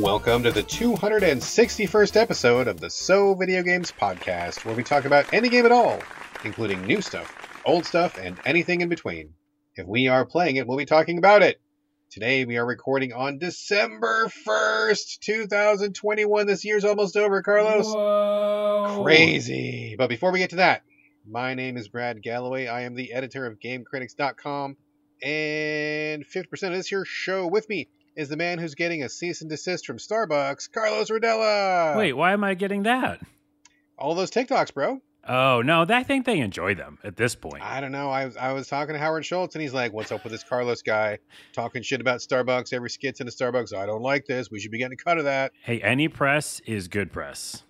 [0.00, 5.30] Welcome to the 261st episode of the So Video Games Podcast, where we talk about
[5.34, 6.00] any game at all,
[6.42, 9.34] including new stuff, old stuff, and anything in between.
[9.74, 11.60] If we are playing it, we'll be talking about it.
[12.08, 16.46] Today we are recording on December 1st, 2021.
[16.46, 17.84] This year's almost over, Carlos.
[17.84, 19.02] Whoa.
[19.02, 19.96] Crazy.
[19.98, 20.82] But before we get to that,
[21.28, 22.68] my name is Brad Gallaway.
[22.68, 24.78] I am the editor of GameCritics.com.
[25.22, 27.88] And 50% of this here show with me
[28.20, 31.96] is the man who's getting a cease and desist from Starbucks, Carlos Rodella.
[31.96, 33.20] Wait, why am I getting that?
[33.98, 35.00] All those TikToks, bro.
[35.26, 37.62] Oh no, I think they enjoy them at this point.
[37.62, 38.10] I don't know.
[38.10, 40.44] I was, I was talking to Howard Schultz, and he's like, What's up with this
[40.44, 41.18] Carlos guy
[41.52, 42.72] talking shit about Starbucks?
[42.72, 43.74] Every skit's in a Starbucks.
[43.74, 44.50] I don't like this.
[44.50, 45.52] We should be getting a cut of that.
[45.62, 47.62] Hey, any press is good press.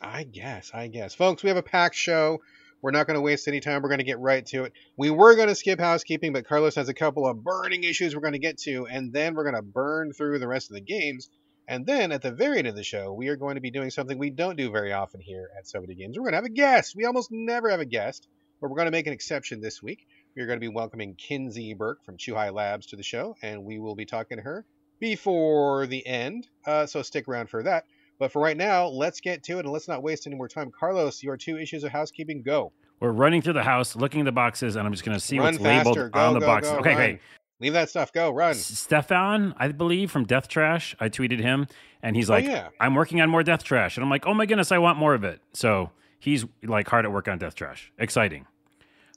[0.00, 1.14] I guess, I guess.
[1.14, 2.40] Folks, we have a packed show.
[2.82, 3.80] We're not going to waste any time.
[3.80, 4.72] We're going to get right to it.
[4.96, 8.22] We were going to skip housekeeping, but Carlos has a couple of burning issues we're
[8.22, 10.80] going to get to, and then we're going to burn through the rest of the
[10.80, 11.30] games.
[11.68, 13.90] And then at the very end of the show, we are going to be doing
[13.90, 16.18] something we don't do very often here at So Many Games.
[16.18, 16.96] We're going to have a guest.
[16.96, 18.26] We almost never have a guest,
[18.60, 20.04] but we're going to make an exception this week.
[20.34, 23.64] We are going to be welcoming Kinsey Burke from Chuhai Labs to the show, and
[23.64, 24.64] we will be talking to her
[24.98, 26.48] before the end.
[26.66, 27.84] Uh, so stick around for that.
[28.18, 30.70] But for right now, let's get to it and let's not waste any more time.
[30.70, 32.72] Carlos, your two issues of housekeeping, go.
[33.00, 35.38] We're running through the house, looking at the boxes, and I'm just going to see
[35.38, 36.12] Run what's labeled.
[36.12, 36.72] Go, on the go, boxes.
[36.72, 37.00] go, okay, run.
[37.00, 37.20] okay.
[37.60, 38.12] Leave that stuff.
[38.12, 38.30] Go.
[38.30, 38.54] Run.
[38.54, 41.66] Stefan, I believe from Death Trash, I tweeted him,
[42.02, 42.68] and he's Oh, like, yeah.
[42.80, 45.14] "I'm working on more Death Trash," and I'm like, "Oh my goodness, I want more
[45.14, 47.92] of it." So he's like hard at work on Death Trash.
[47.98, 48.46] Exciting.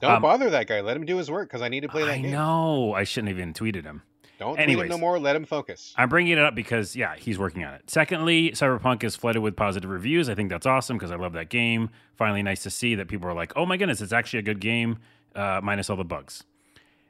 [0.00, 0.80] Don't Um, bother that guy.
[0.80, 2.30] Let him do his work because I need to play that I game.
[2.30, 2.92] know.
[2.92, 4.02] I shouldn't have even tweeted him.
[4.38, 4.90] Don't Anyways.
[4.90, 5.18] no more.
[5.18, 5.94] Let him focus.
[5.96, 7.88] I'm bringing it up because, yeah, he's working on it.
[7.88, 10.28] Secondly, Cyberpunk is flooded with positive reviews.
[10.28, 11.88] I think that's awesome because I love that game.
[12.16, 14.60] Finally, nice to see that people are like, oh my goodness, it's actually a good
[14.60, 14.98] game,
[15.34, 16.44] uh, minus all the bugs.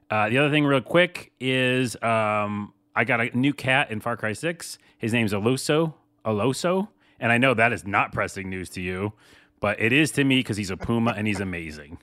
[0.09, 4.17] Uh, the other thing, real quick, is um, I got a new cat in Far
[4.17, 4.79] Cry 6.
[4.99, 5.95] His name's Oluso.
[6.25, 6.89] Oluso.
[7.19, 9.15] And I know that is not pressing news to you,
[9.59, 11.99] but it is to me because he's a puma and he's amazing.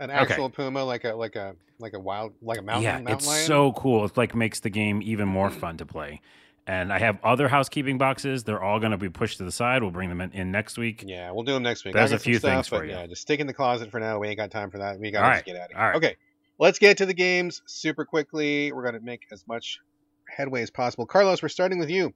[0.00, 0.18] An okay.
[0.18, 3.26] actual puma, like a like a like a wild like a mountain yeah, mountain it's
[3.26, 3.46] lion.
[3.46, 4.04] so cool.
[4.04, 6.20] It like makes the game even more fun to play.
[6.66, 8.44] And I have other housekeeping boxes.
[8.44, 9.82] They're all going to be pushed to the side.
[9.82, 11.04] We'll bring them in, in next week.
[11.06, 11.92] Yeah, we'll do them next week.
[11.92, 12.92] There's a few stuff, things for you.
[12.92, 14.18] Yeah, just stick in the closet for now.
[14.18, 14.98] We ain't got time for that.
[14.98, 15.78] We got to right, get out of here.
[15.78, 15.96] all right.
[15.96, 16.16] Okay,
[16.58, 18.72] let's get to the games super quickly.
[18.72, 19.78] We're gonna make as much
[20.26, 21.06] headway as possible.
[21.06, 22.14] Carlos, we're starting with you.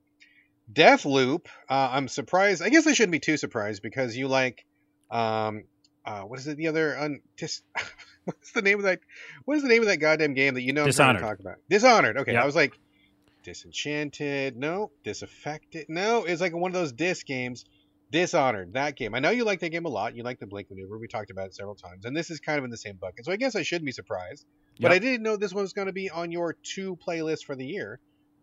[0.73, 1.47] Deathloop.
[1.69, 2.63] Uh, I'm surprised.
[2.63, 4.65] I guess I shouldn't be too surprised because you like,
[5.11, 5.65] um,
[6.09, 6.57] uh, what is it?
[6.57, 7.63] The other un dis.
[8.25, 9.01] What's the name of that?
[9.45, 11.39] What is the name of that goddamn game that you know I'm trying to talk
[11.41, 11.57] about?
[11.71, 12.19] Dishonored.
[12.19, 12.43] Okay, Yep.
[12.43, 12.79] I was like,
[13.43, 14.57] Disenchanted.
[14.57, 15.87] No, Disaffected.
[15.89, 17.65] No, it's like one of those disc games.
[18.11, 18.75] Dishonored.
[18.75, 19.15] That game.
[19.15, 20.15] I know you like that game a lot.
[20.15, 20.99] You like the Blink maneuver.
[20.99, 23.25] We talked about it several times, and this is kind of in the same bucket.
[23.25, 24.47] So I guess I shouldn't be surprised.
[24.81, 24.93] But Yep.
[24.93, 27.67] I didn't know this one was going to be on your two playlists for the
[27.67, 27.99] year,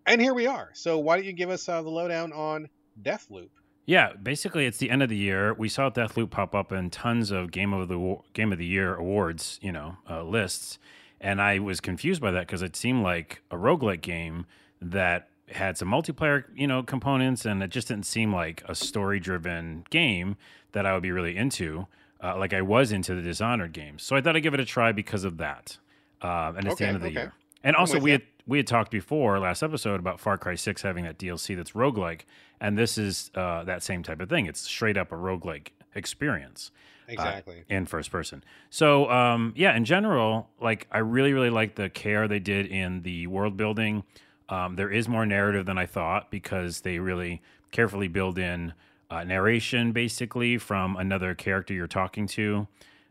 [0.06, 0.70] and here we are.
[0.74, 2.70] So why don't you give us uh, the lowdown on
[3.02, 3.50] Deathloop?
[3.86, 5.54] Yeah, basically, it's the end of the year.
[5.54, 8.96] We saw Deathloop pop up in tons of game of the game of the year
[8.96, 10.80] awards, you know, uh, lists,
[11.22, 14.48] and I was confused by that because it seemed like a roguelike game
[14.82, 19.86] that had some multiplayer, you know, components, and it just didn't seem like a story-driven
[19.92, 20.38] game
[20.72, 21.86] that I would be really into,
[22.24, 24.02] uh, like I was into the Dishonored games.
[24.02, 25.78] So I thought I'd give it a try because of that.
[26.22, 27.20] Uh, and it's Okay, the end of the okay.
[27.20, 27.34] year.
[27.64, 31.04] And also, we had we had talked before last episode about Far Cry 6 having
[31.06, 32.22] that DLC that's roguelike,
[32.62, 34.46] and this is uh, that same type of thing.
[34.46, 36.72] It's straight up a roguelike experience
[37.08, 37.64] Exactly.
[37.70, 38.44] in first person.
[38.70, 43.02] So, um, yeah, in general, like I really, really like the care they did in
[43.02, 44.04] the world building.
[44.50, 47.42] Um, there is more narrative than I thought because they really
[47.72, 48.74] carefully build in
[49.10, 52.68] uh, narration, basically from another character you're talking to,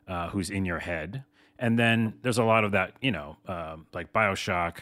[0.06, 1.24] uh, who's in your head.
[1.58, 4.78] And then there's a lot of that, you know, um like Bioshock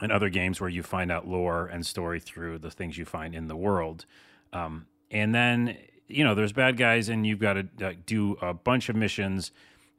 [0.00, 3.34] and other games where you find out lore and story through the things you find
[3.34, 4.06] in the world.
[4.52, 8.54] Um, and then, you know, there's bad guys, and you've got to uh, do a
[8.54, 9.52] bunch of missions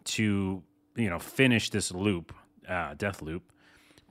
[0.06, 0.64] to,
[0.96, 2.34] you know, finish this loop,
[2.68, 3.52] uh, death loop.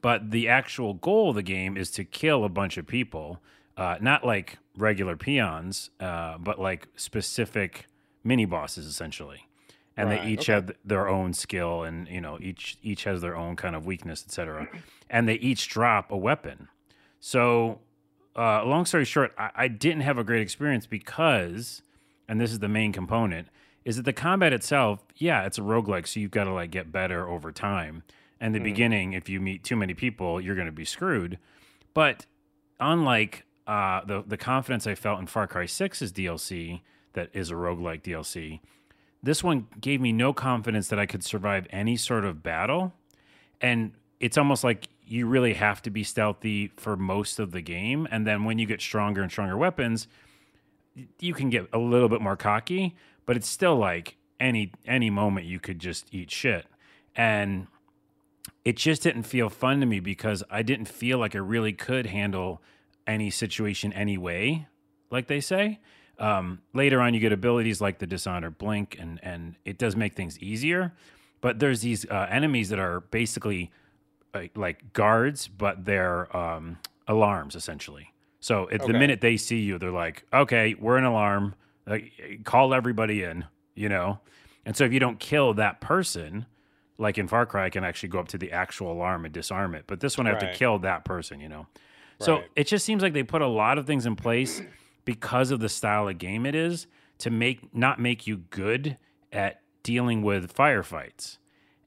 [0.01, 3.43] But the actual goal of the game is to kill a bunch of people,
[3.77, 7.87] uh, not like regular peons, uh, but like specific
[8.23, 9.48] mini bosses, essentially.
[9.99, 10.53] And Right, they each okay.
[10.53, 14.25] have their own skill, and you know, each each has their own kind of weakness,
[14.25, 14.69] etc.
[15.11, 16.69] And they each drop a weapon.
[17.19, 17.79] So,
[18.37, 21.81] uh, long story short, I, I didn't have a great experience because,
[22.29, 23.49] and this is the main component,
[23.87, 26.93] is that the combat itself, yeah, it's a roguelike, so you've got to like get
[26.93, 28.03] better over time.
[28.39, 31.39] And the beginning, if you meet too many people, you're going to be screwed.
[31.95, 32.27] But
[32.79, 36.83] unlike uh, the the confidence I felt in Far Cry 6's DLC,
[37.15, 38.61] that is a roguelike DLC,
[39.23, 42.93] this one gave me no confidence that I could survive any sort of battle.
[43.61, 48.07] And it's almost like you really have to be stealthy for most of the game.
[48.11, 50.07] And then when you get stronger and stronger weapons,
[51.21, 55.47] you can get a little bit more cocky, but it's still like any any moment
[55.47, 56.67] you could just eat shit.
[57.17, 57.67] And
[58.65, 62.07] it just didn't feel fun to me because I didn't feel like I really could
[62.07, 62.63] handle
[63.07, 64.67] any situation anyway,
[65.11, 65.81] like they say.
[66.19, 70.15] Um, later on, you get abilities like the Dishonored Blink, and and it does make
[70.15, 70.93] things easier.
[71.41, 73.71] But there's these uh, enemies that are basically
[74.35, 78.13] like, like guards, but they're um, alarms essentially.
[78.41, 78.93] So at Okay.
[78.93, 81.55] the minute they see you, they're like, "Okay, we're an alarm.
[81.87, 82.13] Like,
[82.45, 83.45] call everybody in."
[83.75, 84.19] You know,
[84.67, 86.47] and so if you don't kill that person,
[86.99, 89.77] like in Far Cry, I can actually go up to the actual alarm and disarm
[89.77, 89.85] it.
[89.87, 90.53] But this one, I have Right.
[90.53, 91.39] to kill that person.
[91.41, 91.67] You know,
[92.19, 94.61] so it just seems like they put a lot of things in place
[95.09, 98.99] because of the style of game it is to make not make you good
[99.33, 101.39] at dealing with firefights.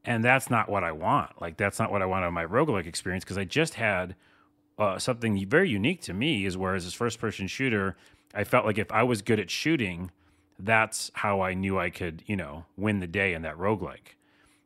[0.03, 1.39] And that's not what I want.
[1.39, 4.15] Like that's not what I want of my roguelike experience because I just had
[4.79, 7.95] uh, something very unique to me is whereas this first person shooter,
[8.33, 10.09] I felt like if I was good at shooting,
[10.57, 14.15] that's how I knew I could, you know, win the day in that roguelike.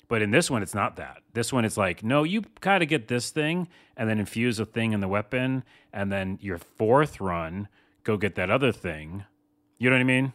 [0.08, 1.24] But in this one, it's not that.
[1.34, 3.68] This one, it's like, no, you got to get this thing
[3.98, 5.66] and then infuse a thing in the weapon.
[5.92, 7.68] And then your fourth run,
[8.06, 9.26] go get that other thing.
[9.78, 10.34] You know what I mean?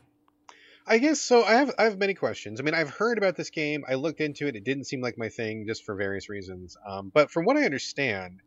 [0.86, 1.42] I guess so.
[1.42, 2.60] I have I have many questions.
[2.60, 3.84] I mean, I've heard about this game.
[3.88, 4.56] I looked into it.
[4.56, 6.76] It didn't seem like my thing, just for various reasons.
[6.86, 8.40] Um, but from what I understand,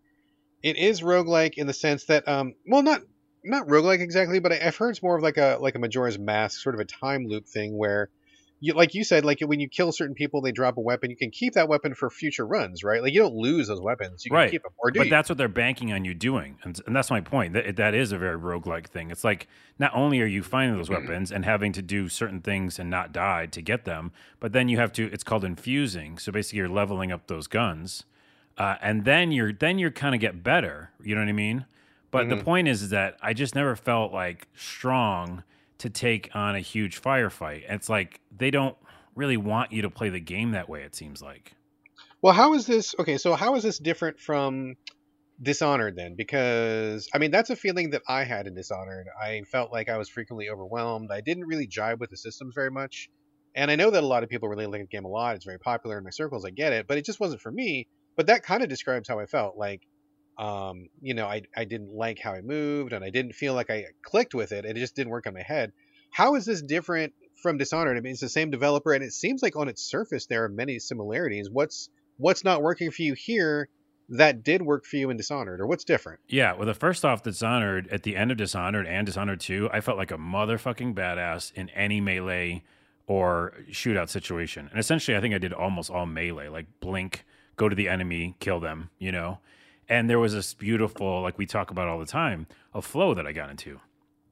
[0.61, 3.01] it is roguelike in the sense that, um, well, not
[3.43, 6.19] not roguelike exactly, but I, I've heard it's more of like a like a Majora's
[6.19, 8.09] Mask, sort of a time loop thing where.
[8.65, 11.09] You, like you said, like when you kill certain people, they drop a weapon.
[11.09, 13.01] You can keep that weapon for future runs, right?
[13.03, 14.23] Like you don't lose those weapons.
[14.23, 14.51] You can Right.
[14.51, 15.09] keep them, or do but you?
[15.09, 16.57] that's what they're banking on you doing.
[16.63, 17.51] And, and that's my point.
[17.53, 19.11] That, that is a very roguelike thing.
[19.11, 19.47] It's like
[19.79, 23.11] not only are you finding those weapons and having to do certain things and not
[23.11, 26.17] die to get them, but then you have to, it's called infusing.
[26.17, 28.05] So basically you're leveling up those guns.
[28.57, 30.91] Uh, and then you're, then you're kind of get better.
[31.03, 31.65] You know what I mean?
[32.11, 35.43] But the point is, is that I just never felt like strong
[35.83, 37.63] to take on a huge firefight.
[37.67, 38.77] It's like they don't
[39.15, 41.51] really want you to play the game that way, it seems like.
[42.21, 42.95] Well, how is this?
[42.97, 44.75] Okay, so how is this different from
[45.41, 46.15] Dishonored then?
[46.15, 49.07] Because I mean, that's a feeling that I had in Dishonored.
[49.21, 51.09] I felt like I was frequently overwhelmed.
[51.11, 53.09] I didn't really jive with the systems very much,
[53.53, 55.35] and I know that a lot of people really like the game a lot.
[55.35, 56.45] It's very popular in my circles.
[56.45, 57.87] I get it, but it just wasn't for me.
[58.15, 59.57] But that kind of describes how I felt.
[59.57, 59.81] Like,
[60.37, 63.69] um, you know, I I didn't like how I moved, and I didn't feel like
[63.69, 64.65] I clicked with it.
[64.65, 65.71] It just didn't work on my head.
[66.09, 67.97] How is this different from Dishonored?
[67.97, 70.49] I mean, it's the same developer, and it seems like on its surface there are
[70.49, 71.49] many similarities.
[71.49, 73.69] What's what's not working for you here
[74.09, 76.19] that did work for you in Dishonored, or what's different?
[76.27, 79.81] Yeah, well, the first off, Dishonored at the end of Dishonored and Dishonored Two, I
[79.81, 82.63] felt like a motherfucking badass in any melee
[83.05, 84.67] or shootout situation.
[84.71, 87.25] And essentially, I think I did almost all melee, like blink,
[87.55, 89.39] go to the enemy, kill them, you know.
[89.89, 93.27] And there was this beautiful, like we talk about all the time, a flow that
[93.27, 93.79] I got into.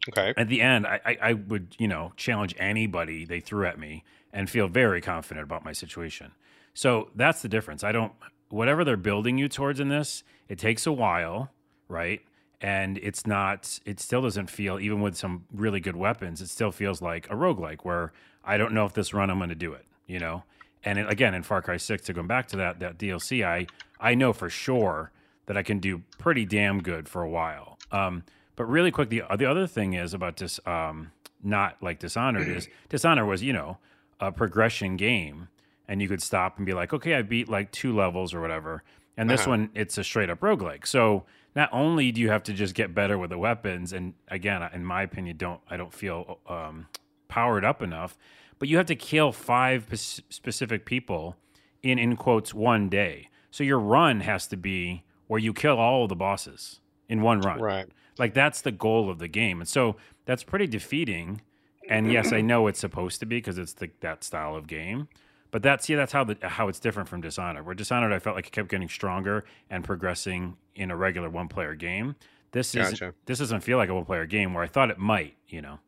[0.09, 0.33] Okay.
[0.35, 4.03] At the end, I, I, I would, you know, challenge anybody they threw at me
[4.33, 6.31] and feel very confident about my situation.
[6.73, 7.83] So that's the difference.
[7.83, 8.13] I don't,
[8.49, 11.51] whatever they're building you towards in this, it takes a while,
[11.87, 12.21] right?
[12.61, 16.71] And it's not, it still doesn't feel, even with some really good weapons, it still
[16.71, 19.73] feels like a roguelike where I don't know if this run I'm going to do
[19.73, 20.43] it, you know?
[20.83, 23.67] And it, again, in Far Cry 6, to go back to that, that DLC, I,
[23.99, 25.11] I know for sure
[25.51, 27.77] that I can do pretty damn good for a while.
[27.91, 28.23] Um,
[28.55, 31.11] but really quick, the the other thing is about this, um,
[31.43, 33.77] not like Dishonored is Dishonored was you know
[34.21, 35.49] a progression game,
[35.89, 38.83] and you could stop and be like, okay, I beat like two levels or whatever,
[39.17, 39.49] and this Uh-huh.
[39.49, 40.87] one it's a straight up roguelike.
[40.87, 44.61] So not only do you have to just get better with the weapons, and again,
[44.73, 46.87] in my opinion, don't I don't feel um,
[47.27, 48.17] powered up enough,
[48.57, 51.35] but you have to kill five pes- specific people
[51.83, 53.27] in in quotes one day.
[53.51, 57.39] So your run has to be where you kill all of the bosses in one
[57.39, 57.57] run.
[57.57, 57.87] Right.
[58.19, 59.95] Like that's the goal of the game, and so
[60.25, 61.39] that's pretty defeating.
[61.87, 65.07] And yes, I know it's supposed to be because it's the, that style of game.
[65.49, 67.65] But that's yeah, that's how the how it's different from Dishonored.
[67.65, 71.47] Where Dishonored, I felt like it kept getting stronger and progressing in a regular one
[71.47, 72.17] player game.
[72.51, 73.13] This is Gotcha.
[73.25, 75.37] this doesn't feel like a one player game where I thought it might.
[75.47, 75.79] You know,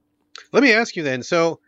[0.53, 1.21] Let me ask you then.
[1.21, 1.59] So,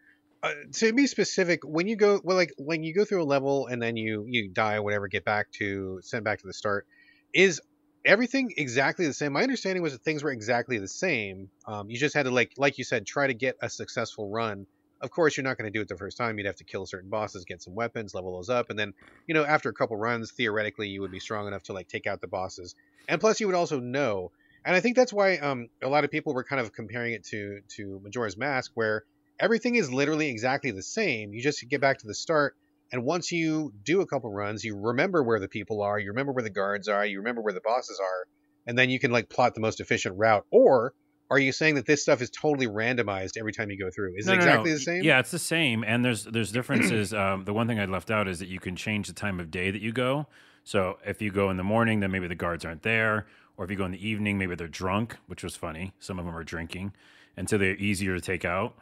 [0.44, 3.68] uh, to be specific, when you go, well, like when you go through a level
[3.68, 6.88] and then you you die or whatever, get back to send back to the start,
[7.36, 7.62] is
[8.06, 9.34] everything exactly the same?
[9.34, 11.50] My understanding was that things were exactly the same.
[11.68, 14.66] Um, you just had to like like you said, try to get a successful run.
[15.02, 16.38] Of course, you're not going to do it the first time.
[16.38, 18.94] You'd have to kill certain bosses, get some weapons, level those up, and then
[19.28, 22.08] you know after a couple runs, theoretically, you would be strong enough to like take
[22.08, 22.74] out the bosses.
[23.08, 24.32] And plus, you would also know.
[24.64, 27.26] And I think that's why um, a lot of people were kind of comparing it
[27.26, 29.04] to to Majora's Mask, where
[29.40, 31.34] everything is literally exactly the same.
[31.34, 32.56] You just get back to the start,
[32.96, 36.32] And once you do a couple runs, you remember where the people are, you remember
[36.32, 38.26] where the guards are, you remember where the bosses are,
[38.66, 40.46] and then you can like plot the most efficient route.
[40.50, 40.94] Or
[41.30, 44.14] are you saying that this stuff is totally randomized every time you go through?
[44.16, 44.78] Is No, it no, exactly no.
[44.78, 45.04] the same?
[45.04, 47.14] Yeah, it's the same, and there's there's differences.
[47.14, 49.52] um, the one thing I left out is that you can change the time of
[49.52, 50.28] day that you go.
[50.64, 53.72] So if you go in the morning, then maybe the guards aren't there, or if
[53.72, 55.92] you go in the evening, maybe they're drunk, which was funny.
[56.00, 56.94] Some of them are drinking,
[57.36, 58.78] and so they're easier to take out.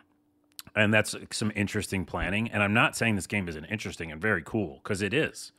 [0.76, 2.50] And that's some interesting planning.
[2.52, 5.52] And I'm not saying this game isn't interesting and very cool because it is.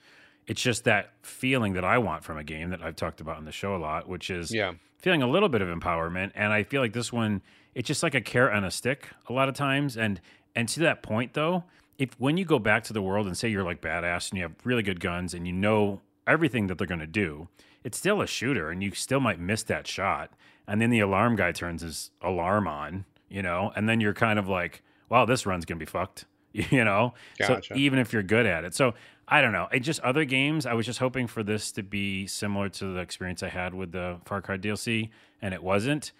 [0.46, 3.44] It's just that feeling that I want from a game that I've talked about on
[3.44, 4.72] the show a lot, which is Yeah.
[4.98, 7.42] feeling a little bit of empowerment and i feel like this one
[7.74, 10.18] it's just like a carrot on a stick a lot of times and
[10.56, 11.62] and to that point though
[11.98, 14.42] if when you go back to the world and say you're like badass and you
[14.42, 17.46] have really good guns and you know everything that they're going to do
[17.84, 20.30] it's still a shooter and you still might miss that shot
[20.66, 24.38] and then the alarm guy turns his alarm on you know and then you're kind
[24.38, 27.14] of like wow this run's going to be fucked you know?
[27.36, 27.74] Gotcha.
[27.74, 28.74] so even if you're good at it.
[28.74, 28.94] So
[29.26, 32.26] i don't know it just other games i was just hoping for this to be
[32.26, 35.08] similar to the experience i had with the far cry dlc
[35.40, 36.12] and it wasn't.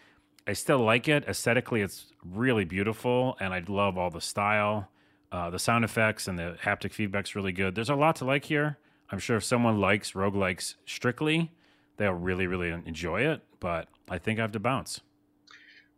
[0.47, 1.25] I still like it.
[1.29, 4.89] Aesthetically it's really beautiful and i love all the style.
[5.31, 7.75] Uh, the sound effects and the haptic feedback's really good.
[7.75, 8.79] There's a lot to like here.
[9.11, 11.51] I'm sure if someone likes roguelikes strictly
[11.97, 15.01] they'll really really enjoy it but i think i have to bounce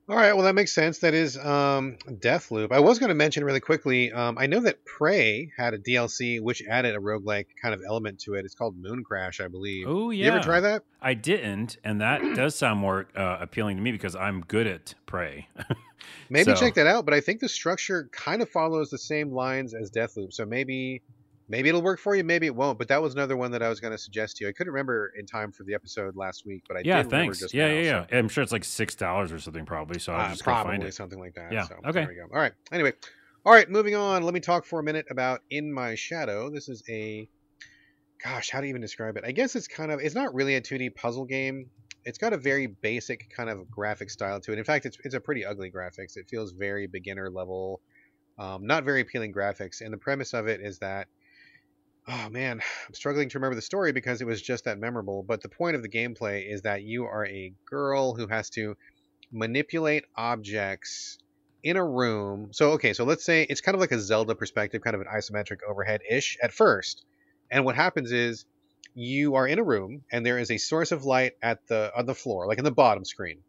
[0.09, 0.99] All right, well that makes sense.
[0.99, 2.71] That is um, Deathloop.
[2.71, 4.13] I was going to mention really quickly.
[4.13, 8.21] Um, I know that Prey had a DLC which added a roguelike kind of element
[8.21, 8.45] to it.
[8.45, 9.87] It's called Mooncrash, I believe.
[9.89, 10.85] oh yeah You ever try that?
[11.03, 14.95] I didn't, and that does sound more uh, appealing to me because I'm good at
[15.07, 15.49] prey.
[16.31, 17.05] Maybe So- check that out.
[17.05, 20.33] But I think the structure kind of follows the same lines as Deathloop.
[20.33, 21.03] So maybe
[21.49, 22.25] maybe it'll work for you.
[22.25, 22.79] Maybe it won't.
[22.79, 24.49] But that was another one that I was going to suggest to you.
[24.49, 27.17] I couldn't remember in time for the episode last week, but I yeah, did remember
[27.33, 27.39] thanks.
[27.41, 28.19] just Yeah, now, yeah, so- yeah.
[28.19, 29.99] I'm sure it's like six dollars or something, probably.
[30.01, 30.95] So I'll Uh, just go find probably it.
[30.95, 31.53] something like that.
[31.53, 32.01] Yeah, So, okay.
[32.01, 32.23] There we go.
[32.35, 32.53] All right.
[32.73, 32.93] Anyway,
[33.45, 33.69] all right.
[33.71, 34.23] Moving on.
[34.23, 36.51] Let me talk for a minute about In My Shadow.
[36.51, 37.29] This is a,
[38.23, 39.25] gosh, how do you even describe it?
[39.27, 40.01] I guess it's kind of.
[40.01, 41.71] It's not really a 2D puzzle game.
[42.05, 44.59] It's got a very basic kind of graphic style to it.
[44.59, 46.17] In fact, it's it's a pretty ugly graphics.
[46.17, 47.81] It feels very beginner level,
[48.39, 49.81] um, not very appealing graphics.
[49.81, 51.09] And the premise of it is that.
[52.09, 55.25] Oh man, I'm struggling to remember the story because it was just that memorable.
[55.25, 58.77] But the point of the gameplay is that you are a girl who has to
[59.33, 61.19] manipulate objects
[61.65, 62.51] in a room.
[62.53, 65.09] So okay, so let's say it's kind of like a Zelda perspective, kind of an
[65.13, 67.05] isometric overhead ish at first.
[67.51, 68.45] And what happens is
[68.95, 72.07] you are in a room and there is a source of light at the on
[72.07, 73.41] the floor, like in the bottom screen.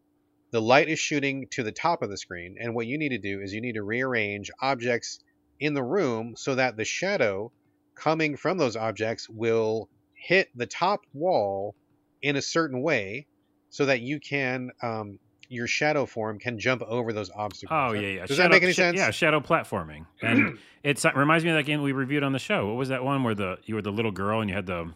[0.49, 3.19] The light is shooting to the top of the screen, and what you need to
[3.19, 5.19] do is you need to rearrange objects
[5.59, 7.51] in the room so that the shadow
[7.97, 11.75] coming from those objects will hit the top wall
[12.21, 13.25] in a certain way
[13.69, 17.77] so that you can um, your shadow form can jump over those obstacles.
[17.89, 18.25] Oh yeah, yeah.
[18.25, 18.97] Does Shadow- that make any sense?
[18.97, 22.67] Yeah, shadow platforming, and it reminds me of that game we reviewed on the show.
[22.67, 24.93] What was that one where the you were the little girl and you had the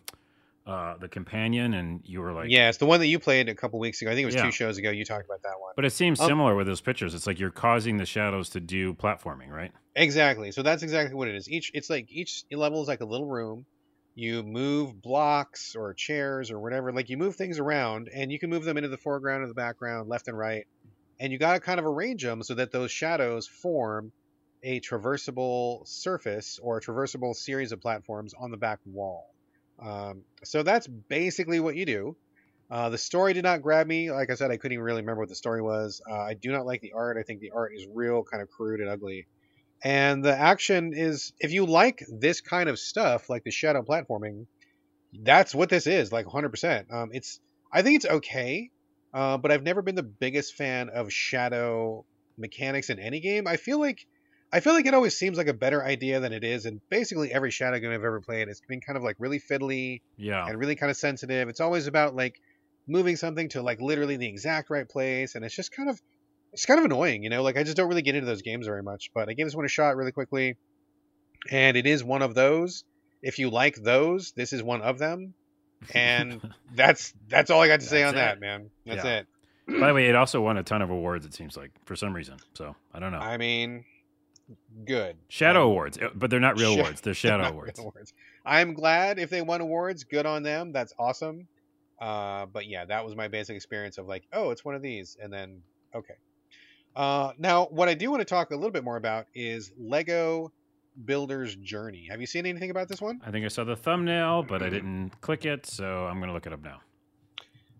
[0.65, 3.56] uh, the companion and you were like, yeah, it's the one that you played a
[3.56, 4.12] couple weeks ago.
[4.12, 4.44] I think it was Yeah.
[4.46, 4.91] two shows ago.
[4.91, 5.74] You talked about that one.
[5.75, 7.13] But it seems Um, similar with those pictures.
[7.15, 9.72] It's like you're causing the shadows to do platforming, right?
[9.96, 10.51] Exactly.
[10.51, 11.50] So that's exactly what it is.
[11.50, 13.65] Each it's like each level is like a little room.
[14.13, 16.91] You move blocks or chairs or whatever.
[16.94, 19.53] Like you move things around, and you can move them into the foreground or the
[19.53, 20.65] background, left and right.
[21.20, 24.12] And you got to kind of arrange them so that those shadows form
[24.63, 29.30] a traversable surface or a traversable series of platforms on the back wall.
[29.81, 32.15] Um, so that's basically what you do.
[32.69, 34.11] Uh, the story did not grab me.
[34.11, 36.01] Like I said, I couldn't even really remember what the story was.
[36.09, 37.17] Uh, I do not like the art.
[37.17, 39.27] I think the art is real kind of crude and ugly.
[39.83, 44.45] And the action is, if you like this kind of stuff, like the shadow platforming,
[45.13, 46.93] that's what this is, like 100%.
[46.93, 47.39] Um, it's,
[47.73, 48.69] I think it's okay,
[49.13, 52.05] uh, but I've never been the biggest fan of shadow
[52.38, 53.47] mechanics in any game.
[53.47, 54.05] I feel like,
[54.53, 57.31] I feel like it always seems like a better idea than it is, and basically
[57.31, 60.46] every shadow game I've ever played has been kind of like really fiddly Yeah.
[60.46, 61.48] and really kind of sensitive.
[61.50, 62.36] It's always about like
[62.88, 66.00] moving something to like literally the exact right place, and it's just kind of
[66.53, 67.43] it's kind of annoying, you know.
[67.43, 69.12] Like I just don't really get into those games very much.
[69.13, 70.58] But I gave this one a shot really quickly,
[71.50, 72.84] and it is one of those.
[73.22, 75.34] If you like those, this is one of them,
[75.93, 76.41] and
[76.75, 78.70] that's that's all I got to say on that, man.
[78.86, 79.20] That's Yeah.
[79.20, 79.27] it.
[79.79, 81.25] By the way, it also won a ton of awards.
[81.25, 82.38] It seems like for some reason.
[82.55, 83.20] So I don't know.
[83.20, 83.86] I mean,
[84.86, 87.01] good Shadow Um, awards, uh, but they're not real Sha- awards.
[87.01, 87.79] They're shadow not awards.
[87.79, 88.13] awards.
[88.46, 90.03] I'm glad if they won awards.
[90.03, 90.72] Good on them.
[90.72, 91.48] That's awesome.
[92.00, 95.17] Uh, but yeah, that was my basic experience of like, oh, it's one of these,
[95.22, 95.62] and then
[95.96, 96.15] okay.
[96.96, 100.51] Uh, now, what I do want to talk a little bit more about is Lego
[101.05, 102.08] Builder's Journey.
[102.10, 103.22] Have you seen anything about this one?
[103.25, 106.48] I think I saw the thumbnail, but I didn't click it, so I'm gonna look
[106.48, 106.81] it up now.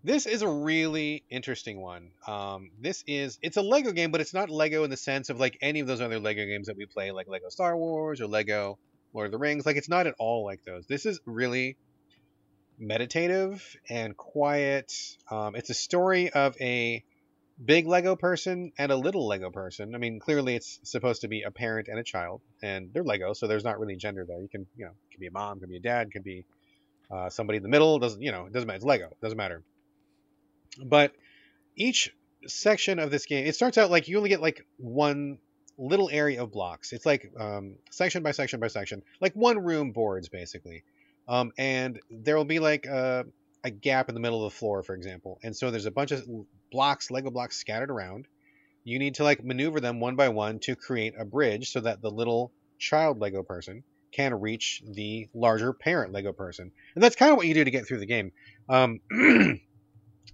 [0.04, 2.10] This is a really interesting one.
[2.26, 5.38] Um, this is it's a Lego game, but it's not Lego in the sense of
[5.38, 8.26] like any of those other Lego games that we play, like Lego Star Wars or
[8.26, 8.78] Lego
[9.14, 9.64] Lord of the Rings.
[9.64, 10.86] Like it's not at all like those.
[10.86, 11.76] This is really
[12.80, 14.92] meditative and quiet.
[15.30, 17.04] Um, it's a story of a
[17.64, 19.94] big Lego person and a little Lego person.
[19.94, 23.34] I mean, clearly it's supposed to be a parent and a child, and they're Lego,
[23.34, 24.40] so there's not really gender there.
[24.40, 26.44] You can, you know, it can be a mom, can be a dad, can be
[27.08, 28.00] uh, somebody in the middle.
[28.00, 28.76] Doesn't, you know, it doesn't matter.
[28.78, 29.06] It's Lego.
[29.06, 29.62] It doesn't matter.
[30.84, 31.12] But
[31.76, 32.12] each
[32.46, 35.38] section of this game, it starts out like you only get like one
[35.78, 36.92] little area of blocks.
[36.92, 40.84] It's like um, section by section by section, like one room boards basically.
[41.28, 43.26] Um, and there will be like a,
[43.64, 45.38] a gap in the middle of the floor, for example.
[45.42, 46.24] And so there's a bunch of
[46.70, 48.26] blocks, Lego blocks scattered around.
[48.84, 52.02] You need to like maneuver them one by one to create a bridge so that
[52.02, 56.70] the little child Lego person can reach the larger parent Lego person.
[56.94, 58.32] And that's kind of what you do to get through the game.
[58.68, 59.00] Um,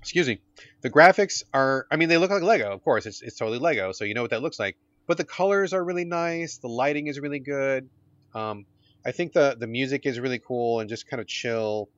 [0.00, 0.40] excuse me.
[0.82, 3.06] The graphics are, I mean, they look like Lego, of course.
[3.06, 4.76] It's, it's totally Lego, so you know what that looks like.
[5.06, 6.58] But the colors are really nice.
[6.58, 7.88] The lighting is really good.
[8.34, 8.66] Um,
[9.06, 11.88] I think the, the music is really cool and just kind of chill.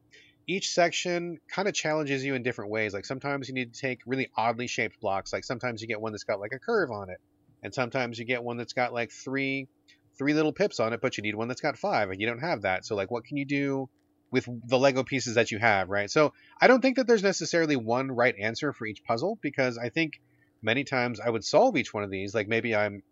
[0.47, 2.95] Each section kind of challenges you in different ways.
[2.95, 5.33] Like sometimes you need to take really oddly shaped blocks.
[5.33, 7.19] Like sometimes you get one that's got like a curve on it.
[7.63, 9.69] And sometimes you get one that's got like three
[10.17, 12.41] three little pips on it, but you need one that's got five, and you don't
[12.41, 12.85] have that.
[12.85, 13.89] So like, what can you do
[14.31, 16.11] with the Lego pieces that you have, right?
[16.11, 19.89] So I don't think that there's necessarily one right answer for each puzzle because I
[19.89, 20.21] think
[20.63, 22.35] many times I would solve each one of these.
[22.35, 23.03] Like maybe I'm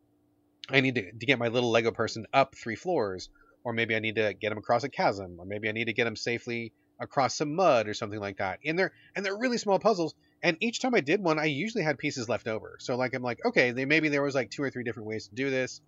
[0.71, 3.31] I need to, to get my little Lego person up three floors,
[3.65, 5.95] or maybe I need to get him across a chasm, or maybe I need to
[5.95, 8.59] get him safely across some mud or something like that.
[8.65, 10.15] And they're and they're really small puzzles.
[10.43, 12.77] And each time I did one, I usually had pieces left over.
[12.81, 15.29] So like I'm like, okay, they, maybe there was like two or three different ways
[15.29, 15.81] to do this.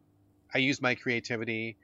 [0.52, 1.76] I used my creativity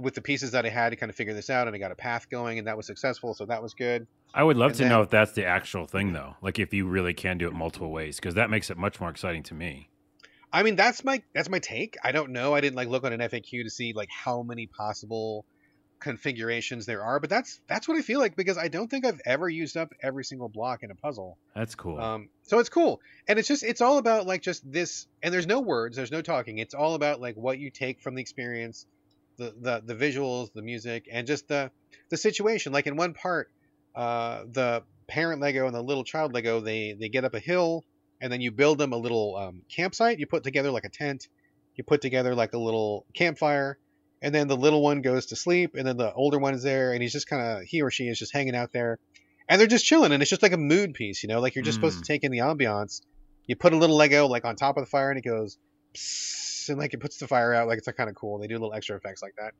[0.00, 1.90] with the pieces that I had to kind of figure this out, and I got
[1.90, 3.34] a path going, and that was successful.
[3.34, 4.06] So that was good.
[4.32, 6.36] I would love And to then- know if that's the actual thing, though.
[6.42, 9.10] Like if you really can do it multiple ways, because that makes it much more
[9.10, 9.88] exciting to me.
[10.52, 11.96] I mean, that's my that's my take.
[12.04, 12.54] I don't know.
[12.54, 15.44] I didn't like look on an FAQ to see like how many possible
[16.00, 19.20] configurations there are, but that's that's what I feel like because I don't think I've
[19.24, 21.38] ever used up every single block in a puzzle.
[21.54, 22.00] That's cool.
[22.00, 25.46] Um, so it's cool, and it's just it's all about like just this, and there's
[25.46, 26.58] no words, there's no talking.
[26.58, 28.86] It's all about like what you take from the experience,
[29.40, 31.70] the the the visuals, the music, and just the
[32.10, 32.72] the situation.
[32.72, 33.50] Like in one part,
[33.94, 37.84] uh, the parent Lego and the little child Lego they they get up a hill,
[38.20, 40.18] and then you build them a little um, campsite.
[40.18, 41.28] You put together like a tent,
[41.74, 43.78] you put together like a little campfire.
[44.22, 46.92] And then the little one goes to sleep, and then the older one is there,
[46.92, 48.98] and he's just kind of he or she is just hanging out there,
[49.50, 51.64] and they're just chilling and it's just like a mood piece you know like you're
[51.64, 53.02] just supposed to take in the ambiance
[53.46, 55.58] you put a little lego like on top of the fire and it goes
[56.68, 58.72] and like it puts the fire out like it's kind of cool they do little
[58.72, 59.54] extra effects like that.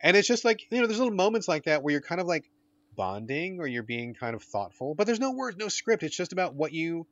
[0.00, 2.26] And it's just like you know there's little moments like that where you're kind of
[2.26, 2.50] like
[2.96, 6.32] bonding or you're being kind of thoughtful but there's no words no script it's just
[6.32, 7.08] about what you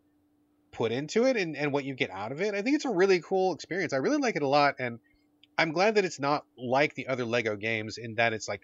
[0.71, 2.55] put into it and, and what you get out of it.
[2.55, 3.93] I think it's a really cool experience.
[3.93, 4.99] I really like it a lot and
[5.59, 8.63] i'm glad that it's not like the other lego games in that it's like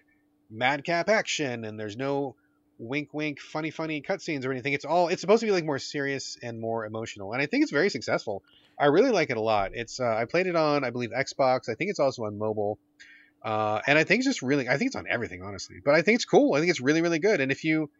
[0.50, 2.34] madcap action and there's no
[2.78, 4.72] wink wink funny funny cutscenes or anything.
[4.72, 7.62] It's all it's supposed to be like more serious and more emotional and i think
[7.62, 8.42] it's very successful.
[8.78, 9.72] I really like it a lot.
[9.74, 11.68] It's uh, i played it on i believe xbox.
[11.68, 12.78] I think it's also on mobile.
[13.42, 15.76] Uh, and i think it's just really i think it's on everything honestly.
[15.84, 16.54] But i think it's cool.
[16.54, 17.40] I think it's really really good.
[17.40, 17.90] And if you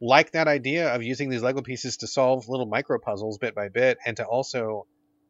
[0.00, 3.68] like that idea of using these lego pieces to solve little micro puzzles bit by
[3.68, 4.86] bit and to also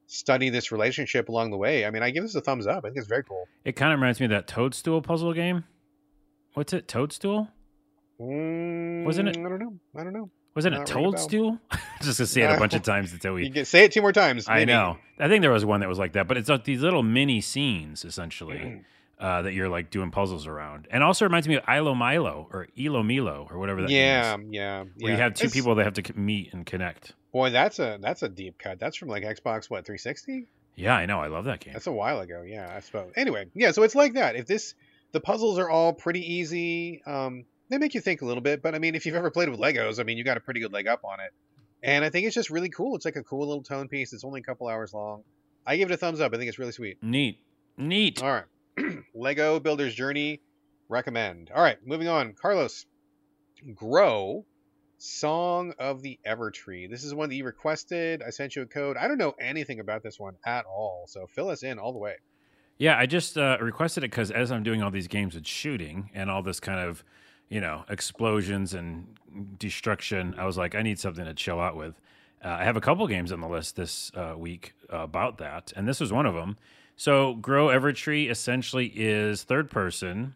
[0.06, 2.84] study this relationship along the way i mean i give this a thumbs up.
[2.84, 3.46] I think it's very cool.
[3.64, 5.64] It kind of reminds me of that Toadstool puzzle game.
[6.54, 6.86] What's it?
[6.86, 7.48] Toadstool?
[8.20, 11.10] Mm, Wasn't it- i don't know i don't know Was it a Not ringing a
[11.10, 11.12] bell.
[11.12, 11.58] Toadstool?
[12.02, 13.50] Just to say it a bunch of times until you we.
[13.50, 14.98] can say it two more times I know.
[15.18, 17.40] I think there was one that was like that, but it's like these little mini
[17.40, 18.82] scenes essentially
[19.18, 23.50] uh, that you're like doing puzzles around, and also reminds me of Ilomilo or Ilomilo
[23.50, 23.90] or whatever that.
[23.90, 25.08] yeah, is, yeah, where yeah.
[25.10, 27.14] you have two It's- people that have to meet and connect.
[27.32, 28.78] Boy, that's a that's a deep cut.
[28.78, 30.46] That's from like Xbox what 360.
[30.76, 31.18] Yeah, I know.
[31.20, 31.72] I love that game.
[31.72, 32.42] That's a while ago.
[32.46, 33.12] Yeah, I suppose.
[33.16, 33.72] Anyway, yeah.
[33.72, 34.36] So it's like that.
[34.36, 34.74] If this
[35.12, 37.02] the puzzles are all pretty easy.
[37.06, 39.48] Um, they make you think a little bit, but I mean, if you've ever played
[39.48, 41.32] with Legos, I mean, you got a pretty good leg up on it.
[41.82, 42.96] And I think it's just really cool.
[42.96, 44.12] It's like a cool little tone piece.
[44.12, 45.22] It's only a couple hours long.
[45.66, 46.32] I give it a thumbs up.
[46.34, 47.02] I think it's really sweet.
[47.02, 47.38] Neat,
[47.76, 48.22] neat.
[48.22, 48.44] All right.
[49.14, 50.40] Lego Builder's Journey,
[50.88, 51.50] recommend.
[51.54, 52.34] All right, moving on.
[52.34, 52.86] Carlos,
[53.74, 54.44] Grow,
[54.98, 56.90] Song of the Evertree.
[56.90, 58.22] This is one that you requested.
[58.22, 58.96] I sent you a code.
[58.96, 61.98] I don't know anything about this one at all, so fill us in all the
[61.98, 62.14] way.
[62.78, 66.10] Yeah, I just uh, requested it because as I'm doing all these games with shooting
[66.14, 67.04] and all this kind of,
[67.48, 69.06] you know, explosions and
[69.58, 72.00] destruction, I was like, I need something to chill out with.
[72.44, 75.88] Uh, I have a couple games on the list this uh, week about that, and
[75.88, 76.56] this was one of them.
[76.96, 80.34] So, Grow Evertree essentially is third person,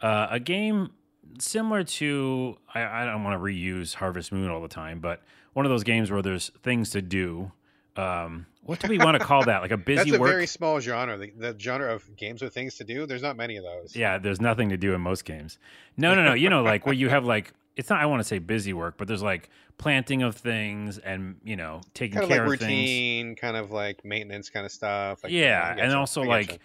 [0.00, 0.90] uh, a game
[1.38, 5.66] similar to I, I don't want to reuse Harvest Moon all the time, but one
[5.66, 7.52] of those games where there's things to do
[7.98, 9.62] um, what do we want to call that?
[9.62, 10.30] Like a busy work That's a work.
[10.30, 11.16] very small genre.
[11.16, 13.06] The, the genre of games with things to do.
[13.06, 13.96] There's not many of those.
[13.96, 15.58] Yeah, there's nothing to do in most games.
[15.96, 16.34] No, no, no.
[16.34, 18.00] You know, like where you have like it's not.
[18.00, 21.80] I want to say busy work, but there's like planting of things and you know
[21.94, 22.70] taking kind of care like of things.
[22.70, 25.24] routine, kind of like maintenance kind of stuff.
[25.24, 26.60] Like, yeah, and getcha, also like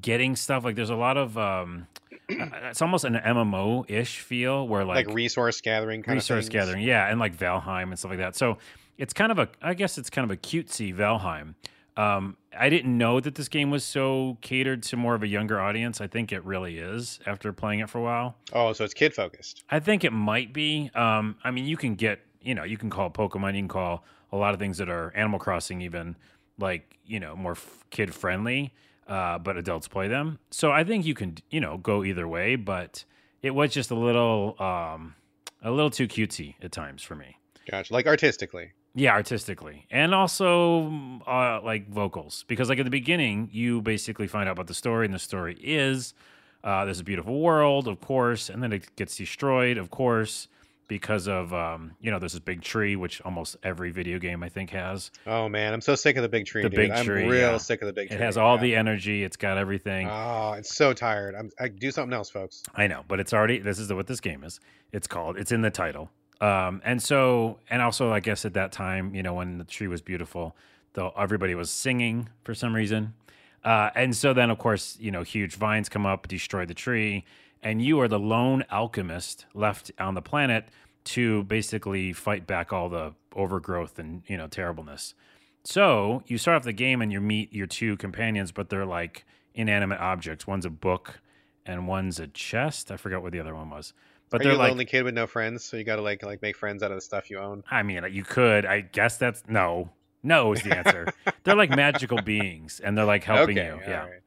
[0.00, 0.64] getting stuff.
[0.64, 1.86] Like there's a lot of um,
[2.30, 6.52] uh, it's almost an MMO ish feel where like, like, resource gathering kind resource of
[6.52, 6.66] things.
[6.66, 6.84] gathering.
[6.84, 8.36] Yeah, and like Valheim and stuff like that.
[8.36, 8.58] So
[8.98, 9.48] it's kind of a.
[9.62, 11.54] I guess it's kind of a cutesy Valheim.
[11.96, 15.60] Um, I didn't know that this game was so catered to more of a younger
[15.60, 16.00] audience.
[16.00, 18.36] I think it really is after playing it for a while.
[18.52, 19.64] Oh, so it's kid focused.
[19.68, 20.92] I think it might be.
[20.94, 24.04] Um, I mean, you can get, you know, you can call Pokemon, you can call
[24.30, 26.14] a lot of things that are Animal Crossing, even
[26.56, 28.72] like, you know, more f- kid friendly,
[29.08, 30.38] uh, but adults play them.
[30.52, 33.04] So I think you can, you know, go either way, but
[33.42, 35.16] it was just a little, um,
[35.62, 37.38] a little too cutesy at times for me.
[37.68, 37.92] Gotcha.
[37.92, 38.70] Like artistically.
[38.98, 44.26] Yeah, artistically, and also mm, uh, like vocals, because like at the beginning, you basically
[44.26, 46.14] find out about the story, and the story is
[46.64, 50.48] uh, there's a beautiful world, of course, and then it gets destroyed, of course,
[50.88, 54.48] because of um, you know there's this big tree, which almost every video game I
[54.48, 55.12] think has.
[55.28, 56.64] Oh man, I'm so sick of the big tree.
[56.64, 56.76] The dude.
[56.76, 57.56] big I'm tree, real yeah.
[57.58, 58.16] sick of the big tree.
[58.16, 58.62] It has all yeah.
[58.62, 60.08] the energy, it's got everything.
[60.10, 61.36] Oh, it's so tired.
[61.36, 61.52] I'm.
[61.60, 62.64] I do something else, folks.
[62.74, 64.58] I know, but it's already this is what this game is.
[64.90, 65.38] It's called.
[65.38, 66.10] It's in the title.
[66.40, 69.88] Um, and so, and also, I guess at that time, you know, when the tree
[69.88, 70.56] was beautiful,
[70.92, 73.14] though everybody was singing for some reason.
[73.64, 77.24] Uh, and so then, of course, you know, huge vines come up, destroy the tree,
[77.62, 80.68] and you are the lone alchemist left on the planet
[81.04, 85.14] to basically fight back all the overgrowth and you know terribleness.
[85.64, 89.24] So you start off the game and you meet your two companions, but they're like
[89.54, 90.46] inanimate objects.
[90.46, 91.20] One's a book,
[91.66, 92.90] and one's a chest.
[92.90, 93.92] I forgot what the other one was.
[94.30, 95.64] But Are they're you a like, lonely kid with no friends?
[95.64, 97.64] So you got to like like make friends out of the stuff you own.
[97.70, 98.66] I mean, you could.
[98.66, 99.90] I guess that's no.
[100.22, 101.06] No is the answer.
[101.44, 103.80] they're like magical beings, and they're like helping okay, you.
[103.86, 104.00] Yeah.
[104.00, 104.20] right.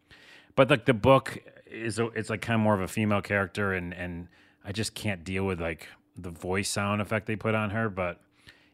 [0.56, 3.74] But like the book is, a, it's like kind of more of a female character,
[3.74, 4.28] and and
[4.66, 5.88] I just can't deal with like
[6.18, 7.90] the voice sound effect they put on her.
[7.90, 8.20] But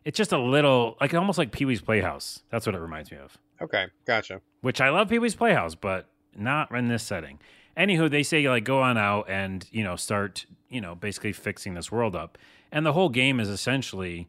[0.06, 2.44] it's just a little like almost like Pee Wee's Playhouse.
[2.50, 3.38] That's what it reminds me of.
[3.62, 4.42] Okay, gotcha.
[4.62, 7.40] Which I love Pee Wee's Playhouse, but not in this setting.
[7.76, 11.74] Anywho, they say like go on out and you know start you know basically fixing
[11.74, 12.38] this world up,
[12.72, 14.28] and the whole game is essentially.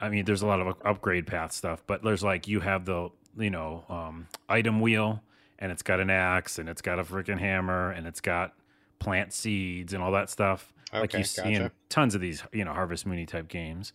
[0.00, 3.10] I mean, there's a lot of upgrade path stuff, but there's like you have the
[3.38, 5.22] you know um, item wheel,
[5.58, 8.54] and it's got an axe, and it's got a freaking hammer, and it's got
[8.98, 10.72] plant seeds and all that stuff.
[10.92, 13.92] like Okay, you see in tons of these you know Harvest Moony type games,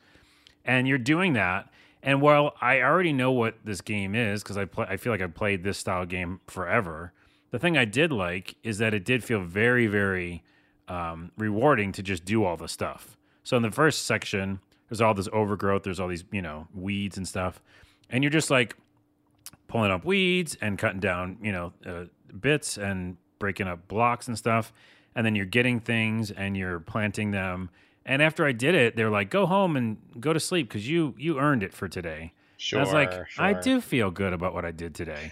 [0.65, 1.69] and you're doing that.
[2.01, 5.21] And while I already know what this game is because I play, I feel like
[5.21, 7.11] I've played this style game forever.
[7.51, 10.43] The thing I did like is that it did feel very, very
[10.89, 13.17] um, rewarding to just do all the stuff.
[13.43, 15.83] So in the first section, there's all this overgrowth.
[15.83, 17.61] There's all these you know weeds and stuff,
[18.09, 18.75] and you're just like
[19.67, 22.05] pulling up weeds and cutting down you know uh,
[22.39, 24.73] bits and breaking up blocks and stuff.
[25.15, 27.69] And then you're getting things and you're planting them.
[28.05, 31.15] And after I did it, they're like, "Go home and go to sleep because you
[31.17, 32.79] you earned it for today." Sure.
[32.79, 35.31] I was like, I do feel good about what I did today.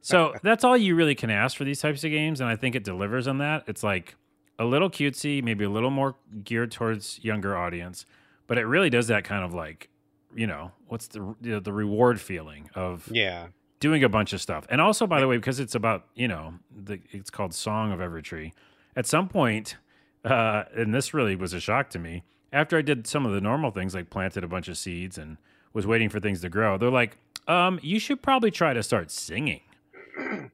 [0.00, 2.74] so that's all you really can ask for these types of games, and I think
[2.74, 3.62] it delivers on that.
[3.68, 4.16] It's like
[4.58, 8.04] a little cutesy, maybe a little more geared towards younger audience,
[8.46, 9.88] but it really does that kind of like,
[10.34, 13.48] you know, what's the the, the reward feeling of Yeah.
[13.80, 14.66] doing a bunch of stuff.
[14.70, 17.98] And also, by the way, because it's about you know, the, it's called Song of
[18.00, 18.52] Evertree.
[18.94, 19.76] At some point,
[20.24, 22.22] uh, and this really was a shock to me.
[22.52, 25.38] After I did some of the normal things, like planted a bunch of seeds and
[25.72, 27.16] was waiting for things to grow, they're like,
[27.48, 29.62] um, "You should probably try to start singing."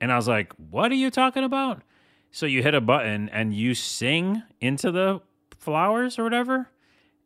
[0.01, 1.83] And I was like, "What are you talking about?"
[2.31, 5.21] So you hit a button and you sing into the
[5.59, 6.69] flowers or whatever.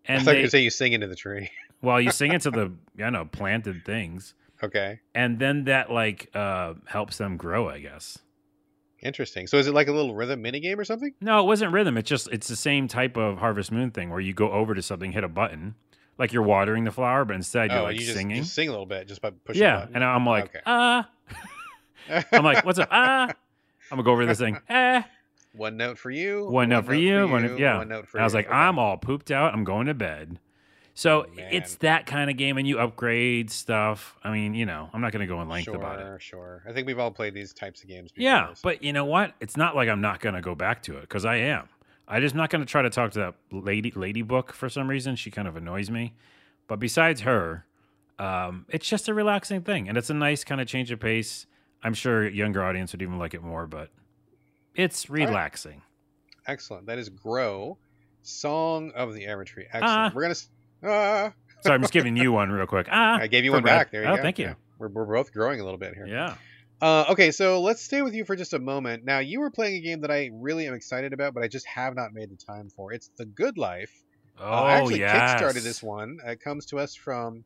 [0.08, 1.50] I And thought you they, were saying you sing into the tree.
[1.82, 5.00] well, you sing into the you know planted things okay.
[5.14, 8.18] and then that like uh helps them grow i guess
[9.02, 9.48] Interesting.
[9.48, 11.12] So is it like a little rhythm mini game or something?
[11.20, 14.20] no it wasn't rhythm it's just it's the same type of harvest moon thing where
[14.20, 15.74] you go over to something hit a button
[16.18, 18.68] like you're watering the flower but instead you're oh, like you just, singing just sing
[18.68, 19.62] a little bit just by pushing.
[19.62, 19.94] yeah a button.
[19.96, 20.60] and i'm like Okay.
[20.66, 21.08] ah
[22.32, 23.28] i'm like what's up ah
[23.92, 25.06] i'm gonna go over this thing ah
[25.54, 26.48] one note for you.
[26.48, 28.38] one note for you one yeah One note for And i was you.
[28.38, 28.54] like Okay.
[28.56, 30.38] i'm all pooped out i'm going to bed
[30.94, 31.48] so Oh, man.
[31.52, 35.12] it's that kind of game and you upgrade stuff i mean you know i'm not
[35.12, 36.62] gonna go in length sure, about it Sure.
[36.68, 38.24] I think we've all played these types of games before.
[38.24, 39.34] Yeah, so- but you know what?
[39.40, 41.68] It's not like I'm not going to go back to it because I am.
[42.06, 44.88] I just not going to try to talk to that lady lady book for some
[44.88, 45.16] reason.
[45.16, 46.14] She kind of annoys me.
[46.68, 47.64] But besides her,
[48.18, 51.46] um, it's just a relaxing thing, and it's a nice kind of change of pace.
[51.82, 53.90] I'm sure younger audience would even like it more, but
[54.74, 55.26] it's right.
[55.26, 55.82] relaxing.
[56.46, 56.86] excellent.
[56.86, 57.78] That is Grow,
[58.22, 59.66] Song of the Evertree.
[59.66, 59.84] Excellent.
[59.84, 60.12] Ah.
[60.14, 60.34] We're gonna.
[60.84, 61.32] Ah.
[61.60, 62.88] So I'm just giving you one real quick.
[62.90, 63.78] Ah, I gave you one Brad.
[63.78, 63.90] back.
[63.92, 64.22] There you oh, go.
[64.22, 64.46] thank you.
[64.46, 64.54] Yeah.
[64.78, 66.06] we're, we're both growing a little bit here.
[66.06, 66.34] Yeah.
[66.80, 69.04] Uh, okay, so let's stay with you for just a moment.
[69.04, 71.64] Now, you were playing a game that I really am excited about, but I just
[71.68, 72.92] have not made the time for.
[72.92, 74.02] It's The Good Life.
[74.40, 75.40] Oh, uh, I actually yes.
[75.40, 76.18] kickstarted this one.
[76.26, 77.44] It comes to us from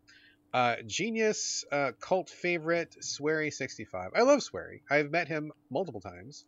[0.57, 4.09] uh, Genius uh, cult favorite Swery65.
[4.17, 4.81] I love Swery.
[4.89, 6.47] I've met him multiple times.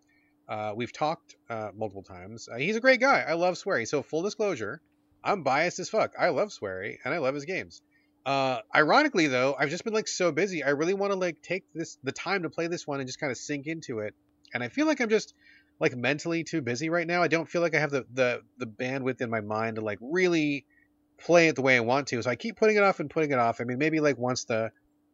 [0.49, 2.49] Uh, we've talked uh, multiple times.
[2.51, 3.21] Uh, he's a great guy.
[3.21, 3.85] I love Swery.
[3.87, 4.81] So, full disclosure,
[5.23, 6.15] I'm biased as fuck.
[6.19, 7.83] I love Swery and I love his games.
[8.25, 10.65] Uh, ironically, though, I've just been like so busy.
[10.65, 13.21] I really want to like take this the time to play this one and just
[13.21, 14.15] kind of sink into it.
[14.55, 15.35] And I feel like I'm just
[15.81, 17.23] like mentally too busy right now.
[17.23, 19.99] I don't feel like I have the the the bandwidth in my mind to like
[20.01, 20.65] really
[21.19, 22.23] play it the way I want to.
[22.23, 23.61] So I keep putting it off and putting it off.
[23.61, 24.71] I mean, maybe like once the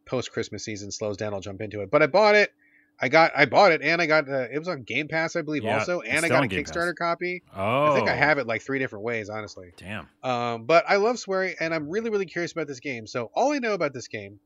[0.07, 1.91] post Christmas season slows down, I'll jump into it.
[1.91, 2.53] But I bought it.
[3.01, 5.43] I got I bought it and I got uh, it was on Game Pass I
[5.43, 6.77] believe Yeah, also and I got a Game Pass.
[6.77, 7.43] Kickstarter copy.
[7.55, 7.91] Oh.
[7.91, 9.73] I think I have it like three different ways honestly.
[9.77, 10.09] Damn.
[10.23, 13.09] Um, but I love Swery, and I'm really, really curious about this game.
[13.09, 14.39] So all I know about this game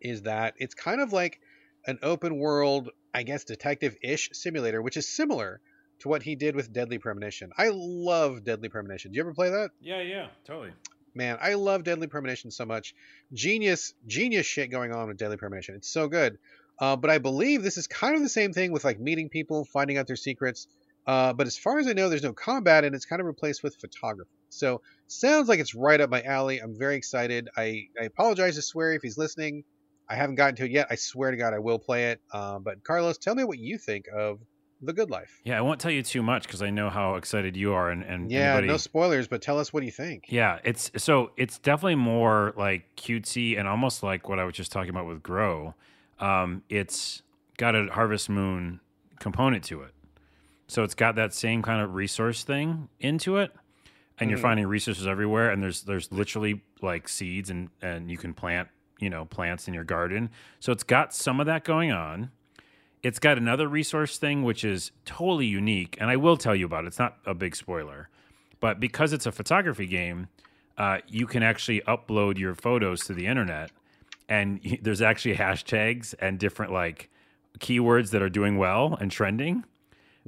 [0.00, 1.40] is that it's kind of like
[1.86, 5.60] an open world, I guess, detective-ish simulator, which is similar
[6.00, 7.50] to what he did with Deadly Premonition.
[7.56, 9.12] I love Deadly Premonition.
[9.12, 9.70] Do you ever play that?
[9.80, 10.72] Yeah, yeah, totally.
[11.14, 12.94] Man, I love Deadly Premonition so much.
[13.32, 15.74] Genius, genius shit going on with Deadly Premonition.
[15.74, 16.38] It's so good.
[16.78, 19.64] Uh, but I believe this is kind of the same thing with like meeting people,
[19.64, 20.68] finding out their secrets.
[21.06, 23.62] Uh, but as far as I know, there's no combat, and it's kind of replaced
[23.62, 24.30] with photography.
[24.50, 26.58] So sounds like it's right up my alley.
[26.58, 27.48] I'm very excited.
[27.56, 29.64] I, I apologize to Swery if he's listening.
[30.08, 30.88] I haven't gotten to it yet.
[30.90, 32.20] I swear to God, I will play it.
[32.32, 34.40] Uh, but Carlos, tell me what you think of
[34.82, 35.40] The Good Life.
[35.44, 38.02] Yeah, I won't tell you too much because I know how excited you are, and
[38.02, 40.26] and Yeah, anybody- no spoilers, but tell us what you think.
[40.28, 44.70] Yeah, it's so it's definitely more like cutesy and almost like what I was just
[44.72, 45.74] talking about with Grow.
[46.20, 47.22] Um, it's
[47.56, 48.80] got a Harvest Moon
[49.18, 49.92] component to it,
[50.68, 53.52] so it's got that same kind of resource thing into it,
[54.18, 54.42] and you're Mhm.
[54.42, 55.50] finding resources everywhere.
[55.50, 59.74] And there's there's literally like seeds and and you can plant you know plants in
[59.74, 60.28] your garden.
[60.60, 62.30] So it's got some of that going on.
[63.02, 66.84] It's got another resource thing which is totally unique, and I will tell you about
[66.84, 66.88] it.
[66.88, 68.08] It's not a big spoiler,
[68.60, 70.28] but because it's a photography game,
[70.76, 73.70] uh, you can actually upload your photos to the internet,
[74.28, 77.10] and there's actually hashtags and different like
[77.58, 79.64] keywords that are doing well and trending.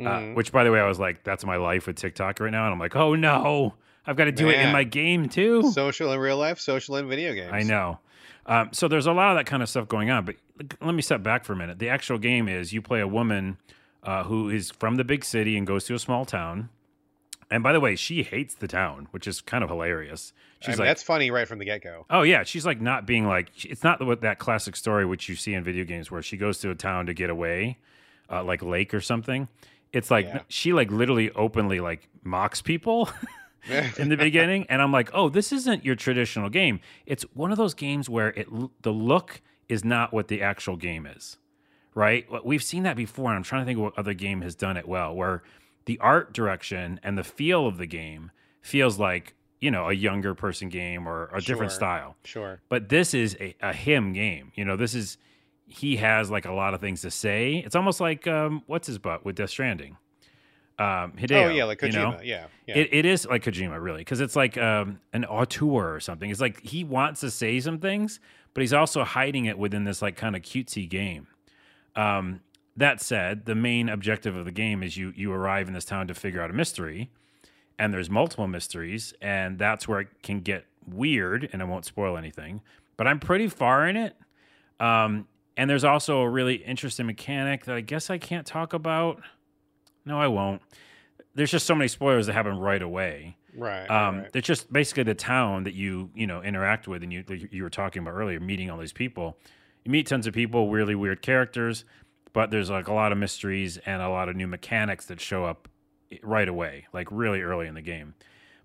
[0.00, 0.34] Uh, Mhm.
[0.36, 2.72] which, by the way, I was like, "That's my life with TikTok right now," and
[2.72, 3.74] I'm like, "Oh no,
[4.06, 7.08] I've got to do it in my game too." Social in real life, social in
[7.08, 7.50] video games.
[7.52, 7.98] I know.
[8.48, 10.24] Um, so there's a lot of that kind of stuff going on.
[10.24, 10.36] But
[10.80, 11.78] let me step back for a minute.
[11.78, 13.58] The actual game is you play a woman
[14.02, 16.70] uh, who is from the big city and goes to a small town.
[17.50, 20.32] And by the way, she hates the town, which is kind of hilarious.
[20.60, 22.04] I She's mean, like, that's funny right from the get go.
[22.10, 25.34] oh yeah, she's like not being like it's not what that classic story which you
[25.36, 27.78] see in video games where she goes to a town to get away,
[28.30, 29.48] uh, like lake or something.
[29.92, 30.40] It's like Yeah.
[30.48, 33.08] she like literally openly like mocks people.
[33.98, 36.80] in the beginning, and I'm like, oh, this isn't your traditional game.
[37.06, 38.48] It's one of those games where it
[38.82, 41.36] the look is not what the actual game is,
[41.94, 42.26] right?
[42.44, 44.76] We've seen that before, and I'm trying to think of what other game has done
[44.76, 45.42] it well, where
[45.84, 50.34] the art direction and the feel of the game feels like you know a younger
[50.34, 52.16] person game or a different style.
[52.24, 52.60] Sure.
[52.68, 54.52] But this is a, a him game.
[54.54, 55.18] You know, this is
[55.66, 57.62] he has like a lot of things to say.
[57.64, 59.96] It's almost like um, what's his butt with Death Stranding.
[60.78, 61.86] Um, Hideo, oh yeah, like Kojima.
[61.86, 62.20] you know?
[62.22, 62.46] Yeah.
[62.66, 62.78] Yeah.
[62.78, 66.30] It, it is like Kojima, really, because it's like um, an auteur or something.
[66.30, 68.20] It's like he wants to say some things,
[68.54, 71.26] but he's also hiding it within this like kind of cutesy game.
[71.96, 72.40] Um,
[72.76, 76.06] that said, the main objective of the game is you you arrive in this town
[76.08, 77.10] to figure out a mystery,
[77.76, 81.48] and there's multiple mysteries, and that's where it can get weird.
[81.52, 82.60] And I won't spoil anything,
[82.96, 84.16] but I'm pretty far in it.
[84.78, 89.20] Um, and there's also a really interesting mechanic that I guess I can't talk about.
[90.08, 90.62] No, I won't.
[91.34, 93.36] There's just so many spoilers that happen right away.
[93.54, 93.86] right.
[93.88, 94.30] Um, right.
[94.34, 97.70] It's just basically the town that you you know interact with, and you you were
[97.70, 99.38] talking about earlier, meeting all these people.
[99.84, 101.84] You meet tons of people, really weird characters,
[102.32, 105.44] but there's like a lot of mysteries and a lot of new mechanics that show
[105.44, 105.68] up
[106.22, 108.14] right away, like really early in the game.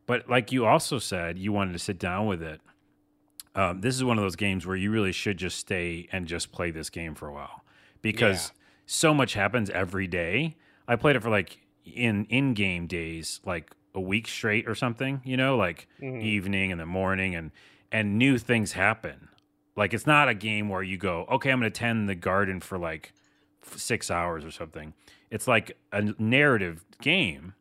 [0.05, 2.59] But like you also said, you wanted to sit down with it.
[3.55, 6.51] Um, this is one of those games where you really should just stay and just
[6.51, 7.63] play this game for a while
[8.01, 8.61] because Yeah.
[8.87, 10.55] so much happens every day.
[10.87, 15.21] I played it for like in in game days, like a week straight or something.
[15.23, 16.21] You know, like Mhm.
[16.21, 17.51] evening and the morning, and
[17.91, 19.29] and new things happen.
[19.75, 22.59] Like it's not a game where you go, okay, I'm going to tend the garden
[22.59, 23.13] for like
[23.65, 24.93] f- six hours or something.
[25.31, 27.55] It's like a narrative game,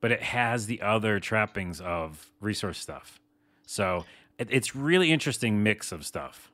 [0.00, 3.18] but it has the other trappings of resource stuff.
[3.66, 4.04] So
[4.38, 6.50] it, it's really interesting mix of stuff.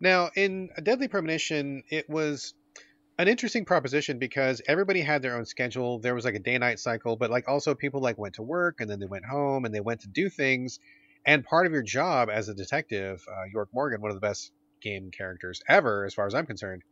[0.00, 2.54] Now, in a Deadly Premonition, it was
[3.18, 5.98] an interesting proposition because everybody had their own schedule.
[5.98, 8.76] There was like a day night cycle, but like also people like went to work
[8.80, 10.78] and then they went home and they went to do things.
[11.26, 14.52] And part of your job as a detective, uh, York Morgan, one of the best
[14.80, 16.82] game characters ever, as far as I'm concerned.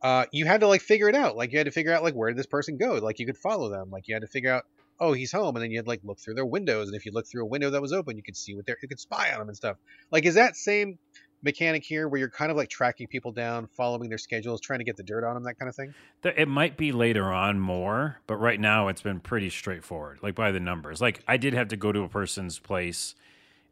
[0.00, 1.36] Uh, you had to like figure it out.
[1.36, 2.94] Like you had to figure out like where did this person go.
[2.94, 3.90] Like you could follow them.
[3.90, 4.64] Like you had to figure out,
[5.00, 7.12] oh, he's home, and then you had like look through their windows, and if you
[7.12, 9.32] look through a window that was open, you could see what they're, you could spy
[9.32, 9.76] on them and stuff.
[10.10, 10.98] Like is that same
[11.42, 14.84] mechanic here where you're kind of like tracking people down, following their schedules, trying to
[14.84, 15.94] get the dirt on them, that kind of thing?
[16.24, 20.52] It might be later on more, but right now it's been pretty straightforward, like by
[20.52, 21.00] the numbers.
[21.00, 23.14] Like I did have to go to a person's place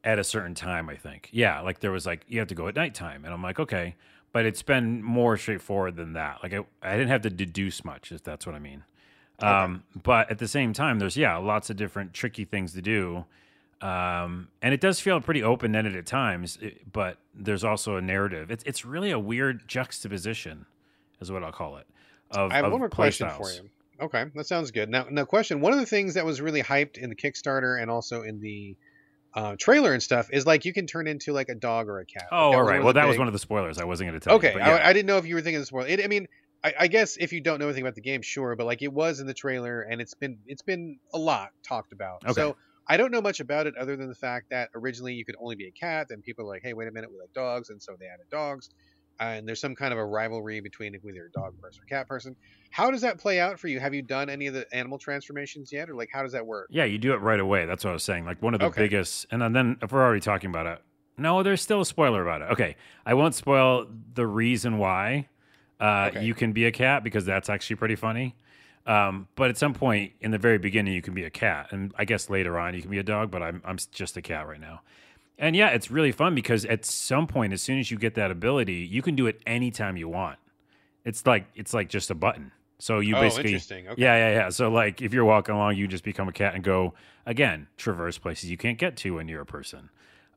[0.05, 1.29] at a certain time, I think.
[1.33, 3.97] Yeah, like there was like you have to go at nighttime, and I'm like, okay,
[4.33, 6.39] but it's been more straightforward than that.
[6.43, 8.85] Like I, I didn't have to deduce much, if that's what I mean.
[9.43, 9.51] Okay.
[9.51, 13.25] Um, but at the same time, there's yeah, lots of different tricky things to do.
[13.81, 16.59] Um, and it does feel pretty open ended at times,
[16.93, 18.51] but there's also a narrative.
[18.51, 20.67] It's it's really a weird juxtaposition,
[21.21, 21.87] is what I'll call it.
[22.31, 23.57] Of, I have one more question styles.
[23.57, 23.71] for you.
[24.01, 24.89] Okay, that sounds good.
[24.89, 25.61] Now, now, question.
[25.61, 28.77] One of the things that was really hyped in the Kickstarter and also in the
[29.35, 32.07] uh, trailer and stuff is like you can turn into like a dog or a
[32.07, 32.29] cat.
[32.33, 32.83] Oh, all right.
[32.83, 33.09] Well, that big...
[33.09, 33.79] was one of the spoilers.
[33.79, 34.59] I wasn't going to tell okay, you.
[34.59, 34.77] Yeah.
[34.77, 35.89] I, I, didn't know if you were thinking of the spoiler.
[35.89, 36.29] It, I mean,
[36.65, 38.93] I, I, guess if you don't know anything about the game, sure, but like it
[38.93, 42.25] was in the trailer, and it's been it's been a lot talked about.
[42.25, 42.33] Okay.
[42.33, 42.57] So
[42.91, 45.55] I don't know much about it other than the fact that originally you could only
[45.55, 46.09] be a cat.
[46.09, 48.27] Then people are like, hey, wait a minute, we like dogs, and so they added
[48.33, 48.71] dogs.
[49.21, 52.35] And there's some kind of a rivalry between either a dog person or cat person.
[52.73, 53.79] How does that play out for you?
[53.79, 56.67] Have you done any of the animal transformations yet, or like how does that work?
[56.69, 57.65] Yeah, you do it right away.
[57.65, 58.25] That's what I was saying.
[58.25, 58.83] Like one of the okay.
[58.83, 60.81] biggest, and then if we're already talking about it,
[61.17, 62.53] no, there's still a spoiler about it.
[62.55, 62.75] Okay,
[63.07, 65.29] I won't spoil the reason why
[65.79, 66.25] uh, okay.
[66.25, 68.35] you can be a cat because that's actually pretty funny.
[68.87, 71.93] Um, but at some point in the very beginning, you can be a cat, and
[71.99, 73.31] I guess later on you can be a dog.
[73.31, 74.81] But I'm I'm just a cat right now.
[75.39, 78.31] And yeah, it's really fun because at some point, as soon as you get that
[78.31, 80.39] ability, you can do it anytime you want.
[81.05, 82.53] It's like it's like just a button.
[82.79, 83.95] So you oh, basically, okay.
[83.97, 84.49] yeah, yeah, yeah.
[84.49, 86.95] So like, if you're walking along, you just become a cat and go
[87.27, 89.91] again, traverse places you can't get to when you're a person.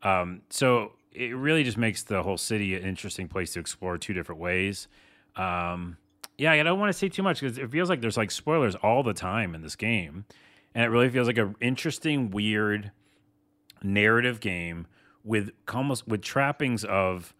[0.03, 4.13] Um, so it really just makes the whole city an interesting place to explore two
[4.13, 4.87] different ways.
[5.35, 5.97] Um,
[6.37, 8.75] yeah, I don't want to say too much because it feels like there's like spoilers
[8.75, 10.25] all the time in this game,
[10.73, 12.91] and it really feels like an interesting, weird
[13.81, 14.87] narrative game
[15.23, 17.33] with almost with trappings of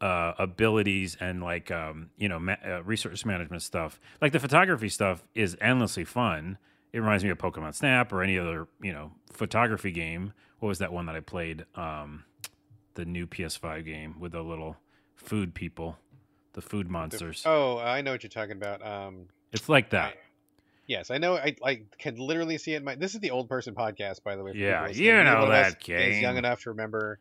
[0.00, 4.00] uh, abilities and like um, you know ma- uh, resource management stuff.
[4.20, 6.58] Like the photography stuff is endlessly fun.
[6.92, 10.32] It reminds me of Pokemon Snap or any other you know photography game.
[10.60, 11.64] What was that one that I played?
[11.74, 12.24] Um,
[12.94, 14.76] the new PS5 game with the little
[15.14, 15.96] food people,
[16.52, 17.42] the food monsters.
[17.46, 18.84] Oh, I know what you're talking about.
[18.84, 20.12] Um, it's like that.
[20.12, 20.16] I,
[20.86, 21.36] yes, I know.
[21.36, 22.78] I, I can literally see it.
[22.78, 24.52] In my this is the old person podcast, by the way.
[24.54, 26.12] Yeah, you know that game.
[26.12, 27.18] Is young enough to remember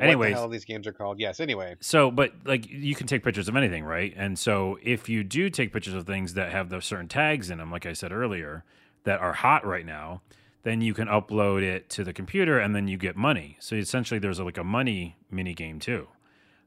[0.00, 1.18] Anyways, what the hell these games are called.
[1.18, 1.40] Yes.
[1.40, 1.76] Anyway.
[1.80, 4.12] So, but like you can take pictures of anything, right?
[4.16, 7.58] And so if you do take pictures of things that have those certain tags in
[7.58, 8.64] them, like I said earlier,
[9.04, 10.22] that are hot right now,
[10.62, 13.56] then you can upload it to the computer and then you get money.
[13.60, 16.08] So essentially, there's a, like a money mini game too.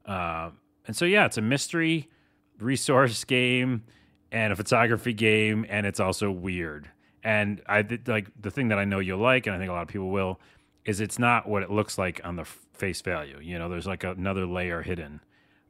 [0.05, 0.51] Uh,
[0.87, 2.09] and so yeah, it's a mystery
[2.59, 3.83] resource game
[4.31, 6.89] and a photography game, and it's also weird.
[7.23, 9.81] And I like the thing that I know you'll like, and I think a lot
[9.81, 10.39] of people will,
[10.85, 13.39] is it's not what it looks like on the face value.
[13.41, 15.19] You know, there's like another layer hidden.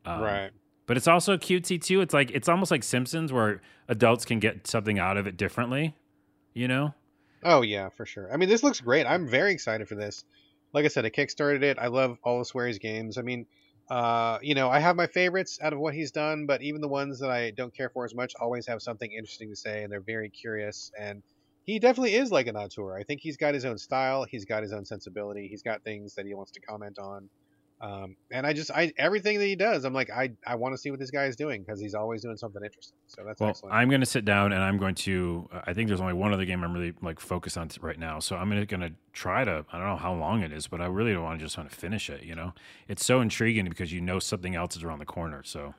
[0.05, 0.51] Um, right.
[0.85, 2.01] But it's also cutesy too.
[2.01, 5.95] It's like it's almost like Simpsons, where adults can get something out of it differently.
[6.53, 6.93] You know.
[7.43, 8.31] Oh yeah, for sure.
[8.33, 9.05] I mean, this looks great.
[9.05, 10.23] I'm very excited for this.
[10.73, 11.77] Like I said, I kickstarted it.
[11.79, 13.17] I love all of Swery's games.
[13.17, 13.45] I mean,
[13.89, 16.87] uh, you know, I have my favorites out of what he's done, but even the
[16.87, 19.91] ones that I don't care for as much always have something interesting to say, and
[19.91, 20.91] they're very curious.
[20.99, 21.23] And
[21.65, 22.97] he definitely is like an auteur.
[22.97, 24.25] I think he's got his own style.
[24.25, 25.47] He's got his own sensibility.
[25.47, 27.29] He's got things that he wants to comment on.
[27.81, 30.77] Um, and I just, I everything that he does, I'm like, I, I want to
[30.77, 32.97] see what this guy is doing because he's always doing something interesting.
[33.07, 33.73] So that's well, excellent.
[33.73, 35.47] I'm going to sit down and I'm going to.
[35.65, 38.19] I think there's only one other game I'm really like focused on right now.
[38.19, 39.65] So I'm going to try to.
[39.71, 41.69] I don't know how long it is, but I really don't want to just want
[41.69, 42.23] to finish it.
[42.23, 42.53] You know,
[42.89, 45.41] it's so intriguing because you know something else is around the corner.
[45.45, 45.73] So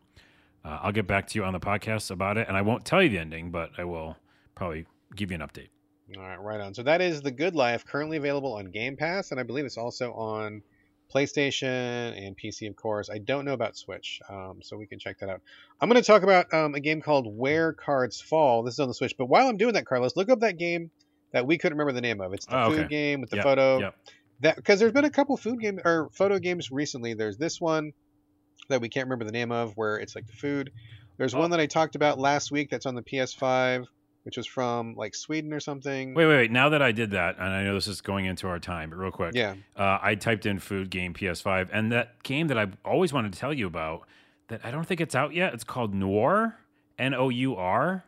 [0.64, 3.02] uh, I'll get back to you on the podcast about it, and I won't tell
[3.02, 4.16] you the ending, but I will
[4.54, 5.68] probably give you an update.
[6.16, 6.74] All right, right on.
[6.74, 9.78] So that is The Good Life, currently available on Game Pass, and I believe it's
[9.78, 10.62] also on
[11.12, 13.10] PlayStation and PC, of course.
[13.10, 15.40] I don't know about Switch, um, so we can check that out.
[15.80, 18.62] I'm going to talk about um, a game called Where Cards Fall.
[18.62, 20.90] This is on the Switch, but while I'm doing that, Carlos, look up that game
[21.32, 22.32] that we couldn't remember the name of.
[22.32, 22.88] It's the oh, food okay.
[22.88, 23.78] game with the yep, photo.
[23.78, 23.94] Yep.
[24.40, 27.14] That because there's been a couple food games or photo games recently.
[27.14, 27.92] There's this one
[28.68, 30.70] that we can't remember the name of, where it's like the food.
[31.18, 31.38] There's oh.
[31.38, 33.86] one that I talked about last week that's on the PS5
[34.22, 36.14] which was from like Sweden or something.
[36.14, 36.50] Wait, wait, wait.
[36.50, 38.98] Now that I did that, and I know this is going into our time, but
[38.98, 39.34] real quick.
[39.34, 39.54] Yeah.
[39.76, 43.38] Uh, I typed in food game PS5, and that game that I've always wanted to
[43.38, 44.06] tell you about
[44.48, 45.54] that I don't think it's out yet.
[45.54, 46.56] It's called Nour,
[46.98, 48.04] N O U R.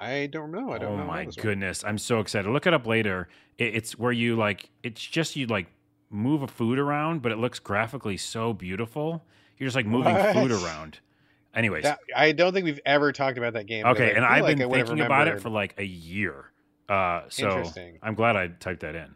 [0.00, 0.72] I don't know.
[0.72, 1.02] I don't oh know.
[1.04, 1.84] Oh my goodness.
[1.84, 1.90] One.
[1.90, 2.50] I'm so excited.
[2.50, 3.28] Look it up later.
[3.58, 5.68] It, it's where you like, it's just you like
[6.10, 9.24] move a food around, but it looks graphically so beautiful.
[9.58, 10.34] You're just like moving What?
[10.34, 10.98] food around.
[11.54, 13.84] Anyways, That, I don't think we've ever talked about that game.
[13.86, 16.46] okay, and I've like been thinking about it for like a year.
[16.88, 17.98] Uh, so Interesting.
[18.02, 19.14] I'm glad I typed that in.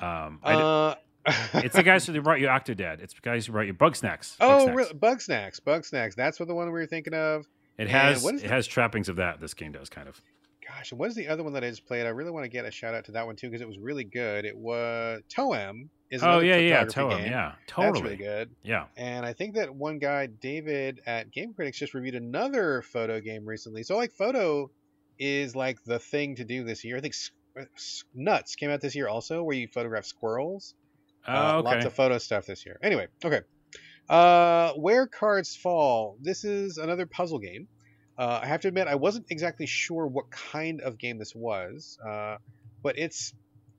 [0.00, 0.94] Um, Uh,
[1.54, 3.00] it's the guys who brought you Octodad.
[3.02, 4.38] It's the guys who brought you Bugsnax.
[4.38, 4.76] Bug Oh, Snacks.
[4.76, 4.94] really?
[4.94, 5.64] Bugsnax.
[5.64, 6.14] Bug Snacks.
[6.14, 7.46] That's what the one we were thinking of.
[7.76, 9.40] It has it has trappings of that.
[9.40, 10.20] This game does kind of.
[10.78, 12.06] Gosh, what is the other one that I just played?
[12.06, 13.78] I really want to get a shout out to that one too because it was
[13.78, 14.44] really good.
[14.44, 15.88] It was Toem.
[16.10, 17.10] Is Oh yeah, yeah, Toem.
[17.18, 17.26] game.
[17.32, 18.02] Yeah, That's totally.
[18.02, 18.50] really good.
[18.62, 18.84] Yeah.
[18.96, 23.44] And I think that one guy, David at Game Critics, just reviewed another photo game
[23.44, 23.82] recently.
[23.82, 24.70] So like photo
[25.18, 26.96] is like the thing to do this year.
[26.96, 27.14] I think
[27.76, 30.74] S- Nuts came out this year also, where you photograph squirrels.
[31.26, 31.64] Oh, Uh, okay.
[31.74, 32.78] Lots of photo stuff this year.
[32.82, 33.40] Anyway, okay.
[34.08, 36.16] Uh, Where Cards Fall.
[36.22, 37.68] This is another puzzle game.
[38.18, 41.98] Uh, I have to admit, I wasn't exactly sure what kind of game this was,
[42.06, 42.38] uh,
[42.82, 43.32] but it's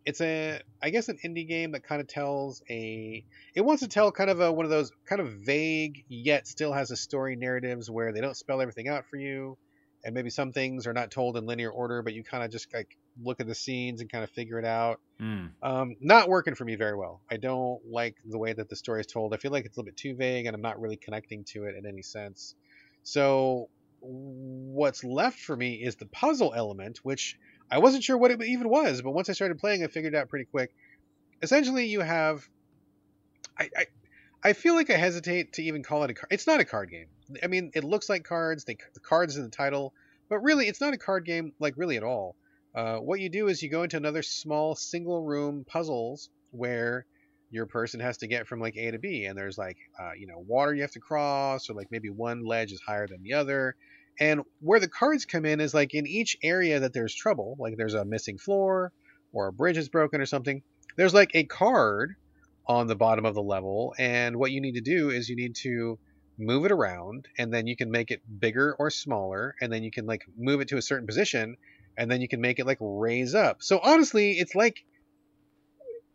[0.06, 3.24] it's a I guess an indie game that kind of tells a
[3.54, 6.72] it wants to tell kind of a one of those kind of vague yet still
[6.72, 9.58] has a story narratives where they don't spell everything out for you
[10.06, 12.74] and maybe some things are not told in linear order but you kind of just
[12.74, 15.52] like look at the scenes and kind of figure it out Mm.
[15.62, 17.22] um, not working for me very well.
[17.30, 19.34] I don't like the way that the story is told.
[19.34, 21.66] I feel like it's a little bit too vague, and I'm not really connecting to
[21.66, 22.56] it in any sense.
[23.04, 23.68] So,
[24.02, 27.38] what's left for me is the puzzle element, which
[27.72, 30.30] I wasn't sure what it even was, but once I started playing, I figured out
[30.30, 30.74] pretty quick.
[31.42, 32.48] Essentially, you have.
[33.58, 33.86] I, I
[34.42, 36.32] I feel like I hesitate to even call it a card.
[36.32, 37.08] It's not a card game.
[37.44, 38.64] I mean, it looks like cards.
[38.64, 39.94] They, the cards in the title,
[40.30, 41.54] but really, it's not a card game.
[41.60, 42.36] Like really at all.
[42.74, 47.06] Uh, what you do is you go into another small single room puzzles where
[47.52, 50.28] your person has to get from like A to B, and there's like uh, you
[50.28, 53.34] know water you have to cross, or like maybe one ledge is higher than the
[53.34, 53.76] other.
[54.20, 57.76] And where the cards come in is like in each area that there's trouble, like
[57.78, 58.92] there's a missing floor
[59.32, 60.62] or a bridge is broken or something.
[60.98, 62.16] There's like a card
[62.68, 65.56] on the bottom of the level, and what you need to do is you need
[65.64, 65.98] to
[66.38, 69.92] move it around, and then you can make it bigger or smaller, and then you
[69.92, 71.58] can like move it to a certain position,
[71.98, 73.58] and then you can make it like raise up.
[73.62, 74.84] So honestly, it's like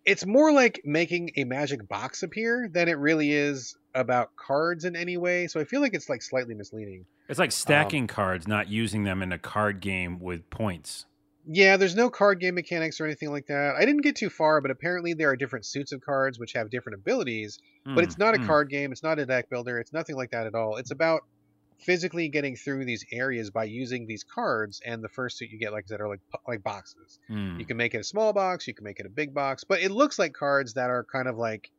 [0.05, 4.97] it's more like making a magic box appear than it really is about cards in
[4.97, 5.47] any way.
[5.47, 7.07] So I feel like it's like slightly misleading.
[7.29, 11.07] It's like stacking cards, not using them in a card game with points.
[11.47, 13.75] Yeah, there's no card game mechanics or anything like that.
[13.77, 16.71] I didn't get too far, but apparently there are different suits of cards which have
[16.71, 17.59] different abilities.
[17.85, 18.47] But it's Mm, not a mm.
[18.47, 18.93] card game.
[18.93, 19.79] It's not a deck builder.
[19.79, 20.77] It's nothing like that at all.
[20.77, 21.23] It's about
[21.81, 24.81] physically getting through these areas by using these cards.
[24.85, 27.19] And the first suit you get, like I said, are like like boxes.
[27.31, 27.59] Mm.
[27.59, 29.81] You can make it a small box, you can make it a big box, but
[29.81, 31.71] it looks like cards that are kind of like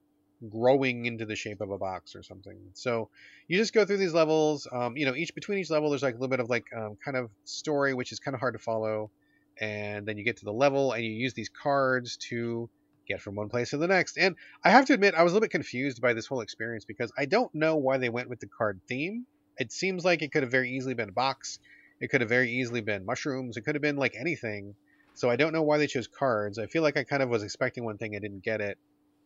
[0.49, 2.57] growing into the shape of a box or something.
[2.73, 3.09] So
[3.47, 4.67] you just go through these levels.
[4.71, 6.97] Um, you know, each between each level, there's like a little bit of like um,
[7.03, 9.11] kind of story, which is kind of hard to follow.
[9.59, 12.69] And then you get to the level, and you use these cards to
[13.07, 14.17] get from one place to the next.
[14.17, 16.83] And I have to admit, I was a little bit confused by this whole experience
[16.83, 19.25] because I don't know why they went with the card theme.
[19.57, 21.59] It seems like it could have very easily been a box.
[21.99, 23.57] It could have very easily been mushrooms.
[23.57, 24.75] It could have been like anything.
[25.13, 26.59] So I don't know why they chose cards.
[26.59, 28.77] I feel like I kind of was expecting one thing, I didn't get it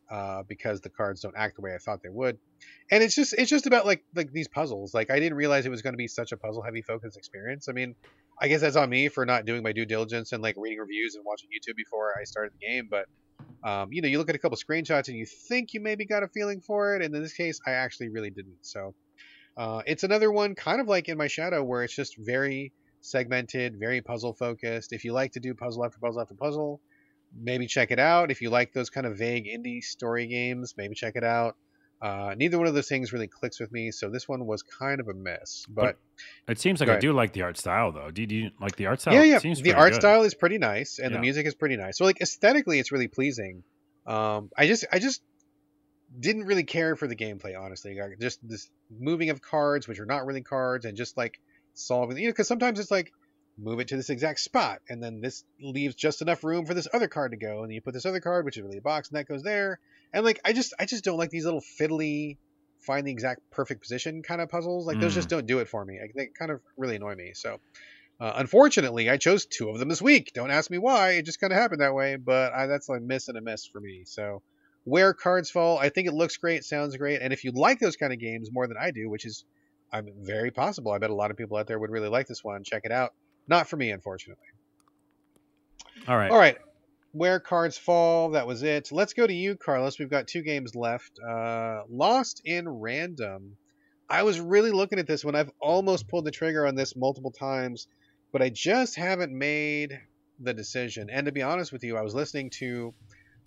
[0.09, 2.37] uh, because the cards don't act the way I thought they would.
[2.91, 4.93] And it's just it's just about like like these puzzles.
[4.93, 7.67] Like I didn't realize it was going to be such a puzzle heavy focus experience.
[7.69, 7.95] I mean,
[8.41, 11.15] I guess that's on me for not doing my due diligence and like reading reviews
[11.15, 12.87] and watching YouTube before I started the game.
[12.89, 13.05] But
[13.63, 16.23] um, you know, you look at a couple screenshots and you think you maybe got
[16.23, 18.57] a feeling for it, and in this case, I actually really didn't.
[18.61, 18.95] So
[19.59, 23.77] uh, it's another one, kind of like in my shadow, where it's just very segmented,
[23.77, 24.93] very puzzle focused.
[24.93, 26.79] If you like to do puzzle after puzzle after puzzle,
[27.37, 28.31] maybe check it out.
[28.31, 31.55] If you like those kind of vague indie story games, maybe check it out.
[32.01, 35.01] Uh, neither one of those things really clicks with me, so this one was kind
[35.01, 35.65] of a miss.
[35.67, 35.97] But
[36.47, 37.01] It seems like I ahead.
[37.01, 38.09] do like the art style, though.
[38.11, 39.13] Do you, do you like the art style?
[39.15, 40.01] yeah, yeah, seems the art good.
[40.01, 41.17] style is pretty nice, and Yeah.
[41.17, 41.97] the music is pretty nice.
[41.97, 43.63] So like aesthetically, it's really pleasing.
[44.07, 45.21] Um, I just, I just
[46.17, 47.99] didn't really care for the gameplay, honestly.
[47.99, 51.39] Like, just this moving of cards, which are not really cards, and just like
[51.73, 53.11] solving, you know, because sometimes it's like
[53.57, 56.87] move it to this exact spot, and then this leaves just enough room for this
[56.93, 58.81] other card to go, and then you put this other card, which is really a
[58.81, 59.79] box, and that goes there.
[60.13, 62.37] And like, I just, I just don't like these little fiddly,
[62.79, 64.87] find the exact perfect position kind of puzzles.
[64.87, 65.15] Like those Mm.
[65.15, 65.99] just don't do it for me.
[66.01, 67.31] Like, they kind of really annoy me.
[67.35, 67.59] So.
[68.21, 70.31] Uh, unfortunately, I chose two of them this week.
[70.33, 71.11] Don't ask me why.
[71.11, 73.65] It just kind of happened that way, but I, that's a miss and a miss
[73.65, 74.03] for me.
[74.05, 74.41] So,
[74.83, 77.95] where cards fall, I think it looks great, sounds great, and if you like those
[77.95, 79.45] kind of games more than I do, which is
[79.91, 82.43] I'm very possible, I bet a lot of people out there would really like this
[82.43, 82.63] one.
[82.63, 83.13] Check it out.
[83.47, 84.43] Not for me, unfortunately.
[86.07, 86.31] All right.
[86.31, 86.57] All right,
[87.11, 88.31] where cards fall.
[88.31, 88.91] That was it.
[88.91, 89.99] Let's go to you, Carlos.
[89.99, 91.19] We've got two games left.
[91.19, 93.57] Uh, Lost in Random.
[94.09, 95.35] I was really looking at this one.
[95.35, 97.87] I've almost pulled the trigger on this multiple times,
[98.31, 99.99] but I just haven't made
[100.39, 101.09] the decision.
[101.11, 102.93] And to be honest with you, I was listening to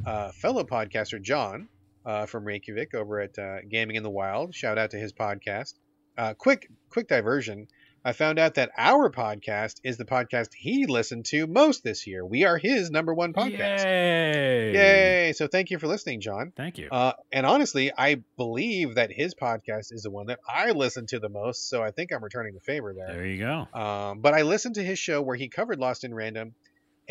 [0.07, 1.68] uh, fellow podcaster John,
[2.05, 4.55] uh, from Reykjavik over at uh, Gaming in the Wild.
[4.55, 5.74] Shout out to his podcast.
[6.18, 7.68] Uh, quick, quick diversion.
[8.05, 12.26] I found out that our podcast is the podcast he listened to most this year.
[12.26, 13.84] We are his number one podcast.
[13.84, 14.72] Yay!
[14.72, 15.32] Yay!
[15.34, 16.53] So thank you for listening, John.
[16.57, 16.88] Thank you.
[16.90, 21.20] Uh, and honestly, I believe that his podcast is the one that I listen to
[21.20, 21.68] the most.
[21.68, 23.14] So I think I'm returning the favor there.
[23.14, 23.68] there you go.
[23.80, 26.55] Um, but I listened to his show where he covered Lost in Random,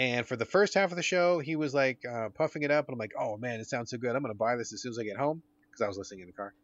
[0.01, 2.87] and for the first half of the show, he was like uh, puffing it up,
[2.87, 4.15] and I'm like, "Oh man, it sounds so good!
[4.15, 6.27] I'm gonna buy this as soon as I get home," because I was listening in
[6.27, 6.55] the car.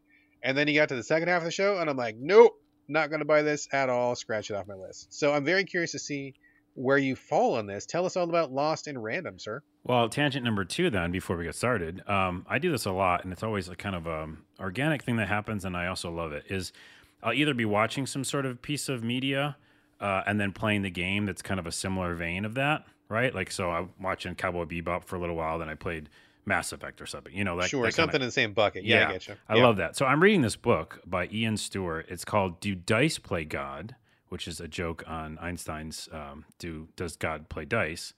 [0.42, 2.60] And then he got to the second half of the show, and I'm like, "Nope,
[2.88, 4.16] not gonna buy this at all.
[4.16, 6.34] Scratch it off my list." So I'm very curious to see
[6.74, 7.86] where you fall on this.
[7.86, 9.62] Tell us all about Lost in Random, sir.
[9.84, 13.24] Well, tangent number two, then, before we get started, um, I do this a lot,
[13.24, 16.32] and it's always a kind of um, organic thing that happens, and I also love
[16.32, 16.46] it.
[16.50, 16.74] Is
[17.22, 19.58] I'll either be watching some sort of piece of media,
[20.00, 23.34] uh, and then playing the game that's kind of a similar vein of that, right?
[23.34, 26.10] Like, so I'm watching Cowboy Bebop for a little while, then I played
[26.46, 27.34] Mass Effect or something.
[27.34, 28.84] You know, like sure, that something kinda, in the same bucket.
[28.84, 29.36] Yeah, I get you.
[29.50, 29.96] I love that.
[29.96, 32.06] So I'm reading this book by Ian Stewart.
[32.10, 33.96] It's called "Do Dice Play God,"
[34.30, 38.14] which is a joke on Einstein's um, "Do Does God Play Dice?"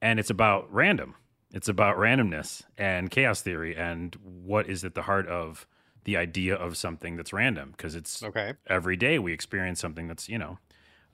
[0.00, 1.14] and it's about random.
[1.52, 5.66] It's about randomness and chaos theory and what is at the heart of
[6.04, 8.54] the idea of something that's random because it's Okay.
[8.68, 10.58] every day we experience something that's you know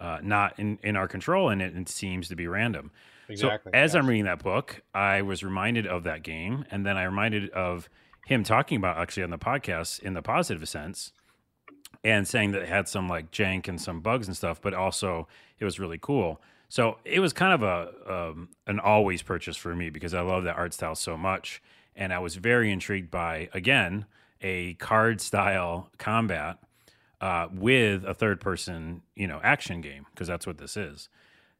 [0.01, 2.91] uh, not in, in our control and it, it seems to be random.
[3.33, 3.70] Exactly.
[3.72, 3.99] So as yes.
[3.99, 7.89] I'm reading that book, I was reminded of that game, and then I reminded of
[8.26, 11.12] him talking about actually on the podcast in the positive sense,
[12.05, 15.28] and saying that it had some like jank and some bugs and stuff, but also
[15.59, 16.41] it was really cool.
[16.68, 20.45] So it was kind of a um, an always purchase for me because I love
[20.45, 21.62] that art style so much,
[21.95, 24.07] and I was very intrigued by again
[24.41, 26.59] a card style combat
[27.20, 31.09] uh, with a third person you know action game because that's what this is.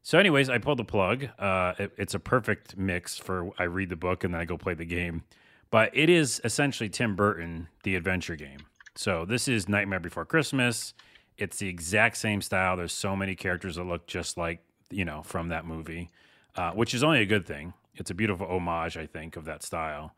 [0.05, 1.29] So, anyways, I pulled the plug.
[1.39, 4.57] Uh, it- it's a perfect mix for I read the book and then I go
[4.57, 5.23] play the game.
[5.71, 8.59] But it is essentially Tim Burton, the adventure game.
[8.95, 10.93] So this is Nightmare Before Christmas.
[11.37, 12.77] It's the exact same style.
[12.77, 14.59] There's so many characters that look just like
[14.91, 16.09] you know from that movie,
[16.55, 17.73] uh, which is only a good thing.
[17.95, 20.13] It's a beautiful homage, I think, of that style.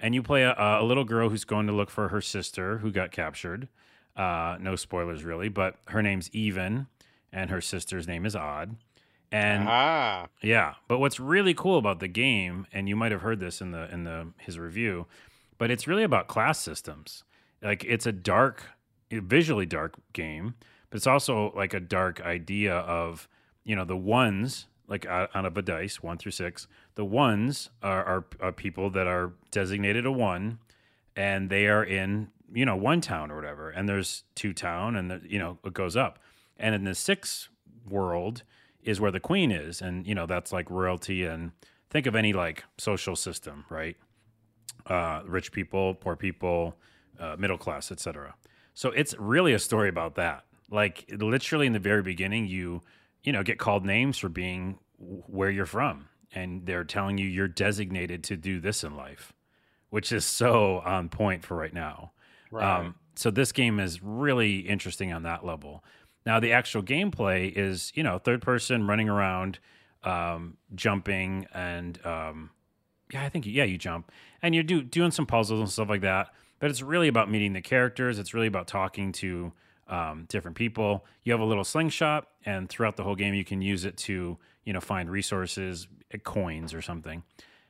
[0.00, 2.90] And you play a, a little girl who's going to look for her sister who
[2.90, 3.68] got captured.
[4.16, 6.86] Uh, no spoilers really, but her name's Even,
[7.32, 8.76] and her sister's name is Odd.
[9.30, 13.40] And ah, yeah, but what's really cool about the game, and you might have heard
[13.40, 15.06] this in the in the his review,
[15.58, 17.24] but it's really about class systems.
[17.62, 18.64] Like it's a dark,
[19.10, 20.54] visually dark game,
[20.88, 23.28] but it's also like a dark idea of
[23.64, 26.66] you know the ones like out of a dice one through six.
[26.94, 30.58] The ones are, are, are people that are designated a one,
[31.14, 35.10] and they are in you know one town or whatever, and there's two town, and
[35.10, 36.18] the, you know it goes up,
[36.56, 37.50] and in the six
[37.86, 38.42] world
[38.88, 41.52] is where the queen is and you know that's like royalty and
[41.90, 43.96] think of any like social system right
[44.86, 46.74] uh, rich people poor people
[47.20, 48.34] uh, middle class etc
[48.72, 52.82] so it's really a story about that like literally in the very beginning you
[53.22, 57.46] you know get called names for being where you're from and they're telling you you're
[57.46, 59.34] designated to do this in life
[59.90, 62.10] which is so on point for right now
[62.50, 62.80] right.
[62.80, 65.82] um, so this game is really interesting on that level.
[66.28, 69.60] Now the actual gameplay is, you know, third person running around,
[70.04, 72.50] um, jumping, and um,
[73.10, 74.12] yeah, I think yeah, you jump
[74.42, 76.34] and you're do, doing some puzzles and stuff like that.
[76.58, 78.18] But it's really about meeting the characters.
[78.18, 79.54] It's really about talking to
[79.88, 81.06] um, different people.
[81.22, 84.36] You have a little slingshot, and throughout the whole game, you can use it to
[84.64, 87.22] you know find resources, uh, coins or something.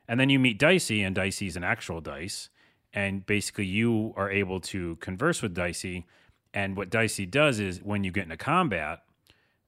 [0.09, 2.49] And then you meet Dicey, and Dicey's an actual dice.
[2.93, 6.07] And basically, you are able to converse with Dicey.
[6.59, 9.05] And what Dicey does is when you get into combat,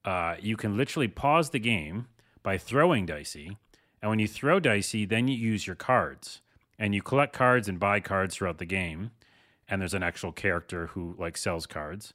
[0.05, 2.09] uh, you can literally pause the game
[2.43, 3.59] by throwing Dicey.
[4.03, 6.41] And when you throw Dicey, then you use your cards.
[6.81, 9.13] And you collect cards and buy cards throughout the game.
[9.69, 12.13] And there's an actual character who like sells cards.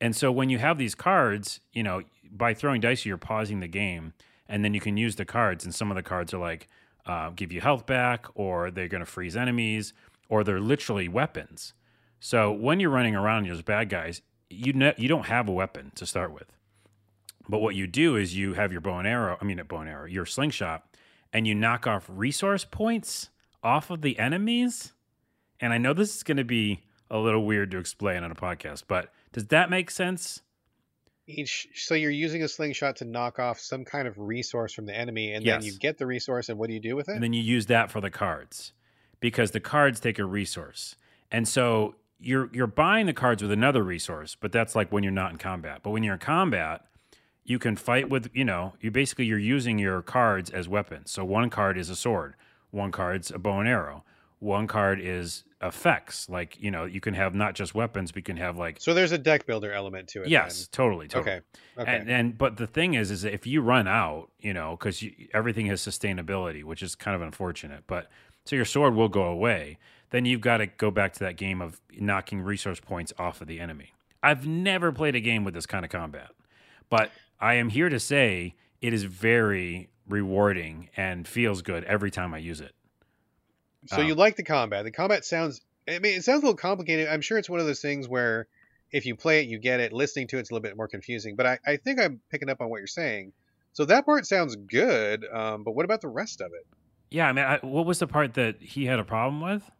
[0.00, 2.02] And so when you have these cards, you know,
[2.32, 4.14] by throwing dice, you're pausing the game,
[4.48, 5.64] and then you can use the cards.
[5.64, 6.66] And some of the cards are like
[7.06, 9.92] uh, give you health back, or they're going to freeze enemies,
[10.28, 11.74] or they're literally weapons.
[12.20, 15.52] So when you're running around and there's bad guys, you ne- you don't have a
[15.52, 16.52] weapon to start with.
[17.48, 19.36] But what you do is you have your bow and arrow.
[19.40, 20.84] I mean, a bow and arrow, your slingshot,
[21.32, 23.30] and you knock off resource points
[23.62, 24.92] off of the enemies.
[25.58, 28.34] And I know this is going to be a little weird to explain on a
[28.36, 30.42] podcast, but does that make sense?
[31.26, 34.96] Each so you're using a slingshot to knock off some kind of resource from the
[34.96, 35.62] enemy, and Yes.
[35.62, 37.12] then you get the resource, and what do you do with it?
[37.14, 38.72] And then you use that for the cards
[39.20, 40.96] because the cards take a resource.
[41.30, 45.12] And so you're you're buying the cards with another resource, but that's like when you're
[45.12, 45.80] not in combat.
[45.82, 46.84] But when you're in combat,
[47.44, 51.10] you can fight with, you know, you basically you're using your cards as weapons.
[51.10, 52.34] So one card is a sword,
[52.70, 54.04] one card's a bow and arrow,
[54.38, 56.28] one card is effects.
[56.28, 58.94] Like you know, you can have not just weapons, but you can have like So
[58.94, 60.28] there's a deck builder element to it.
[60.28, 61.22] yes, totally, then.
[61.22, 61.36] totally.
[61.36, 61.82] Okay.
[61.82, 61.96] Okay.
[61.96, 65.02] And, and but the thing is, is that if you run out, you know, because
[65.32, 67.84] everything has sustainability, which is kind of unfortunate.
[67.86, 68.10] But
[68.44, 69.78] so your sword will go away.
[70.10, 73.46] Then you've got to go back to that game of knocking resource points off of
[73.48, 73.92] the enemy.
[74.22, 76.30] I've never played a game with this kind of combat,
[76.90, 82.34] but I am here to say it is very rewarding and feels good every time
[82.34, 82.74] I use it.
[83.86, 84.84] So Um, you like the combat?
[84.84, 85.60] The combat sounds.
[85.88, 87.08] I mean, it sounds a little complicated.
[87.08, 88.46] I'm sure it's one of those things where
[88.92, 89.92] if you play it, you get it.
[89.92, 91.36] Listening to it's a little bit more confusing.
[91.36, 93.32] But I, I think I'm picking up on what you're saying.
[93.72, 95.24] So that part sounds good.
[95.32, 96.66] Um, but what about the rest of it?
[97.10, 99.70] Yeah, I mean, I, what was the part that he had a problem with?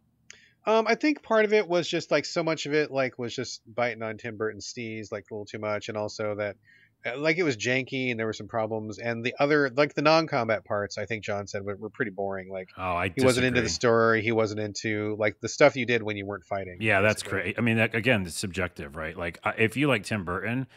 [0.65, 3.35] Um, I think part of it was just like so much of it like was
[3.35, 6.55] just biting on Tim Burton's steez like a little too much, and also that
[7.03, 10.03] uh, like it was janky and there were some problems, and the other like the
[10.03, 12.49] non-combat parts I think John said were, were pretty boring.
[12.51, 15.85] Like Oh, I he wasn't into the story, he wasn't into like the stuff you
[15.87, 16.77] did when you weren't fighting.
[16.79, 17.57] Yeah, that's great.
[17.57, 19.17] I mean, that, again, it's subjective, right?
[19.17, 20.67] Like, if you like Tim Burton,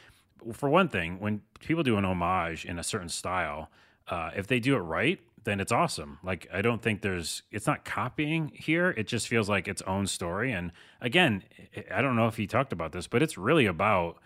[0.53, 3.71] for one thing, when people do an homage in a certain style,
[4.09, 6.19] uh, if they do it right, then it's awesome.
[6.23, 8.91] Like, I don't think there's, it's not copying here.
[8.97, 10.53] It just feels like its own story.
[10.53, 11.43] And again,
[11.91, 14.19] I- don't know if he talked about this, but it's really about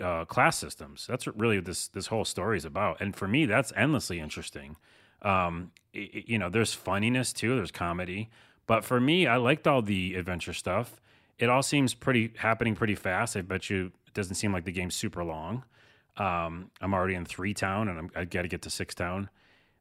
[0.00, 1.06] uh, class systems.
[1.06, 3.00] That's really this this whole story is about.
[3.00, 4.76] And for me, that's endlessly interesting.
[5.22, 7.54] Um, i- i- you know, there's funniness too.
[7.54, 8.28] There's comedy,
[8.66, 11.00] but for me, I liked all the adventure stuff.
[11.38, 13.36] It all seems pretty happening pretty fast.
[13.36, 15.62] I bet you it doesn't seem like the game's super long.
[16.16, 19.30] Um, I'm already in three town, and I'm, I got to get to six town.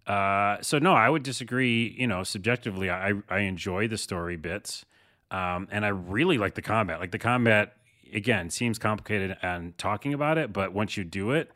[0.05, 1.95] Uh, so no, I would disagree.
[1.97, 4.85] You know, subjectively, I I enjoy the story bits,
[5.31, 6.99] um, and I really like the combat.
[6.99, 7.77] Like the combat
[8.13, 11.51] again seems complicated and talking about it, but once you do it,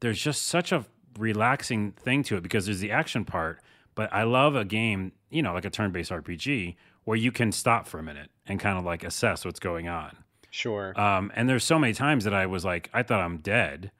[0.00, 0.84] there's just such a
[1.18, 3.60] relaxing thing to it because there's the action part.
[3.94, 6.74] But I love a game, you know, like a turn-based RPG
[7.04, 10.16] where you can stop for a minute and kind of like assess what's going on.
[10.50, 10.98] Sure.
[10.98, 13.92] Um, and there's so many times that I was like, I thought I'm dead,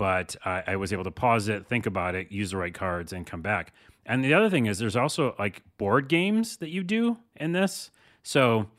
[0.00, 3.12] but I, I was able to pause it, think about it, use the right cards,
[3.12, 3.74] and come back.
[4.06, 7.90] And the other thing is, there's also like board games that you do in this.
[8.22, 8.70] So,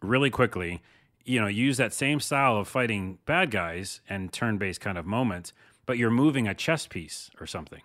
[0.00, 0.80] really quickly,
[1.26, 5.04] you know, use that same style of fighting bad guys and turn based kind of
[5.04, 5.52] moments,
[5.84, 7.82] but you're moving a chess piece or something.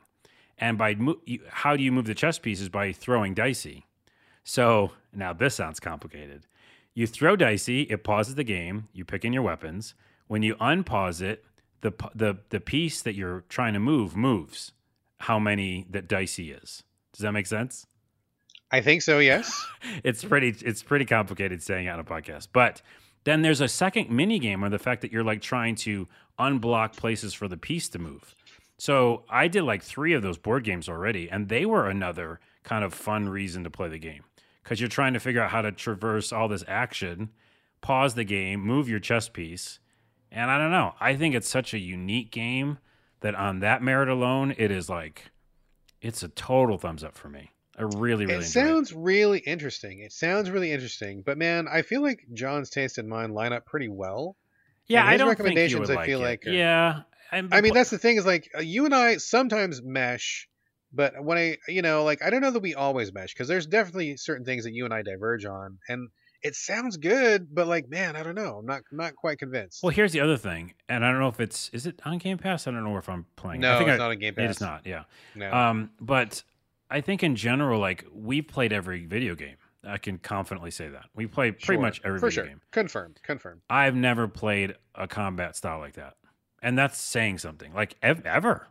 [0.58, 3.86] And by mo- you, how do you move the chess piece is by throwing dicey.
[4.45, 6.47] So now this sounds complicated.
[6.93, 8.88] You throw dicey, it pauses the game.
[8.93, 9.93] You pick in your weapons.
[10.28, 11.43] When you unpause it,
[11.86, 14.71] the the the piece that you're trying to move moves.
[15.19, 16.83] How many that dicey is?
[17.13, 17.86] Does that make sense?
[18.71, 19.19] I think so.
[19.19, 19.65] Yes.
[20.03, 22.47] It's pretty it's pretty complicated saying it on a podcast.
[22.51, 22.81] But
[23.23, 26.07] then there's a second mini game where the fact that you're like trying to
[26.39, 28.36] unblock places for the piece to move.
[28.77, 32.83] So I did like three of those board games already, and they were another kind
[32.83, 34.23] of fun reason to play the game
[34.63, 37.29] because you're trying to figure out how to traverse all this action,
[37.81, 39.79] pause the game, move your chess piece,
[40.32, 40.93] and I don't know.
[40.99, 42.78] I think it's such a unique game
[43.21, 45.32] that on that merit alone, it is like
[46.01, 47.51] it's a total thumbs up for me.
[47.78, 49.99] I really, really it sounds really interesting.
[49.99, 51.23] It sounds really interesting.
[51.26, 54.38] But man, I feel like John's taste and mine line up pretty well.
[54.88, 56.23] Yeah, And I his don't think you recommendations, I like feel it.
[56.23, 57.01] like, are- yeah.
[57.32, 60.47] And I mean, that's the thing is like uh, you and I sometimes mesh,
[60.93, 63.65] but when I, you know, like I don't know that we always mesh because there's
[63.65, 66.09] definitely certain things that you and I diverge on, and
[66.46, 69.82] it sounds good, but like, man, I don't know, I'm not I'm not quite convinced.
[69.84, 69.89] well.
[69.89, 72.68] Here's the other thing, and I don't know if it's is it on Game Pass.
[72.68, 73.62] I don't know if I'm playing.
[73.62, 74.43] no, I think it's I, not a game pass.
[74.46, 74.86] It is not.
[74.86, 75.04] Yeah.
[75.36, 75.52] No.
[75.52, 76.43] Um, but
[76.89, 79.58] I think in general, like we've played every video game.
[79.88, 81.80] I can confidently say that we play pretty Sure.
[81.82, 82.50] much every for video sure.
[82.50, 82.62] game.
[82.72, 83.20] Confirmed.
[83.24, 83.62] Confirmed.
[83.70, 86.16] I've never played a combat style like that,
[86.62, 87.74] and that's saying something.
[87.74, 88.68] Like ev- ever,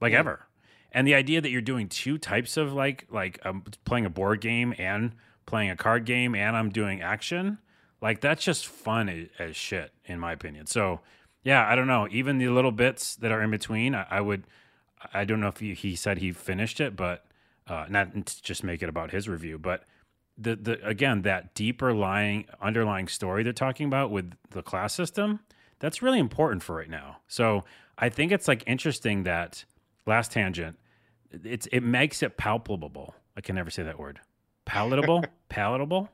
[0.00, 0.20] like Yeah.
[0.20, 0.46] ever.
[0.92, 4.40] And the idea that you're doing two types of like like I'm playing a board
[4.40, 5.14] game and
[5.50, 7.58] playing a card game, and I'm doing action,
[8.00, 10.66] like that's just fun as, shit, in my opinion.
[10.66, 11.00] So
[11.42, 12.06] yeah, I don't know.
[12.10, 14.44] Even the little bits that are in between, I, I would.
[15.14, 17.24] I don't know if he, he said he finished it, but
[17.66, 19.84] uh, not to just make it about his review, but
[20.40, 25.40] the the again that deeper lying underlying story they're talking about with the class system
[25.78, 27.62] that's really important for right now so
[27.98, 29.64] i think it's like interesting that
[30.06, 30.78] last tangent
[31.44, 34.20] it's it makes it palpable i can never say that word
[34.70, 36.08] palatable palatable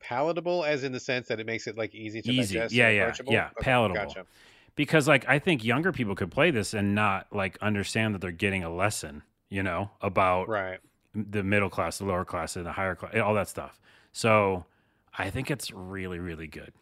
[0.00, 2.54] Palatable, as in the sense that it makes it like easy to Easy.
[2.56, 2.74] digest.
[2.74, 3.94] Yeah, yeah, yeah, Okay, palatable.
[4.06, 4.26] Gotcha.
[4.74, 8.32] because like i think younger people could play this and not like understand that they're
[8.32, 10.80] getting a lesson you know about Right.
[11.14, 13.78] the middle class, the lower class, and the higher class, all that stuff.
[14.12, 14.64] So
[15.16, 16.72] I think it's really, really good.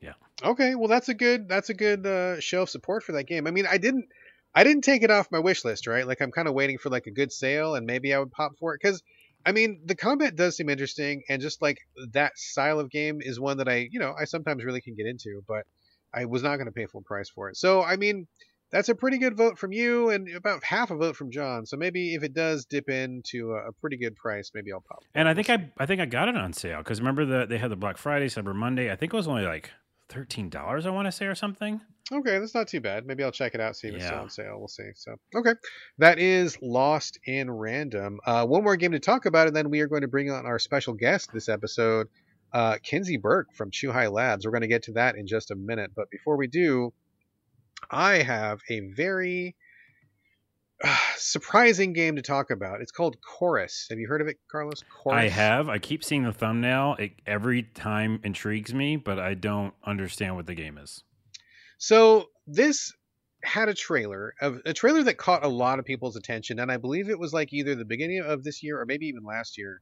[0.00, 0.14] Yeah.
[0.42, 3.46] Okay, well that's a good that's a good uh, show of support for that game.
[3.46, 4.06] I mean, I didn't
[4.54, 6.06] I didn't take it off my wish list, right?
[6.06, 8.56] Like I'm kind of waiting for like a good sale and maybe I would pop
[8.58, 9.02] for it cuz
[9.46, 11.78] I mean, the combat does seem interesting, and just like
[12.12, 15.06] that style of game is one that I, you know, I sometimes really can get
[15.06, 15.66] into, but
[16.12, 17.56] I was not going to pay full price for it.
[17.56, 18.26] So, I mean,
[18.70, 21.66] that's a pretty good vote from you, and about half a vote from John.
[21.66, 25.04] So maybe if it does dip into a, a pretty good price, maybe I'll pop.
[25.14, 27.58] And I think I, I think I got it on sale because remember that they
[27.58, 28.90] had the Black Friday, Cyber Monday.
[28.90, 29.70] I think it was only like
[30.14, 30.86] thirteen dollars.
[30.86, 31.80] I want to say or something.
[32.12, 33.06] Okay, that's not too bad.
[33.06, 34.56] Maybe I'll check it out, see if it's still on sale.
[34.58, 34.90] We'll see.
[34.94, 35.54] So, okay,
[35.98, 38.20] that is Lost in Random.
[38.26, 40.44] Uh, one more game to talk about, and then we are going to bring on
[40.44, 42.08] our special guest this episode,
[42.52, 44.44] uh, Kinsey Burke from Chuhai Labs.
[44.44, 46.92] We're going to get to that in just a minute, but before we do,
[47.90, 49.56] I have a very
[50.84, 52.80] uh, surprising game to talk about.
[52.80, 53.86] It's called Chorus.
[53.90, 54.82] Have you heard of it, Carlos?
[55.02, 55.18] Chorus.
[55.18, 55.68] I have.
[55.68, 56.96] I keep seeing the thumbnail.
[56.98, 61.02] It every time intrigues me, but I don't understand what the game is.
[61.78, 62.92] So this
[63.42, 66.76] had a trailer of a trailer that caught a lot of people's attention, and I
[66.76, 69.80] believe it was like either the beginning of this year or maybe even last year.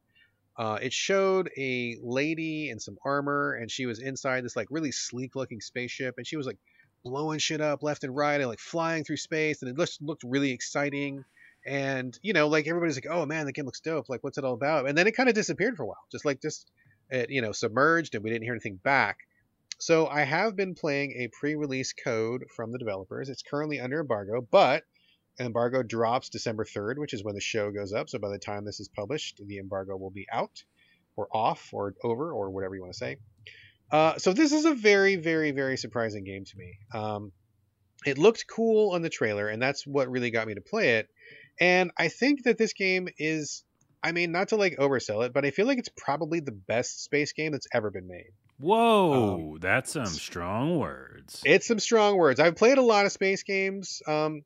[0.55, 4.92] Uh, it showed a lady in some armor, and she was inside this like really
[4.92, 6.59] sleek looking spaceship, and she was like
[7.05, 10.22] blowing shit up left and right and like flying through space, and it just looked
[10.24, 11.24] really exciting.
[11.66, 14.09] And you know, like everybody's like, "Oh man, the game looks dope!
[14.09, 16.24] Like, what's it all about?" And then it kind of disappeared for a while, just
[16.24, 16.70] like just
[17.11, 19.18] it, you know, submerged, and we didn't hear anything back.
[19.78, 23.28] So I have been playing a pre-release code from the developers.
[23.28, 24.84] It's currently under embargo, but
[25.40, 28.09] embargo drops December 3rd, which is when the show goes up.
[28.09, 30.62] So by the time this is published, the embargo will be out
[31.16, 33.16] or off or over or whatever you want to say.
[33.93, 36.78] Uh, so this is a very, very, very surprising game to me.
[36.95, 37.30] Um,
[38.07, 41.09] it looked cool on the trailer, and that's what really got me to play it.
[41.61, 43.64] And I think that this game is,
[44.03, 47.05] I mean, not to like oversell it, but I feel like it's probably the best
[47.05, 48.30] space game that's ever been made.
[48.59, 51.43] Whoa, um, that's some strong words.
[51.45, 52.40] It's some strong words.
[52.40, 54.01] I've played a lot of space games.
[54.07, 54.43] Um,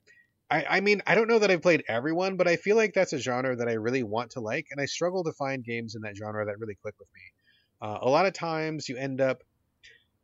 [0.50, 3.12] I, I mean, I don't know that I've played everyone, but I feel like that's
[3.12, 6.02] a genre that I really want to like, and I struggle to find games in
[6.02, 7.20] that genre that really click with me.
[7.80, 9.42] Uh, a lot of times you end up,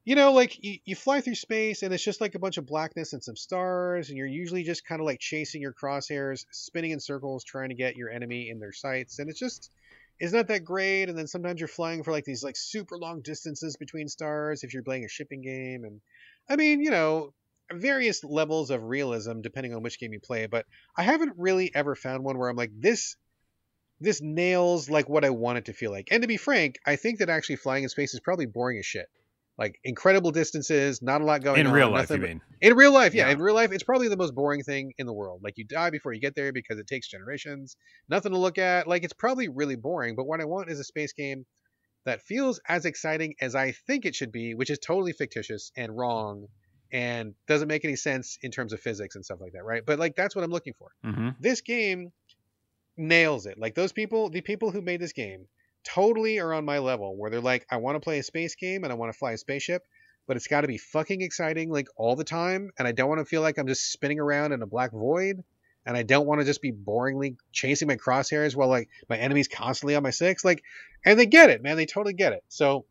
[0.04, 2.66] you know, like you, you fly through space and it's just like a bunch of
[2.66, 6.90] blackness and some stars, and you're usually just kind of like chasing your crosshairs, spinning
[6.90, 9.70] in circles, trying to get your enemy in their sights, and it's just
[10.18, 11.08] it's not that great.
[11.08, 14.72] And then sometimes you're flying for like these like super long distances between stars if
[14.72, 15.84] you're playing a shipping game.
[15.84, 16.00] And
[16.48, 17.34] I mean, you know,
[17.72, 20.46] various levels of realism depending on which game you play.
[20.46, 23.16] But I haven't really ever found one where I'm like this.
[24.02, 26.08] This nails like what I want it to feel like.
[26.10, 28.86] And to be frank, I think that actually flying in space is probably boring as
[28.86, 29.06] shit
[29.58, 31.72] like incredible distances, not a lot going in on.
[31.72, 32.10] real life.
[32.10, 33.14] You mean in real life?
[33.14, 35.42] Yeah, yeah, in real life, it's probably the most boring thing in the world.
[35.44, 37.76] Like you die before you get there because it takes generations.
[38.08, 38.88] Nothing to look at.
[38.88, 40.16] Like it's probably really boring.
[40.16, 41.44] But what I want is a space game
[42.04, 45.96] that feels as exciting as I think it should be, which is totally fictitious and
[45.96, 46.46] wrong
[46.90, 49.82] and doesn't make any sense in terms of physics and stuff like that, right?
[49.84, 50.88] But like that's what I'm looking for.
[51.04, 51.28] Mm-hmm.
[51.40, 52.10] This game
[52.96, 53.58] nails it.
[53.58, 55.46] Like those people, the people who made this game
[55.84, 58.84] totally are on my level where they're like, I want to play a space game
[58.84, 59.82] and I want to fly a spaceship,
[60.26, 62.70] but it's got to be fucking exciting like all the time.
[62.78, 65.42] And I don't want to feel like I'm just spinning around in a black void.
[65.84, 69.48] And I don't want to just be boringly chasing my crosshairs while like my enemy's
[69.48, 70.44] constantly on my six.
[70.44, 70.62] Like,
[71.04, 71.76] and they get it, man.
[71.76, 72.44] They totally get it.
[72.48, 72.84] So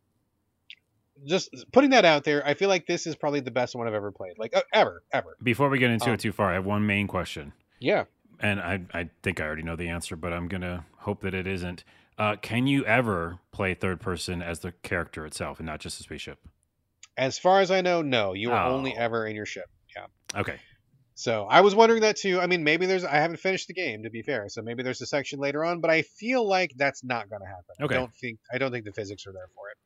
[1.24, 3.94] just putting that out there, I feel like this is probably the best one I've
[3.94, 4.38] ever played.
[4.38, 5.36] Like uh, ever, ever.
[5.42, 7.52] Before we get into um, it too far, I have one main question.
[7.80, 8.04] Yeah.
[8.42, 11.46] And I, I think I already know the answer, but I'm gonna hope that it
[11.46, 11.84] isn't.
[12.18, 16.04] Uh, can you ever play third person as the character itself and not just the
[16.04, 16.38] spaceship?
[17.16, 18.32] As far as I know, no.
[18.32, 18.74] You are oh.
[18.74, 19.66] only ever in your ship.
[19.96, 20.40] Yeah.
[20.40, 20.58] Okay.
[21.14, 22.40] So I was wondering that too.
[22.40, 23.04] I mean, maybe there's.
[23.04, 25.80] I haven't finished the game to be fair, so maybe there's a section later on.
[25.80, 27.84] But I feel like that's not going to happen.
[27.84, 27.94] Okay.
[27.94, 28.38] I don't think.
[28.52, 29.76] I don't think the physics are there for it.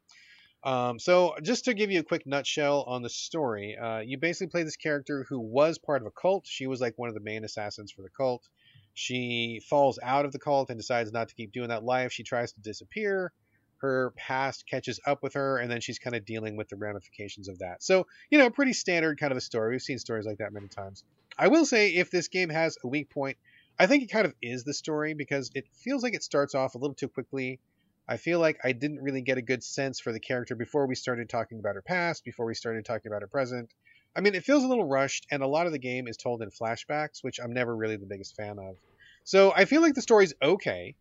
[0.67, 4.49] Um, so just to give you a quick nutshell on the story, uh, you basically
[4.49, 6.45] play this character who was part of a cult.
[6.49, 8.49] She was like one of the main assassins for the cult.
[8.93, 12.13] She falls out of the cult and decides not to keep doing that life.
[12.13, 13.33] She tries to disappear.
[13.77, 17.47] Her past catches up with her, and then she's kind of dealing with the ramifications
[17.47, 17.85] of that.
[17.85, 19.71] So, you know, pretty standard kind of a story.
[19.71, 21.05] We've seen stories like that many times.
[21.39, 23.37] I will say, if this game has a weak point,
[23.79, 26.75] I think it kind of is the story because it feels like it starts off
[26.75, 27.61] a little too quickly.
[28.09, 30.95] I feel like I didn't really get a good sense for the character before we
[30.95, 33.73] started talking about her past, before we started talking about her present.
[34.17, 36.41] I mean, it feels a little rushed, and a lot of the game is told
[36.41, 38.77] in flashbacks, which I'm never really the biggest fan of.
[39.25, 40.95] So I feel like the story's okay.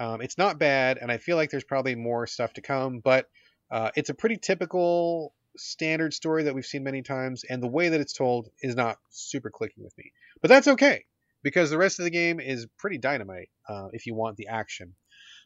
[0.00, 3.26] Um, it's not bad, and I feel like there's probably more stuff to come, but
[3.70, 7.90] uh, it's a pretty typical standard story that we've seen many times, and the way
[7.90, 10.12] that it's told is not super clicking with me.
[10.42, 11.04] But that's okay,
[11.42, 14.94] because the rest of the game is pretty dynamite uh, if you want the action.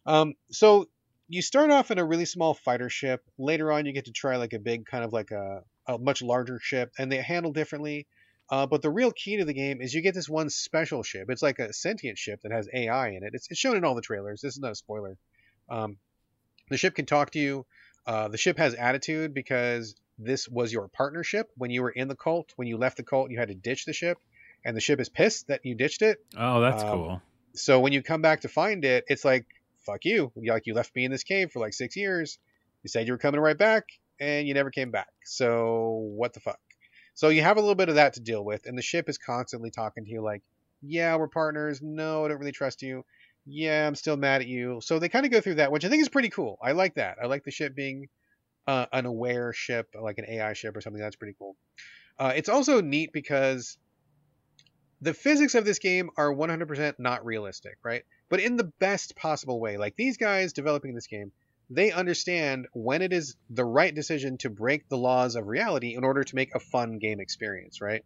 [0.07, 0.87] Um, so
[1.31, 3.23] you start off in a really small fighter ship.
[3.39, 6.23] Later on, you get to try like a big kind of like a a much
[6.23, 8.07] larger ship, and they handle differently.
[8.51, 11.27] Uh, but the real key to the game is you get this one special ship.
[11.31, 13.31] It's like a sentient ship that has AI in it.
[13.33, 14.41] It's, it's shown in all the trailers.
[14.41, 15.17] This is not a spoiler.
[15.69, 15.99] Um,
[16.69, 17.65] the ship can talk to you.
[18.07, 22.17] Uh, the ship has attitude because this was your partnership when you were in the
[22.17, 22.53] cult.
[22.57, 24.19] When you left the cult, you had to ditch the ship,
[24.65, 26.19] and the ship is pissed that you ditched it.
[26.37, 27.23] Oh, that's Um, cool.
[27.55, 29.47] So when you come back to find it, it's like
[29.85, 30.33] fuck you.
[30.37, 32.39] Like you left me in this cave for like six years.
[32.83, 33.85] You said you were coming right back,
[34.19, 35.09] and you never came back.
[35.25, 36.59] So what the fuck?
[37.15, 39.19] So you have a little bit of that to deal with, and the ship is
[39.19, 40.43] constantly talking to you like,
[40.81, 41.81] "Yeah, we're partners.
[41.83, 43.05] No, I don't really trust you.
[43.47, 45.89] Yeah, I'm still mad at you." So they kind of go through that, which I
[45.89, 46.59] think is pretty cool.
[46.63, 47.19] I like that.
[47.23, 48.09] I like the ship being
[48.67, 51.01] uh, an aware ship, like an AI ship or something.
[51.03, 51.57] That's pretty cool.
[52.19, 53.79] Uh, it's also neat because
[55.01, 58.05] the physics of this game are 100% not realistic, right?
[58.31, 59.77] But in the best possible way.
[59.77, 61.33] Like these guys developing this game,
[61.69, 66.05] they understand when it is the right decision to break the laws of reality in
[66.05, 68.05] order to make a fun game experience, right?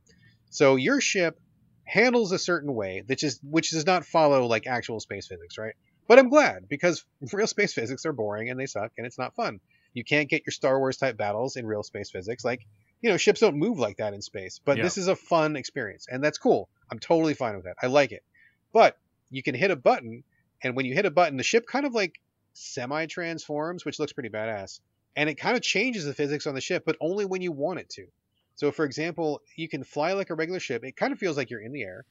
[0.51, 1.39] So your ship
[1.85, 5.75] handles a certain way that just which does not follow like actual space physics, right?
[6.09, 9.35] But I'm glad because real space physics are boring and they suck and it's not
[9.35, 9.61] fun.
[9.93, 12.45] You can't get your Star Wars type battles in real space physics.
[12.45, 12.67] Like,
[13.01, 14.61] you know, ships don't move like that in space.
[14.65, 14.85] But Yeah.
[14.85, 16.69] this is a fun experience and that's cool.
[16.91, 17.77] I'm totally fine with that.
[17.83, 18.25] I like it.
[18.73, 18.97] But
[19.31, 20.25] you can hit a button
[20.65, 22.21] and when you hit a button, the ship kind of like
[22.55, 24.81] semi transforms, which looks pretty badass.
[25.15, 27.81] And it kind of changes the physics on the ship, but only when you want
[27.81, 28.07] it to.
[28.57, 30.85] So, for example, you can fly like a regular ship.
[30.85, 32.05] It kind of feels like you're in the air.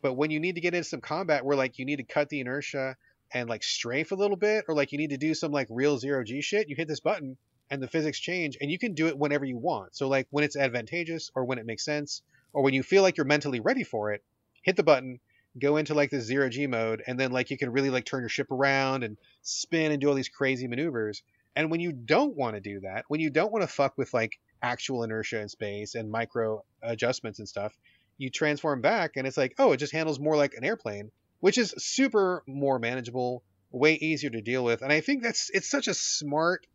[0.00, 2.28] But when you need to get into some combat where like you need to cut
[2.28, 2.96] the inertia
[3.32, 5.98] and like strafe a little bit, or like you need to do some like real
[5.98, 7.36] zero G shit, you hit this button
[7.70, 9.94] and the physics change and you can do it whenever you want.
[9.94, 13.16] So like when it's advantageous or when it makes sense or when you feel like
[13.16, 14.22] you're mentally ready for it,
[14.62, 15.20] hit the button,
[15.60, 18.20] go into like the zero G mode, and then like you can really like turn
[18.20, 21.22] your ship around and spin and do all these crazy maneuvers.
[21.56, 24.14] And when you don't want to do that, when you don't want to fuck with
[24.14, 27.76] like actual inertia in space and micro adjustments and stuff,
[28.16, 31.58] you transform back and it's like, oh, it just handles more like an airplane, which
[31.58, 34.82] is super more manageable, way easier to deal with.
[34.82, 36.66] And I think that's it's such a smart,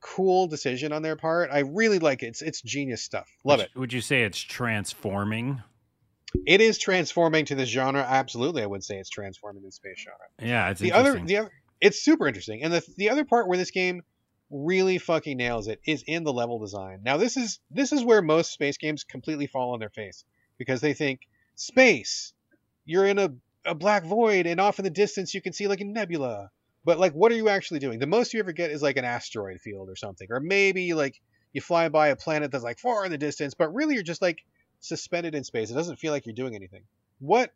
[0.00, 1.50] cool decision on their part.
[1.52, 2.26] I really like it.
[2.26, 3.28] It's it's genius stuff.
[3.44, 3.78] Love would, it.
[3.78, 5.62] Would you say it's transforming?
[6.46, 8.02] It is transforming to this genre.
[8.02, 10.18] Absolutely, I would say it's transforming the space genre.
[10.40, 11.50] Yeah, it's the other the other
[11.80, 12.62] it's super interesting.
[12.62, 14.02] And the the other part where this game
[14.50, 17.00] really fucking nails it is in the level design.
[17.04, 20.24] Now this is this is where most space games completely fall on their face
[20.58, 21.20] because they think
[21.56, 22.32] space
[22.84, 23.30] you're in a,
[23.64, 26.50] a black void and off in the distance you can see like a nebula.
[26.84, 27.98] But like what are you actually doing?
[27.98, 30.28] The most you ever get is like an asteroid field or something.
[30.30, 31.20] Or maybe like
[31.52, 34.22] you fly by a planet that's like far in the distance but really you're just
[34.22, 34.44] like
[34.88, 35.70] suspended in space.
[35.70, 36.82] It doesn't feel like you're doing anything.
[37.18, 37.52] What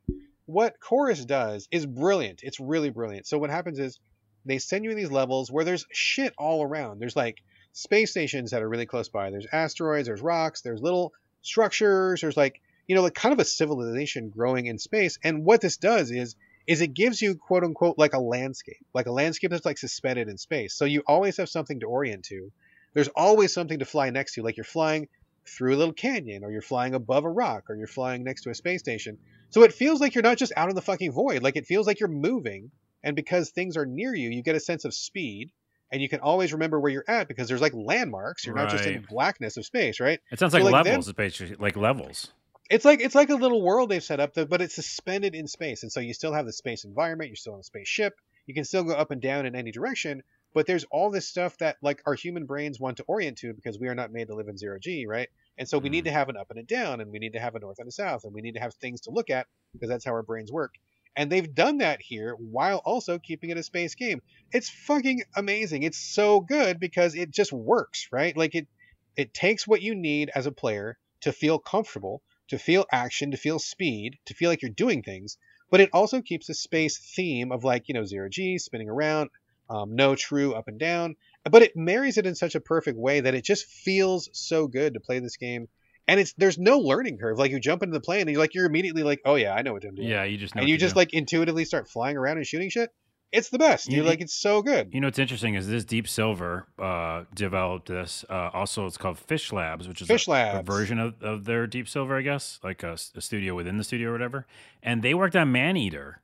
[0.47, 2.41] what chorus does is brilliant.
[2.43, 3.26] It's really brilliant.
[3.26, 4.01] So what happens is
[4.45, 6.99] they send you in these levels where there's shit all around.
[6.99, 7.39] There's like
[7.72, 9.31] space stations that are really close by.
[9.31, 11.12] There's asteroids there's rocks there's little
[11.43, 15.18] structures there's like you know like kind of a civilization growing in space.
[15.22, 19.07] And what this does is is it gives you quote unquote like a landscape like
[19.07, 20.74] a landscape that's like suspended in space.
[20.74, 22.51] So you always have something to orient to.
[22.93, 24.43] There's always something to fly next to.
[24.43, 25.09] Like you're flying
[25.47, 28.51] through a little canyon or you're flying above a rock or you're flying next to
[28.51, 29.18] a space station
[29.49, 31.86] so it feels like you're not just out in the fucking void like it feels
[31.86, 32.70] like you're moving
[33.03, 35.51] and because things are near you you get a sense of speed
[35.93, 38.86] and you can always remember where you're at because there's like landmarks you're not just
[38.86, 41.09] in blackness of space right it sounds so, like, like, levels.
[41.09, 42.32] It's basically like levels.
[42.70, 45.47] it's like it's like a little world they've set up, that, but it's suspended in
[45.47, 47.28] space, and so you still have the space environment.
[47.28, 48.14] You're still on a spaceship.
[48.47, 50.22] You can still go up and down in any direction,
[50.55, 53.78] but there's all this stuff that like our human brains want to orient to because
[53.78, 55.28] we are not made to live in zero g, right?
[55.59, 56.05] And so we need Mhm.
[56.05, 57.88] to have an up and a down, and we need to have a north and
[57.88, 60.22] a south, and we need to have things to look at because that's how our
[60.22, 60.74] brains work.
[61.16, 64.20] And they've done that here while also keeping it a space game.
[64.53, 65.82] It's fucking amazing.
[65.82, 68.36] It's so good because it just works, right?
[68.36, 68.68] Like it
[69.16, 73.36] it takes what you need as a player to feel comfortable to feel action, to
[73.36, 75.38] feel speed, to feel like you're doing things,
[75.70, 79.30] but it also keeps the space theme of like, you know, zero G, spinning around,
[79.70, 81.16] um, no true up and down.
[81.50, 84.92] But it marries it in such a perfect way that it just feels so good
[84.94, 85.68] to play this game.
[86.08, 87.38] And it's there's no learning curve.
[87.38, 89.62] Like you jump into the plane and you're like you're immediately like, oh yeah, I
[89.62, 90.08] know what I'm doing.
[90.08, 90.98] Yeah, you just know and you just do.
[91.00, 92.90] like intuitively start flying around and shooting shit.
[93.32, 93.88] It's the best.
[93.88, 94.90] You- You're like, it's so good.
[94.92, 98.24] You know what's interesting is this Deep Silver uh, developed this.
[98.28, 101.68] Uh, also, it's called Fish Labs, which is Fish a, a version of, of their
[101.68, 104.46] Deep Silver, I guess, like a studio within the studio or whatever.
[104.82, 106.20] And they worked on Maneater.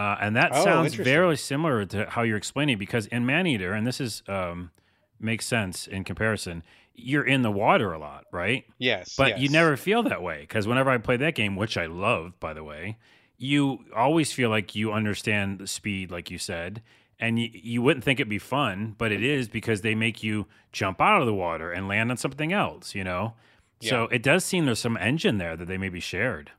[0.00, 3.86] Uh, and that Oh, sounds very similar to how you're explaining because in Maneater, and
[3.86, 4.70] this is um,
[5.18, 6.62] makes sense in comparison,
[6.94, 8.64] you're in the water a lot, right?
[8.78, 9.14] Yes.
[9.14, 12.40] But you never feel that way because whenever I play that game, which I love,
[12.40, 12.96] by the way,
[13.36, 16.80] you always feel like you understand the speed, like you said,
[17.18, 20.46] and you, you wouldn't think it'd be fun, but it is because they make you
[20.72, 23.34] jump out of the water and land on something else, you know.
[23.82, 26.52] So it does seem there's some engine there that they maybe shared.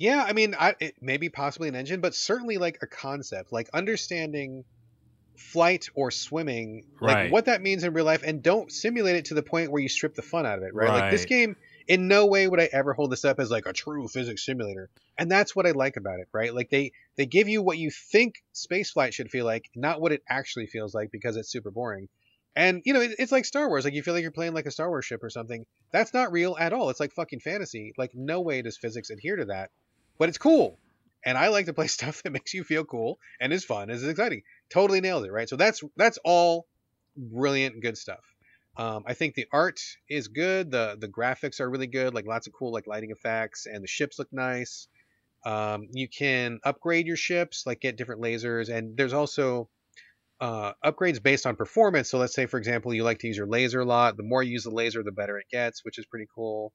[0.00, 3.68] Yeah, I mean, I, it maybe possibly an engine, but certainly like a concept, like
[3.74, 4.64] understanding
[5.38, 7.30] flight or swimming, like Right.
[7.30, 9.88] what that means in real life, and don't simulate it to the point where you
[9.90, 10.92] strip the fun out of it, right?
[10.92, 11.56] Like this game,
[11.88, 14.90] in no way would I ever hold this up as like a true physics simulator,
[15.18, 16.54] and that's what I like about it, right?
[16.54, 20.12] Like they they give you what you think space flight should feel like, not what
[20.12, 22.08] it actually feels like, because it's super boring.
[22.56, 23.84] And you know, it, it's like Star Wars.
[23.84, 25.66] Like you feel like you're playing like a Star Wars ship or something.
[25.92, 26.90] That's not real at all.
[26.90, 27.92] It's like fucking fantasy.
[27.98, 29.70] Like no way does physics adhere to that.
[30.20, 30.78] But it's cool.
[31.24, 33.92] And I like to play stuff that makes you feel cool and is fun, and
[33.92, 34.42] is exciting.
[34.72, 35.48] Totally nailed it, right?
[35.48, 36.68] So that's that's all
[37.16, 38.24] brilliant, good stuff.
[38.76, 40.70] Um, I think the art is good.
[40.70, 42.14] the The graphics are really good.
[42.14, 44.86] Like lots of cool like lighting effects, and the ships look nice.
[45.44, 49.70] Um, you can upgrade your ships, like get different lasers, and there's also
[50.40, 52.10] uh, upgrades based on performance.
[52.10, 54.16] So let's say, for example, you like to use your laser a lot.
[54.18, 56.72] The more you use the laser, the better it gets, which is pretty cool.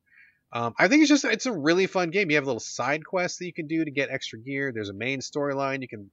[0.55, 2.29] Um, I think it's just it's a really fun game.
[2.29, 4.71] You have little side quests that you can do to get extra gear.
[4.71, 6.09] There's a main storyline you can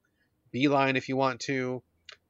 [0.51, 1.80] beeline if you want to.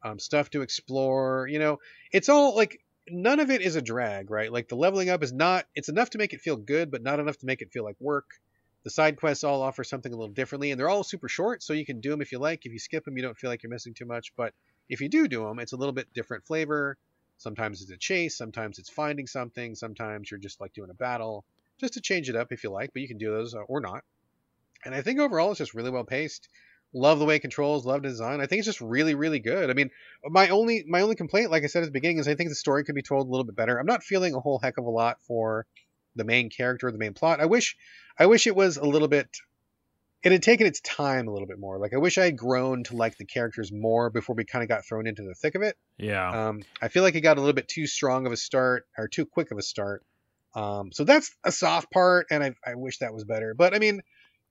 [0.04, 1.48] Um, stuff to explore.
[1.48, 1.78] You know,
[2.12, 4.52] it's all like none of it is a drag, right?
[4.52, 5.64] Like the leveling up is not.
[5.74, 7.96] It's enough to make it feel good, but not enough to make it feel like
[7.98, 8.26] work.
[8.84, 11.72] The side quests all offer something a little differently, and they're all super short, so
[11.72, 12.66] you can do them if you like.
[12.66, 14.34] If you skip them, you don't feel like you're missing too much.
[14.36, 14.52] But
[14.90, 16.98] if you do do them, it's a little bit different flavor.
[17.38, 21.44] Sometimes it's a chase, sometimes it's finding something, sometimes you're just like doing a battle,
[21.82, 22.90] just to change it up if you like.
[22.92, 24.02] But you can do those uh, or not.
[24.84, 26.48] And I think overall it's just really well paced.
[26.94, 28.40] Love the way it controls, love the design.
[28.40, 29.70] I think it's just really, really good.
[29.70, 29.90] I mean,
[30.24, 32.54] my only my only complaint, like I said at the beginning, is I think the
[32.54, 33.78] story could be told a little bit better.
[33.78, 35.66] I'm not feeling a whole heck of a lot for
[36.16, 37.40] the main character, or the main plot.
[37.40, 37.76] I wish
[38.18, 39.28] I wish it was a little bit
[40.22, 41.78] it had taken its time a little bit more.
[41.78, 44.68] Like I wish I had grown to like the characters more before we kind of
[44.68, 45.76] got thrown into the thick of it.
[45.98, 46.48] Yeah.
[46.48, 49.08] Um, I feel like it got a little bit too strong of a start or
[49.08, 50.04] too quick of a start.
[50.54, 53.54] Um, so that's a soft part, and I, I wish that was better.
[53.54, 54.02] But I mean,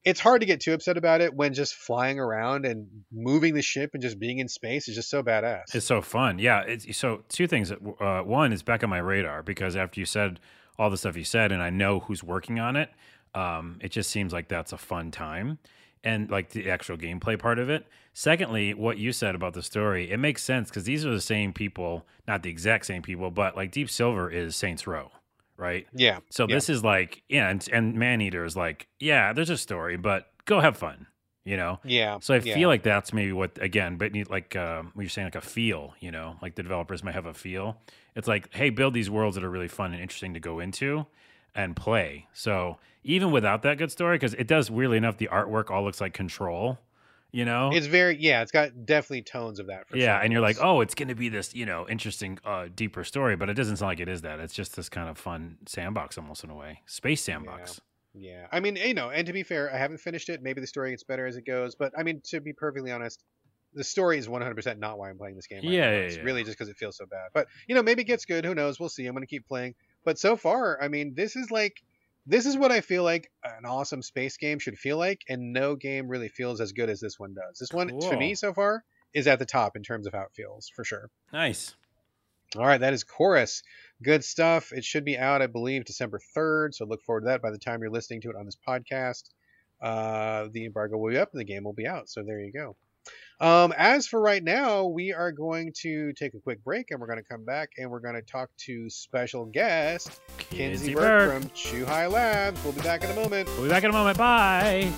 [0.03, 3.61] it's hard to get too upset about it when just flying around and moving the
[3.61, 5.75] ship and just being in space is just so badass.
[5.75, 6.39] It's so fun.
[6.39, 6.61] Yeah.
[6.61, 7.71] It's, so two things.
[7.71, 10.39] Uh, one is back on my radar because after you said
[10.79, 12.89] all the stuff you said, and I know who's working on it,
[13.35, 15.59] um, it just seems like that's a fun time
[16.03, 17.85] and like the actual gameplay part of it.
[18.13, 21.53] Secondly, what you said about the story, it makes sense because these are the same
[21.53, 25.11] people, not the exact same people, but like Deep Silver is Saints Row,
[25.61, 25.87] right?
[25.93, 26.19] yeah.
[26.29, 26.55] So Yeah.
[26.55, 30.59] this is like, yeah, and, and Maneater is like, yeah, there's a story, but go
[30.59, 31.07] have fun,
[31.45, 31.79] you know?
[31.85, 32.17] Yeah.
[32.19, 32.55] So I yeah.
[32.55, 35.93] feel like that's maybe what again, but like um, when you're saying like a feel,
[35.99, 37.77] you know, like the developers might have a feel.
[38.15, 41.05] It's like, hey, build these worlds that are really fun and interesting to go into
[41.55, 42.27] and play.
[42.33, 46.01] So even without that good story, because it does weirdly enough, the artwork all looks
[46.01, 46.77] like Control,
[47.31, 47.71] you know.
[47.73, 48.41] It's very yeah.
[48.41, 49.87] It's got definitely tones of that.
[49.87, 50.23] For yeah, sure.
[50.23, 53.35] and you're like, oh, it's going to be this, you know, interesting, uh, deeper story,
[53.35, 54.39] but it doesn't sound like it is that.
[54.39, 57.81] It's just this kind of fun sandbox, almost in a way, space sandbox.
[58.13, 60.41] Yeah, I mean, you know, and to be fair, I haven't finished it.
[60.43, 63.23] Maybe the story gets better as it goes, but I mean, to be perfectly honest,
[63.73, 65.59] the story is 100% not why I'm playing this game.
[65.59, 66.23] right Yeah, yeah, it's yeah.
[66.23, 67.29] really just because it feels so bad.
[67.33, 68.43] But you know, maybe it gets good.
[68.43, 68.79] Who knows?
[68.79, 69.05] We'll see.
[69.05, 69.75] I'm gonna keep playing.
[70.03, 71.81] But so far, I mean, this is like,
[72.25, 75.75] this is what I feel like an awesome space game should feel like, and no
[75.75, 77.57] game really feels as good as this one does.
[77.59, 78.17] This one, Cool.
[78.17, 81.09] me, so far, is at the top in terms of how it feels, for sure.
[81.33, 81.75] Nice.
[82.55, 83.63] All right, that is Chorus.
[84.03, 84.71] Good stuff.
[84.73, 86.73] It should be out, I believe, December 3rd.
[86.73, 89.23] So look forward to that by the time you're listening to it on this podcast.
[89.81, 92.09] Uh, the embargo will be up and the game will be out.
[92.09, 92.75] So there you go.
[93.39, 97.07] Um, as for right now, we are going to take a quick break and we're
[97.07, 101.31] going to come back and we're going to talk to special guest Kinsey Kinsey Burke
[101.31, 101.41] Burke.
[101.41, 102.63] from Chuhai Labs.
[102.63, 103.49] We'll be back in a moment.
[103.49, 104.17] We'll be back in a moment.
[104.17, 104.91] Bye.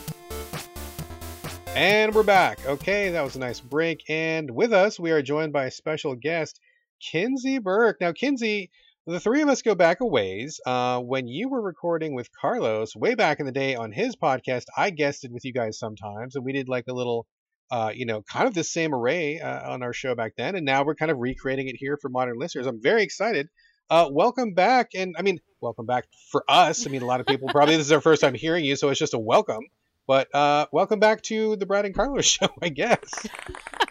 [1.75, 2.63] And we're back.
[2.67, 4.03] Okay, that was a nice break.
[4.07, 6.59] And with us, we are joined by a special guest,
[6.99, 7.97] Kinsey Burke.
[7.99, 8.69] Now, Kinsey,
[9.07, 10.61] the three of us go back a ways.
[10.65, 14.65] Uh, when you were recording with Carlos way back in the day on his podcast,
[14.77, 17.25] I guested with you guys sometimes, and we did like a little,
[17.71, 20.55] uh, you know, kind of the same array uh, on our show back then.
[20.55, 22.67] And now we're kind of recreating it here for modern listeners.
[22.67, 23.49] I'm very excited.
[23.89, 24.91] Uh, welcome back.
[24.95, 26.85] And I mean, welcome back for us.
[26.87, 28.89] I mean, a lot of people probably this is their first time hearing you, so
[28.89, 29.63] it's just a welcome.
[30.05, 32.99] But uh, welcome back to the Brad and Carlos show, I guess.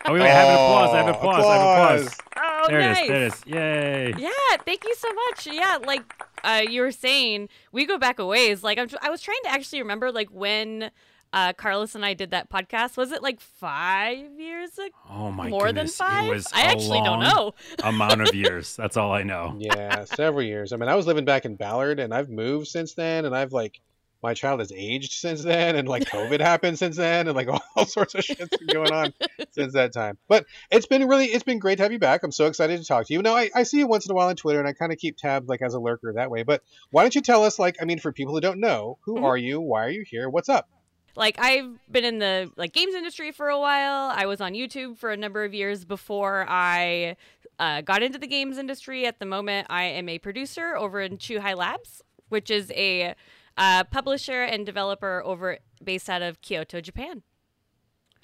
[0.04, 0.94] Oh, wait, wait, I have an applause.
[0.94, 1.44] I have Oh, applause.
[1.44, 2.18] I have applause.
[2.36, 2.98] Oh, there nice.
[2.98, 3.40] it is.
[3.46, 4.16] There it is.
[4.18, 4.22] Yay.
[4.24, 5.46] Yeah, thank you so much.
[5.46, 6.02] Yeah, like
[6.44, 8.62] uh, you were saying, we go back a ways.
[8.62, 10.90] Like I'm, I was trying to actually remember, like when
[11.32, 12.96] uh, Carlos and I did that podcast.
[12.96, 14.94] Was it like five years ago?
[15.10, 15.96] Oh my More goodness.
[15.96, 16.26] than five?
[16.26, 17.54] It was I a actually don't know.
[17.84, 18.76] amount of years.
[18.76, 19.56] That's all I know.
[19.58, 20.72] yeah, several years.
[20.72, 23.52] I mean, I was living back in Ballard, and I've moved since then, and I've
[23.52, 23.80] like
[24.24, 27.60] my child has aged since then, and like COVID happened since then, and like all,
[27.76, 29.12] all sorts of shit's been going on
[29.50, 30.16] since that time.
[30.28, 32.22] But it's been really, it's been great to have you back.
[32.22, 33.20] I'm so excited to talk to you.
[33.22, 34.98] Now, I, I see you once in a while on Twitter, and I kind of
[34.98, 36.44] keep tabs like as a lurker that way.
[36.44, 36.62] But
[36.92, 39.24] why don't you tell us, like, I mean, for people who don't know, who Mhm.
[39.24, 39.60] are you?
[39.60, 40.28] Why are you here?
[40.30, 40.68] What's up?
[41.14, 44.12] Like I've been in the like games industry for a while.
[44.14, 47.16] I was on YouTube for a number of years before I
[47.58, 49.06] uh, got into the games industry.
[49.06, 53.14] At the moment, I am a producer over in Chuhai Labs, which is a
[53.56, 57.22] uh, publisher and developer over based out of Kyoto, Japan.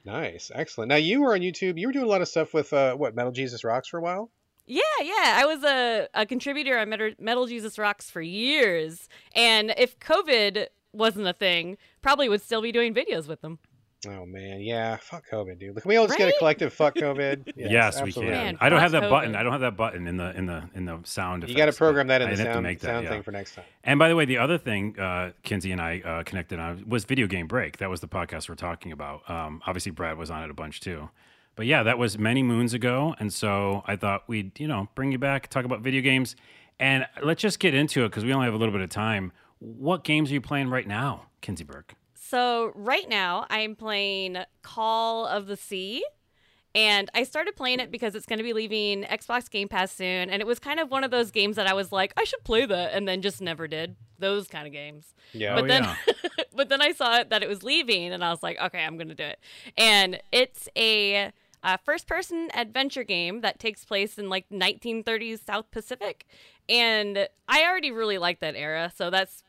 [0.05, 0.89] Nice, excellent.
[0.89, 1.79] Now you were on YouTube.
[1.79, 4.03] You were doing a lot of stuff with uh, what Metal Jesus Rocks for a
[4.03, 4.31] while.
[4.67, 5.37] Yeah, yeah.
[5.37, 9.09] I was a, a contributor on Metal, Metal Jesus Rocks for years.
[9.35, 10.67] And if COVID
[10.99, 13.59] wasn't a thing, probably would still be doing videos with them.
[14.07, 15.75] Oh man, yeah, fuck COVID, dude.
[15.75, 17.53] Can we all just get a collective fuck COVID?
[17.57, 18.35] Yes, we absolutely.
[18.35, 18.45] can.
[18.45, 19.11] Man, I don't have that COVID.
[19.11, 19.35] button.
[19.35, 21.49] I don't have that button in the in the in the sound.
[21.49, 23.11] You got to program that in I'd the sound, make that, sound yeah.
[23.11, 23.65] thing for next time.
[23.83, 27.05] And by the way, the other thing uh, Kinsey and I uh, connected on was
[27.07, 27.79] Video Game Break.
[27.79, 29.29] That was the podcast we're talking about.
[29.29, 31.11] Um, obviously, Brad was on it a bunch too.
[31.57, 35.11] But yeah, that was many moons ago, and so I thought we'd you know bring
[35.11, 36.37] you back, talk about video games,
[36.79, 39.33] and let's just get into it because we only have a little bit of time.
[39.59, 41.95] What games are you playing right now, Kinsey Burke?
[42.15, 46.05] So right now I'm playing Call of the Sea.
[46.75, 50.31] And I started playing it because it's going to be leaving Xbox Game Pass soon.
[50.31, 52.45] And it was kind of one of those games that I was like, I should
[52.45, 52.93] play that.
[52.93, 53.97] And then just never did.
[54.19, 55.15] Those kind of games.
[55.33, 55.55] Yeah.
[55.55, 56.45] but Oh, then, yeah.
[56.55, 58.97] but then I saw it that it was leaving, and I was like, okay, I'm
[58.97, 59.41] going to do it.
[59.77, 61.33] And it's a
[61.63, 66.27] uh, first-person adventure game that takes place in like 1930s South Pacific,
[66.69, 69.43] and I already really like that era, so that's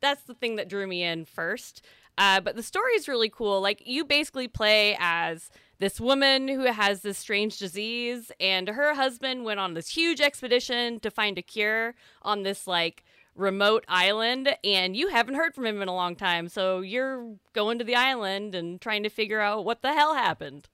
[0.00, 1.82] that's the thing that drew me in first.
[2.18, 3.60] Uh, but the story is really cool.
[3.60, 9.44] Like you basically play as this woman who has this strange disease, and her husband
[9.44, 13.04] went on this huge expedition to find a cure on this like
[13.34, 16.48] remote island, and you haven't heard from him in a long time.
[16.48, 20.68] So you're going to the island and trying to figure out what the hell happened.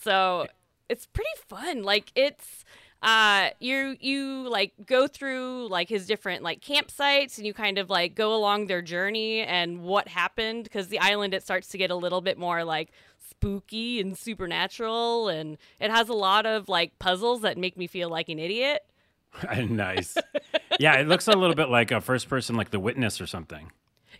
[0.00, 0.46] So
[0.88, 1.82] it's pretty fun.
[1.82, 2.64] Like it's
[3.02, 7.88] uh you you like go through like his different like campsites and you kind of
[7.88, 11.90] like go along their journey and what happened because the island it starts to get
[11.90, 12.90] a little bit more like
[13.30, 18.10] spooky and supernatural and it has a lot of like puzzles that make me feel
[18.10, 18.82] like an idiot
[19.68, 20.16] nice.
[20.78, 23.70] yeah, it looks a little bit like a first person, like The Witness or something.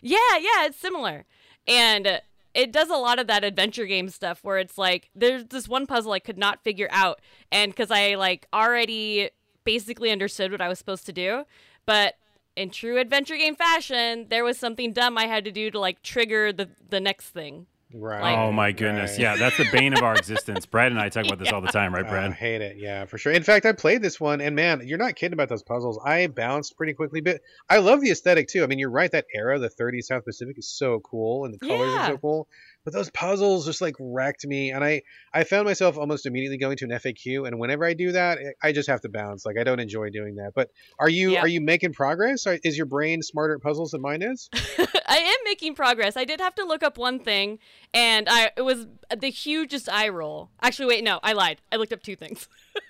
[0.01, 1.25] Yeah, yeah, it's similar.
[1.67, 2.19] And uh,
[2.53, 5.87] it does a lot of that adventure game stuff where it's like there's this one
[5.87, 7.21] puzzle I could not figure out
[7.51, 9.29] and cuz I like already
[9.63, 11.45] basically understood what I was supposed to do,
[11.85, 12.15] but
[12.55, 16.01] in true adventure game fashion, there was something dumb I had to do to like
[16.03, 17.67] trigger the the next thing.
[17.93, 18.21] Right.
[18.21, 19.11] Like- oh my goodness.
[19.11, 19.19] right.
[19.19, 20.65] Yeah, that's the bane of our existence.
[20.65, 22.33] Brad and I talk about this all the time, right, Oh, I Brad?
[22.33, 22.77] hate it.
[22.77, 23.31] Yeah, for sure.
[23.33, 25.99] In fact, I played this one, and man, you're not kidding about those puzzles.
[26.05, 28.63] I bounced pretty quickly, but I love the aesthetic too.
[28.63, 29.11] I mean, you're right.
[29.11, 32.47] That era, the 30s South Pacific, is so cool, and the colors are so cool.
[32.83, 35.01] But those puzzles just like wrecked me, and I
[35.33, 38.51] I found myself almost immediately going to an FAQ, and whenever I do that, eh,
[38.63, 39.45] I just have to bounce.
[39.45, 40.53] Like I don't enjoy doing that.
[40.55, 40.69] But
[40.99, 41.41] are you Yeah.
[41.41, 42.47] are you making progress?
[42.63, 44.49] Is your brain smarter at puzzles than mine is?
[45.07, 46.15] I am making progress.
[46.15, 47.59] I did have to look up one thing
[47.93, 50.49] and I it was the hugest eye roll.
[50.61, 51.61] Actually, wait, no, I lied.
[51.71, 52.47] I looked up two things.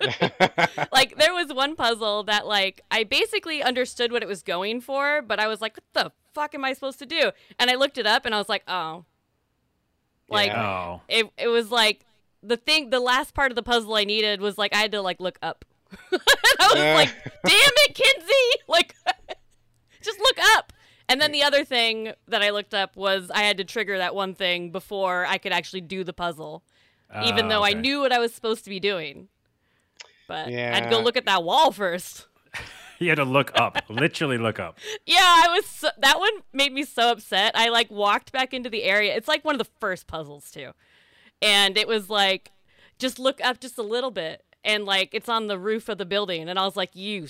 [0.92, 5.22] like there was one puzzle that like I basically understood what it was going for,
[5.22, 7.32] but I was like, what the fuck am I supposed to do?
[7.58, 9.04] And I looked it up and I was like, oh.
[10.32, 10.66] Like Yeah.
[10.66, 11.00] Oh.
[11.08, 12.04] it it was like
[12.42, 15.00] the thing the last part of the puzzle I needed was like I had to
[15.02, 15.64] like look up.
[16.10, 16.20] and
[16.60, 16.94] I was Yeah.
[16.94, 17.08] like,
[17.44, 17.54] damn
[17.86, 18.62] it, Kinsey!
[18.68, 18.94] Like
[20.02, 20.72] just look up.
[21.08, 24.14] And then the other thing that I looked up was I had to trigger that
[24.14, 26.62] one thing before I could actually do the puzzle,
[27.24, 29.28] even Ah, though I knew what I was supposed to be doing.
[30.28, 32.26] But I'd go look at that wall first.
[33.06, 34.78] You had to look up, literally look up.
[35.06, 37.52] Yeah, I was so, that one made me so upset.
[37.56, 39.14] I like walked back into the area.
[39.16, 40.70] It's like one of the first puzzles too.
[41.40, 42.52] And it was like
[42.98, 46.06] just look up just a little bit and like it's on the roof of the
[46.06, 47.26] building and I was like, "You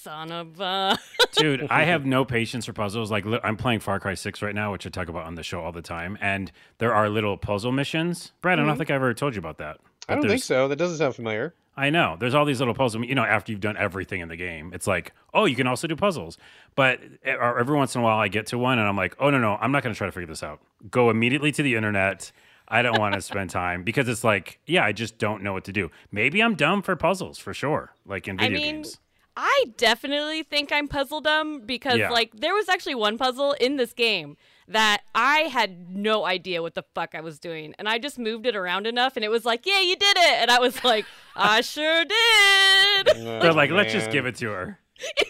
[0.00, 0.98] son of a
[1.32, 3.10] Dude, I have no patience for puzzles.
[3.10, 5.42] Like, li- I'm playing Far Cry 6 right now, which I talk about on the
[5.42, 6.18] show all the time.
[6.20, 8.32] And there are little puzzle missions.
[8.40, 8.78] Brad, I don't mm-hmm.
[8.78, 9.78] think I ever told you about that.
[10.10, 10.68] I don't think so.
[10.68, 11.54] That doesn't sound familiar.
[11.76, 12.16] I know.
[12.18, 13.04] There's all these little puzzles.
[13.06, 15.86] You know, after you've done everything in the game, it's like, oh, you can also
[15.86, 16.36] do puzzles.
[16.74, 19.38] But every once in a while, I get to one and I'm like, oh, no,
[19.38, 20.60] no, I'm not going to try to figure this out.
[20.90, 22.32] Go immediately to the internet.
[22.68, 25.64] I don't want to spend time because it's like, yeah, I just don't know what
[25.64, 25.90] to do.
[26.12, 28.98] Maybe I'm dumb for puzzles for sure, like in I video mean, games.
[29.36, 32.10] I definitely think I'm puzzle dumb because Yeah.
[32.10, 34.36] like there was actually one puzzle in this game
[34.70, 38.46] that I had no idea what the fuck I was doing and I just moved
[38.46, 41.04] it around enough and it was like, "Yeah, you did it." And I was like,
[41.36, 44.78] "I sure did." They're like, let's just give it to her.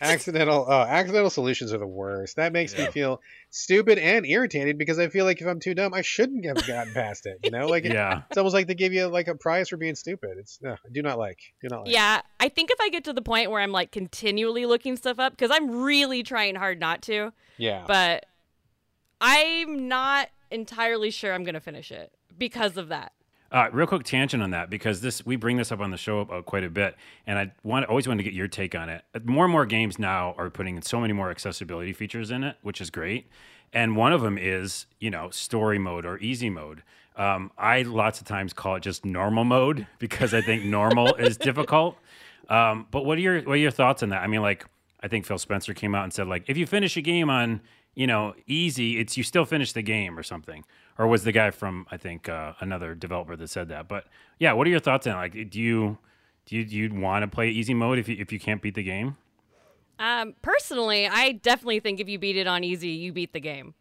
[0.02, 2.36] accidental oh, accidental solutions are the worst.
[2.36, 2.86] That makes Yeah.
[2.86, 6.44] me feel stupid and irritated because I feel like if I'm too dumb, I shouldn't
[6.44, 7.38] have gotten past it.
[7.44, 8.22] You know, like it- Yeah.
[8.28, 10.30] it's almost like they give you like a prize for being stupid.
[10.38, 11.38] It's no, I do not like.
[11.62, 11.92] Do not like.
[11.92, 15.18] Yeah, I think if I get to the point where I'm like continually looking stuff
[15.18, 17.84] up, because I'm really trying hard not to, Yeah.
[17.86, 18.26] but
[19.20, 23.12] I'm not entirely sure I'm gonna finish it because of that.
[23.52, 26.20] Uh, real quick tangent on that because this we bring this up on the show
[26.20, 26.94] uh, quite a bit,
[27.26, 29.02] and I want always want to get your take on it.
[29.14, 32.44] Uh, More and more games now are putting in so many more accessibility features in
[32.44, 33.28] it, which is great.
[33.72, 36.82] And one of them is you know story mode or easy mode.
[37.16, 41.36] Um, I lots of times call it just normal mode because I think normal is
[41.36, 41.96] difficult.
[42.48, 44.22] Um, but what are your what are your thoughts on that?
[44.22, 44.64] I mean, like
[45.00, 47.62] I think Phil Spencer came out and said like if you finish a game on
[47.94, 50.64] you know easy, it's you still finish the game or something.
[50.98, 53.88] Or was the guy from I think uh, another developer that said that?
[53.88, 54.04] But
[54.38, 55.32] yeah, what are your thoughts on like?
[55.50, 55.98] Do you
[56.46, 58.74] do you, do you want to play easy mode if you if you can't beat
[58.74, 59.16] the game?
[59.98, 63.74] Um, personally, I definitely think if you beat it on easy, you beat the game.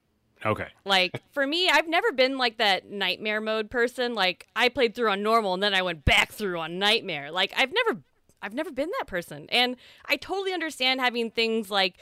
[0.45, 4.15] Okay, Like for me, I've never been like that nightmare mode person.
[4.15, 7.29] Like I played through on normal and then I went back through on nightmare.
[7.29, 8.01] Like I've never
[8.41, 9.47] I've never been that person.
[9.49, 9.75] And
[10.05, 12.01] I totally understand having things like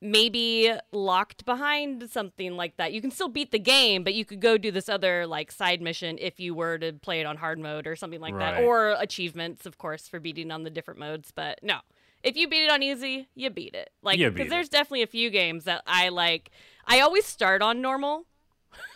[0.00, 2.92] maybe locked behind something like that.
[2.92, 5.82] You can still beat the game, but you could go do this other like side
[5.82, 8.62] mission if you were to play it on hard mode or something like that.
[8.62, 11.32] Or achievements, of course, for beating on the different modes.
[11.34, 11.78] But no.
[12.22, 13.90] If you beat it on easy, you beat it.
[14.02, 16.50] Like because there's definitely a few games that I like
[16.86, 18.26] I always start on normal.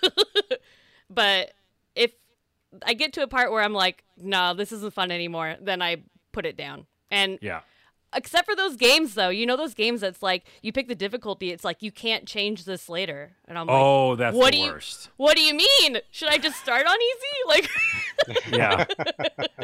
[1.10, 1.52] but
[1.94, 2.12] if
[2.84, 6.02] I get to a part where I'm like, no, this isn't fun anymore, then I
[6.32, 6.86] put it down.
[7.10, 7.60] And yeah,
[8.14, 11.50] except for those games though, you know those games that's like you pick the difficulty,
[11.50, 13.32] it's like you can't change this later.
[13.46, 15.10] And I'm like, oh, that's what the do you- worst.
[15.16, 15.98] what do you mean?
[16.10, 17.18] Should I just start on easy?
[17.48, 17.68] Like
[18.52, 18.84] yeah.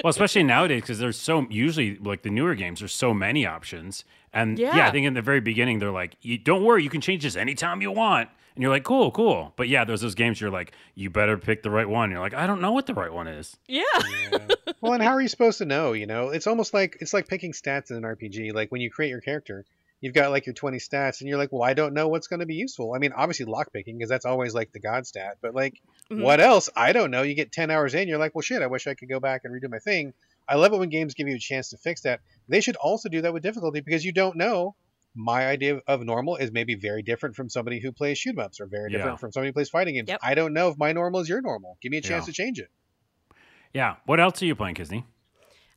[0.03, 2.81] well, especially nowadays because there's so usually like the newer games.
[2.81, 4.77] There's so many options, and yeah.
[4.77, 4.89] Yeah.
[4.89, 7.81] I think in the very beginning they're like, "Don't worry, you can change this anytime
[7.83, 8.29] you want,"
[8.59, 11.63] and you're like, "Cool, cool." But yeah, there's those games you're like, "You better pick
[11.63, 13.83] the right one." You're like, "I don't know what the right one is." Yeah.
[14.81, 15.93] well, and how are you supposed to know?
[15.93, 18.53] You know, it's almost like it's like picking stats in an RPG.
[18.53, 19.65] Like when you create your character,
[20.01, 22.41] you've got like your 20 stats, and you're like, well, I don't know what's going
[22.41, 22.95] to be useful.
[22.95, 25.81] I mean, obviously lockpicking because that's always like the god stat, but like
[26.11, 26.23] Mhm.
[26.23, 26.69] what else?
[26.75, 27.23] I don't know.
[27.23, 29.43] You get 10 hours in, you're like, well, shit, I wish I could go back
[29.45, 30.15] and redo my thing.
[30.49, 32.21] I love it when games give you a chance to fix that.
[32.49, 34.75] They should also do that with difficulty because you don't know.
[35.21, 38.61] My idea of normal is maybe very different from somebody who plays shoot 'em ups
[38.61, 39.17] or very different Yeah.
[39.17, 40.09] from somebody who plays fighting games.
[40.09, 40.21] Yep.
[40.23, 41.77] I don't know if my normal is your normal.
[41.83, 42.33] Give me a chance Yeah.
[42.33, 42.71] to change it.
[43.75, 43.97] Yeah.
[44.07, 45.05] What else are you playing, Kinsey?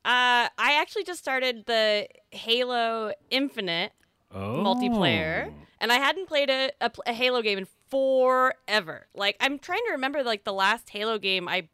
[0.05, 3.93] Uh I actually just started the Halo Infinite
[4.33, 5.51] Oh, multiplayer
[5.81, 9.91] and i hadn't played a, a, a halo game in forever like i'm trying to
[9.91, 11.67] remember like the last halo game i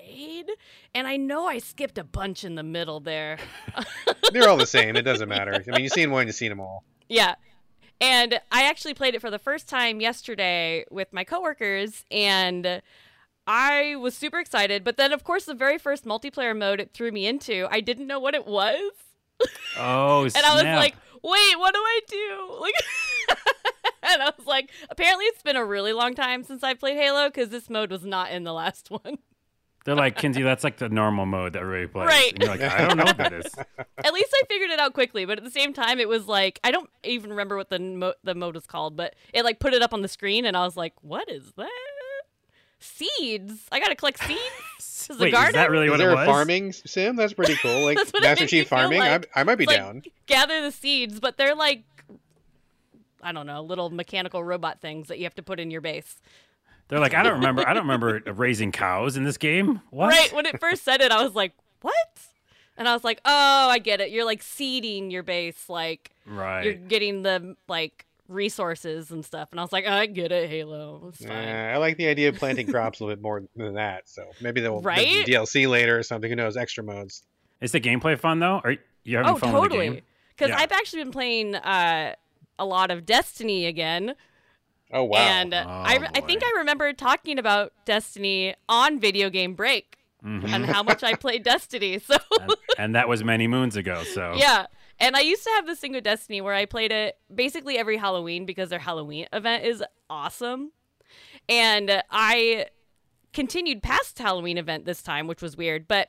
[0.00, 0.46] played
[0.94, 3.38] and i know i skipped a bunch in the middle there
[4.32, 4.94] They're all the same.
[4.96, 5.52] It doesn't matter.
[5.54, 6.84] I mean, you've seen one, you've seen them all.
[7.08, 7.34] yeah
[8.00, 12.80] and i actually played it for the first time yesterday with my coworkers and
[13.46, 17.10] i was super excited but then of course the very first multiplayer mode it threw
[17.10, 18.78] me into i didn't know what it was
[19.78, 22.74] Oh, and I was like, "Wait, what do I do?" Like,
[24.02, 27.28] and I was like, "Apparently, it's been a really long time since I played Halo
[27.28, 29.16] because this mode was not in the last one.
[29.84, 32.06] They're like, Kinsey, that's like the normal mode that everybody plays.
[32.06, 32.32] Right.
[32.34, 33.46] And you're like, I don't know what that is.
[33.98, 35.24] At least I figured it out quickly.
[35.24, 38.14] But at the same time, it was like I don't even remember what the mo-
[38.24, 40.64] the mode was called, but it like put it up on the screen, and I
[40.64, 41.70] was like, "What is that?"
[42.78, 43.66] Seeds.
[43.70, 44.40] I gotta collect seeds.
[45.10, 46.26] Is the Wait, is that really Is what there it a was?
[46.26, 47.16] farming sim?
[47.16, 47.82] That's pretty cool.
[47.84, 48.98] Like That's what Master Chief farming.
[49.00, 49.28] like.
[49.34, 50.02] I, I might be It's like, down.
[50.26, 51.82] gather the seeds, but they're like
[53.22, 56.20] I don't know, little mechanical robot things that you have to put in your base.
[56.90, 57.66] They're like, I don't remember.
[57.66, 59.80] I don't remember raising cows in this game.
[59.90, 60.08] What?
[60.08, 61.94] Right when it first said it, I was like, "What?"
[62.76, 64.10] And I was like, "Oh, I get it.
[64.10, 66.64] You're like seeding your base, like Right.
[66.64, 71.06] you're getting the like resources and stuff." And I was like, "I get it, Halo.
[71.08, 73.74] It's fine." Uh, I like the idea of planting crops a little bit more than
[73.74, 74.08] that.
[74.08, 75.24] So maybe they'll Right?
[75.26, 76.28] there'll DLC later or something.
[76.28, 76.56] Who knows?
[76.56, 77.22] Extra modes.
[77.60, 78.60] Is the gameplay fun though?
[78.64, 80.02] Are you having oh, fun with the totally.
[80.36, 80.58] Because Yeah.
[80.58, 82.14] I've actually been playing uh,
[82.58, 84.14] a lot of Destiny again,
[84.92, 85.18] Oh wow.
[85.18, 86.42] and uh, Oh, I I think.
[86.44, 90.48] I remember talking about Destiny on Video Game Break Mhm.
[90.52, 91.98] and how much I played Destiny.
[91.98, 94.02] So and, and that was many moons ago.
[94.04, 94.66] So Yeah.
[94.98, 97.96] And I used to have this thing with Destiny where I played it basically every
[97.96, 100.72] Halloween because their Halloween event is awesome.
[101.48, 102.66] And I
[103.32, 105.88] continued past Halloween event this time, which was weird.
[105.88, 106.08] But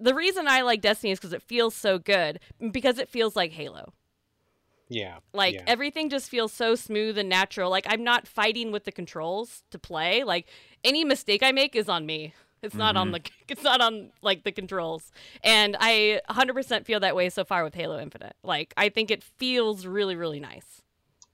[0.00, 2.40] the reason I like Destiny is because it feels so good,
[2.72, 3.92] because it feels like Halo.
[4.92, 5.18] Yeah.
[5.32, 5.64] Like yeah.
[5.66, 7.70] everything just feels so smooth and natural.
[7.70, 10.24] Like I'm not fighting with the controls to play.
[10.24, 10.46] Like
[10.84, 12.34] any mistake I make is on me.
[12.62, 15.10] It's not on the it's not on like the controls.
[15.42, 18.36] And I 100% feel that way so far with Halo Infinite.
[18.42, 20.82] Like I think it feels really really nice.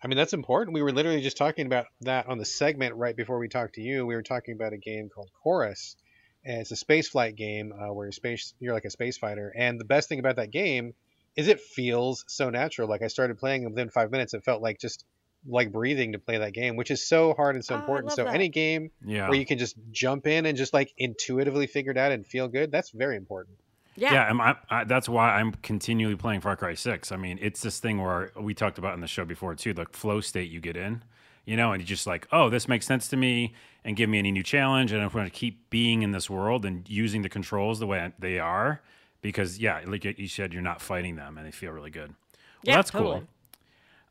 [0.03, 0.75] I mean, that's important.
[0.75, 3.81] We were literally just talking about that on the segment right before we talked to
[3.81, 4.07] you.
[4.07, 5.97] We were talking about a game called Chorus.
[6.45, 9.53] And it's a space flight game uh, where you're space you're like a space fighter.
[9.55, 10.95] And the best thing about that game
[11.37, 12.89] is it feels so natural.
[12.89, 15.05] Like I started playing and within five minutes, it felt like just
[15.47, 18.13] like breathing to play that game, which is so hard and so Oh, important.
[18.13, 18.35] So that.
[18.35, 19.29] any game Yeah.
[19.29, 22.49] where you can just jump in and just like intuitively figure it out and feel
[22.49, 23.57] good, that's very important.
[23.97, 24.13] Yeah.
[24.15, 27.11] Yeah, I'm, I, I, that's why I'm continually playing Far Cry 6.
[27.13, 29.87] I mean, it's this thing where we talked about in the show before too, the
[29.93, 31.03] flow state you get in,
[31.45, 34.19] you know, and you're just like, oh, this makes sense to me and give me
[34.19, 34.93] any new challenge.
[34.93, 37.87] And if we're going to keep being in this world and using the controls the
[37.87, 38.83] way they are,
[39.21, 42.11] because, yeah, like you said, you're not fighting them and they feel really good.
[42.11, 43.21] Well, Yeah, that's totally.
[43.21, 43.29] cool.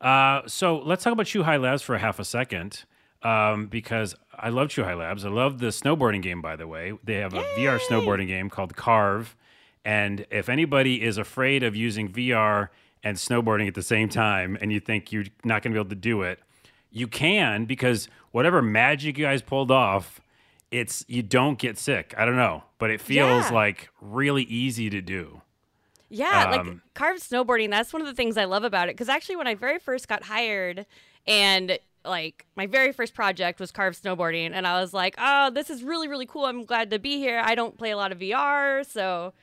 [0.08, 2.84] Uh, so let's talk about Chuhai Labs for a half a second.
[3.20, 5.24] Um, because I love Chuhai Labs.
[5.24, 6.92] I love the snowboarding game, by the way.
[7.02, 9.34] They have a VR snowboarding game called Carve.
[9.84, 12.68] And if anybody is afraid of using VR
[13.02, 15.88] and snowboarding at the same time and you think you're not going to be able
[15.90, 16.38] to do it,
[16.92, 20.20] you can because whatever magic you guys pulled off,
[20.70, 22.14] it's you don't get sick.
[22.16, 23.50] I don't know, but it feels Yeah.
[23.52, 25.42] like really easy to do.
[26.10, 28.92] Yeah, like Um, carved snowboarding, that's one of the things I love about it.
[28.96, 30.86] Because actually, when I very first got hired
[31.26, 35.68] and like my very first project was carved snowboarding, and I was like, oh, this
[35.68, 36.46] is really, really cool.
[36.46, 37.40] I'm glad to be here.
[37.44, 39.34] I don't play a lot of VR, so.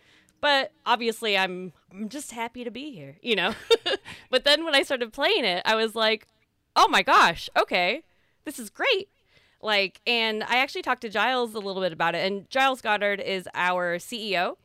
[0.41, 3.53] But obviously, I'm I'm just happy to be here, you know.
[4.31, 6.27] but then when I started playing it, I was like,
[6.75, 8.03] oh my gosh, okay,
[8.43, 9.09] this is great.
[9.65, 13.19] Like, and I actually talked to Giles a little bit about it, and Giles Goddard
[13.19, 14.57] is our CEO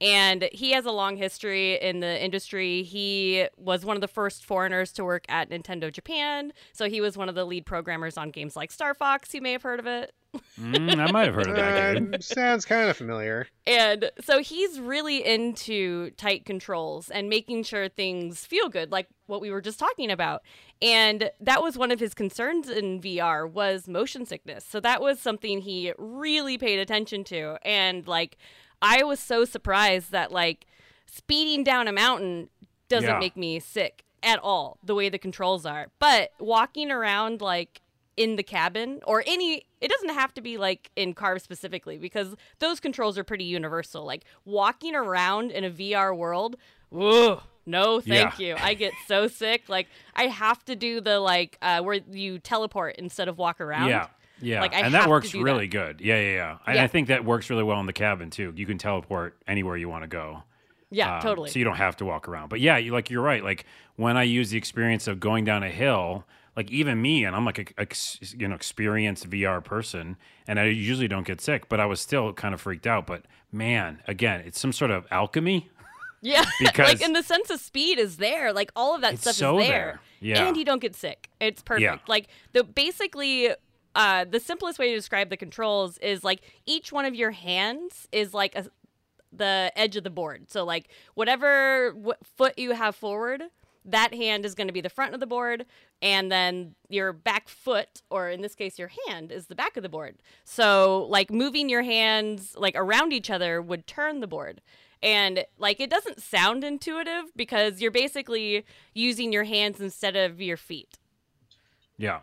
[0.00, 2.82] and he has a long history in the industry.
[2.82, 7.16] He was one of the first foreigners to work at Nintendo Japan, so he was
[7.16, 9.34] one of the lead programmers on games like Star Fox.
[9.34, 10.12] You may have heard of it.
[10.60, 12.10] Mm, I might have heard of that game.
[12.14, 13.46] Uh, sounds kind of familiar.
[13.66, 19.40] And so he's really into tight controls and making sure things feel good, like what
[19.40, 20.42] we were just talking about.
[20.82, 24.64] And that was one of his concerns in VR was motion sickness.
[24.64, 27.58] So that was something he really paid attention to.
[27.62, 28.36] And like
[28.80, 30.66] I was so surprised that like
[31.06, 32.48] speeding down a mountain
[32.88, 33.18] doesn't Yeah.
[33.18, 35.88] make me sick at all the way the controls are.
[35.98, 37.80] But walking around like
[38.18, 42.34] in the cabin or any it doesn't have to be like in Carve specifically because
[42.58, 44.04] those controls are pretty universal.
[44.04, 46.56] Like walking around in a VR world,
[46.90, 48.48] whoa, no thank Yeah.
[48.48, 48.56] you.
[48.58, 49.68] I get so sick.
[49.68, 49.86] Like
[50.16, 53.88] I have to do the like uh where you teleport instead of walk around.
[53.88, 54.08] Yeah.
[54.40, 54.60] Yeah.
[54.60, 55.96] Like, I and that works really that.
[55.96, 56.00] good.
[56.00, 56.58] Yeah, yeah, yeah.
[56.66, 56.84] And Yeah.
[56.84, 58.52] I think that works really well in the cabin too.
[58.56, 60.42] You can teleport anywhere you want to go.
[60.90, 61.50] Yeah, Um, totally.
[61.50, 62.48] So you don't have to walk around.
[62.48, 63.42] But yeah, you like you're right.
[63.44, 63.64] Like
[63.96, 66.24] when I use the experience of going down a hill,
[66.58, 70.16] like even me, and I'm like a, ex, you know experienced VR person,
[70.48, 73.06] and I usually don't get sick, but I was still kind of freaked out.
[73.06, 73.22] But
[73.52, 75.70] man, again, it's some sort of alchemy.
[76.20, 78.52] Yeah, Because- like, and the sense of speed is there.
[78.52, 79.72] Like all of that stuff so is there.
[79.76, 80.00] there.
[80.20, 80.48] Yeah.
[80.48, 81.30] and you don't get sick.
[81.40, 81.82] It's perfect.
[81.84, 81.98] Yeah.
[82.08, 83.50] Like the basically,
[83.94, 88.08] uh, the simplest way to describe the controls is like each one of your hands
[88.10, 88.66] is like a,
[89.32, 90.50] the edge of the board.
[90.50, 93.44] So like whatever w- foot you have forward,
[93.90, 95.66] that hand is going to be the front of the board,
[96.00, 99.82] and then your back foot, or in this case your hand, is the back of
[99.82, 100.16] the board.
[100.44, 104.60] So like moving your hands like around each other would turn the board.
[105.02, 110.56] And like it doesn't sound intuitive because you're basically using your hands instead of your
[110.56, 110.98] feet.
[111.96, 112.20] Yeah.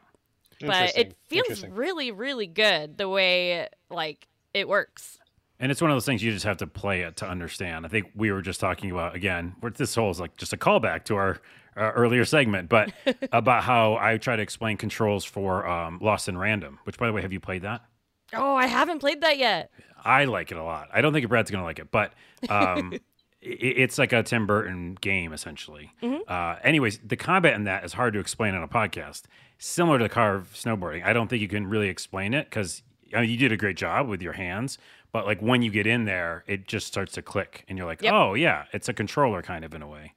[0.62, 5.20] But it feels really, really good the way like it works.
[5.60, 7.86] And it's one of those things you just have to play it to understand.
[7.86, 9.56] I think we were just talking about again.
[9.76, 11.40] This whole is like just a callback to our,
[11.76, 12.92] our earlier segment, but
[13.32, 16.80] about how I try to explain controls for um, Lost in Random.
[16.84, 17.86] Which, by the way, have you played that?
[18.34, 19.72] Oh, I haven't played that yet.
[20.04, 20.90] I like it a lot.
[20.94, 22.14] I don't think Brad's gonna like it, but
[22.50, 23.00] um, i
[23.42, 25.92] it's like a Tim Burton game essentially.
[26.28, 29.24] Uh, anyways, the combat in that is hard to explain on a podcast.
[29.58, 32.82] Similar to carve snowboarding, I don't think you can really explain it because
[33.16, 34.78] I mean, you did a great job with your hands,
[35.16, 38.02] but like when you get in there, it just starts to click, and you're like,
[38.02, 38.14] Yep.
[38.14, 40.12] oh yeah, it's a controller kind of in a way.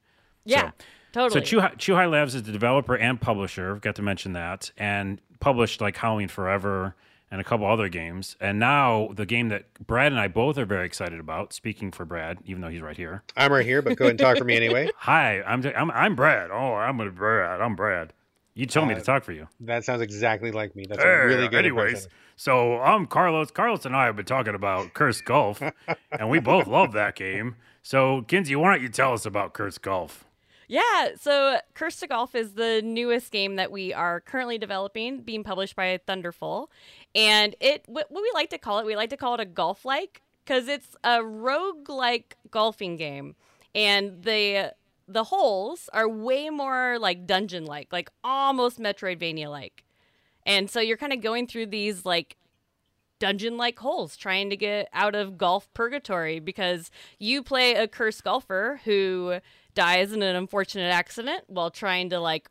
[0.45, 0.73] Yeah,
[1.13, 1.47] totally.
[1.47, 3.77] So Chuhai, Chuhai Labs is the developer and publisher.
[3.77, 6.97] Got to mention that, and published like Halloween Forever
[7.31, 8.37] and a couple other games.
[8.41, 11.53] And now the game that Brad and I both are very excited about.
[11.53, 13.23] Speaking for Brad, even though he's right here.
[13.37, 14.91] I'm right here, but go ahead and talk for me anyway.
[14.97, 16.51] Hi, I'm I'm, I'm Brad.
[16.51, 17.61] Oh, I'm a Brad.
[17.61, 18.15] I'm Brad.
[18.59, 19.49] You told me to Uh, talk for you.
[19.61, 20.85] That sounds exactly like me.
[20.89, 22.11] That's Hey, a really good anyways, impression.
[22.37, 23.51] so I'm Carlos.
[23.53, 25.63] Carlos and I have been talking about Cursed Golf,
[26.11, 27.57] and we both love that game.
[27.83, 30.25] So, Kinsey, why don't you tell us about Cursed Golf?
[30.67, 35.45] Yeah, so Cursed to Golf is the newest game that we are currently developing, being
[35.45, 36.71] published by Thunderful.
[37.15, 39.85] And it what we like to call it, we like to call it a golf
[39.85, 43.37] like because it's a rogue like golfing game.
[43.75, 44.75] And the
[45.09, 49.85] the holes are way more like dungeon like, like almost Metroidvania like.
[50.45, 52.37] And so you're kind of going through these like
[53.19, 58.23] dungeon like holes trying to get out of golf purgatory because you play a cursed
[58.23, 59.41] golfer who
[59.75, 62.51] dies in an unfortunate accident while trying to like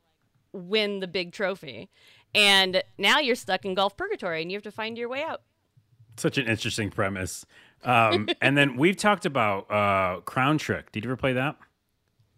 [0.52, 1.90] win the big trophy.
[2.36, 5.42] And now you're stuck in golf purgatory and you have to find your way out.
[6.18, 7.46] Such an interesting premise.
[7.84, 10.92] Um, and then we've talked about uh, Crown Trick.
[10.92, 11.56] Did you ever play that?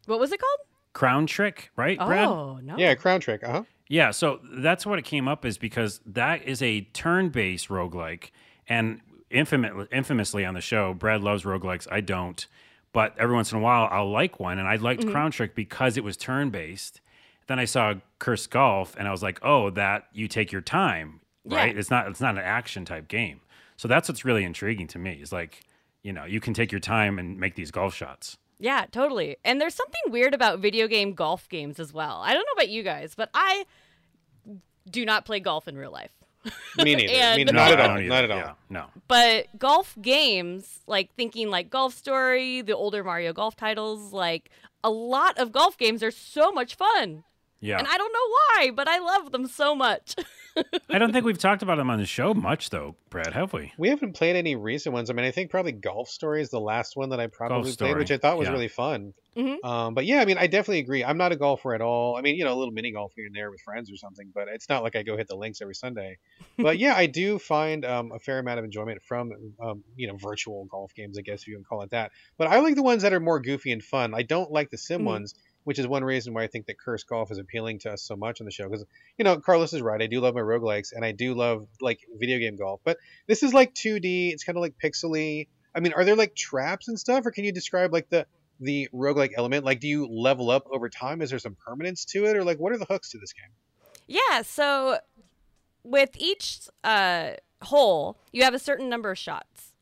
[0.10, 0.60] What was it called?
[0.94, 2.28] Crown Trick, right, Brad?
[2.28, 2.76] Oh, no.
[2.78, 3.44] Yeah, Crown Trick.
[3.44, 3.64] Uh huh.
[3.88, 8.32] Yeah, so that's what it came up is because that is a turn-based roguelike.
[8.68, 11.88] And infamous, infamously on the show, Brad loves roguelikes.
[11.92, 12.46] I don't.
[12.92, 14.58] But every once in a while, I'll like one.
[14.60, 15.12] And I liked Mm-hmm.
[15.12, 17.02] Crown Trick because it was turn-based.
[17.48, 21.20] Then I saw Cursed Golf, and I was like, oh, that you take your time,
[21.46, 21.74] right?
[21.74, 21.80] Yeah.
[21.80, 23.42] It's not it's not an action type game.
[23.78, 25.14] So that's what's really intriguing to me.
[25.22, 25.62] Is like,
[26.04, 28.38] you know, you can take your time and make these golf shots.
[28.60, 29.38] Yeah, totally.
[29.46, 32.22] And there's something weird about video game golf games as well.
[32.24, 33.66] I don't know about you guys, but I
[34.90, 36.12] do not play golf in real life.
[36.78, 37.14] Me neither.
[37.14, 37.88] And- Me, No, not at all.
[37.90, 38.10] don't either.
[38.10, 38.38] Not at all.
[38.38, 38.86] Yeah, no.
[39.08, 44.50] But golf games, like thinking like Golf Story, the older Mario Golf titles, like
[44.84, 47.24] a lot of golf games are so much fun.
[47.62, 47.78] Yeah.
[47.78, 50.16] And I don't know why, but I love them so much.
[50.90, 53.74] I don't think we've talked about them on the show much, though, Brad, have we?
[53.78, 55.10] We haven't played any recent ones.
[55.10, 57.98] I mean, I think probably Golf Story is the last one that I probably played,
[57.98, 58.54] which I thought was yeah.
[58.54, 59.14] really fun.
[59.38, 59.64] Mhm.
[59.64, 61.04] Um, but yeah, I mean, I definitely agree.
[61.04, 62.18] I'm not a golfer at all.
[62.18, 64.32] I mean, you know, a little mini golf here and there with friends or something,
[64.34, 66.18] but it's not like I go hit the links every Sunday.
[66.58, 69.32] But yeah, I do find um, a fair amount of enjoyment from,
[69.62, 72.12] um, you know, virtual golf games, I guess if you can call it that.
[72.38, 74.14] But I like the ones that are more goofy and fun.
[74.14, 75.06] I don't like the sim Mhm.
[75.06, 75.36] ones.
[75.70, 78.16] Which is one reason why I think that Cursed Golf is appealing to us so
[78.16, 78.68] much on the show.
[78.68, 78.84] Because,
[79.20, 80.02] you know, Carlos is right.
[80.02, 82.82] I do love my roguelikes and I do love, like, video game golf.
[82.84, 82.98] But
[83.28, 84.34] this is like 2D.
[84.34, 85.48] It's kind of like pixely.
[85.76, 88.26] I mean, are there like traps and stuff, or can you describe like the
[88.60, 89.64] the roguelike element?
[89.64, 91.22] Like, do you level up over time?
[91.22, 93.52] Is there some permanence to it, or like what are the hooks to this game?
[94.10, 94.98] yeah, so
[95.84, 99.74] with each uh, hole, you have a certain number of shots.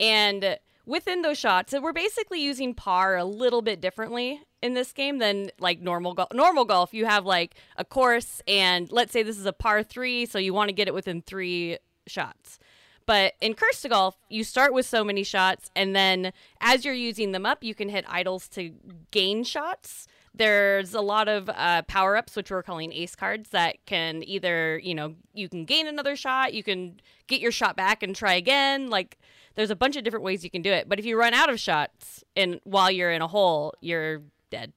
[0.00, 5.18] And within those shots, we're basically using par a little bit differently in this game
[5.18, 6.28] than like normal golf.
[6.32, 10.24] Normal golf, you have like a course, and let's say this is a par three,
[10.24, 12.58] so you want to get it within three shots.
[13.04, 16.94] But in Cursed to Golf, you start with so many shots, and then as you're
[16.94, 18.72] using them up, you can hit idols to
[19.10, 20.06] gain shots.
[20.34, 24.78] There's a lot of uh, power ups, which we're calling ace cards, that can either,
[24.78, 28.34] you know, you can gain another shot, you can get your shot back and try
[28.34, 28.88] again.
[28.88, 29.18] Like,
[29.56, 30.88] there's a bunch of different ways you can do it.
[30.88, 34.22] But if you run out of shots and while you're in a hole, you're
[34.52, 34.72] dead.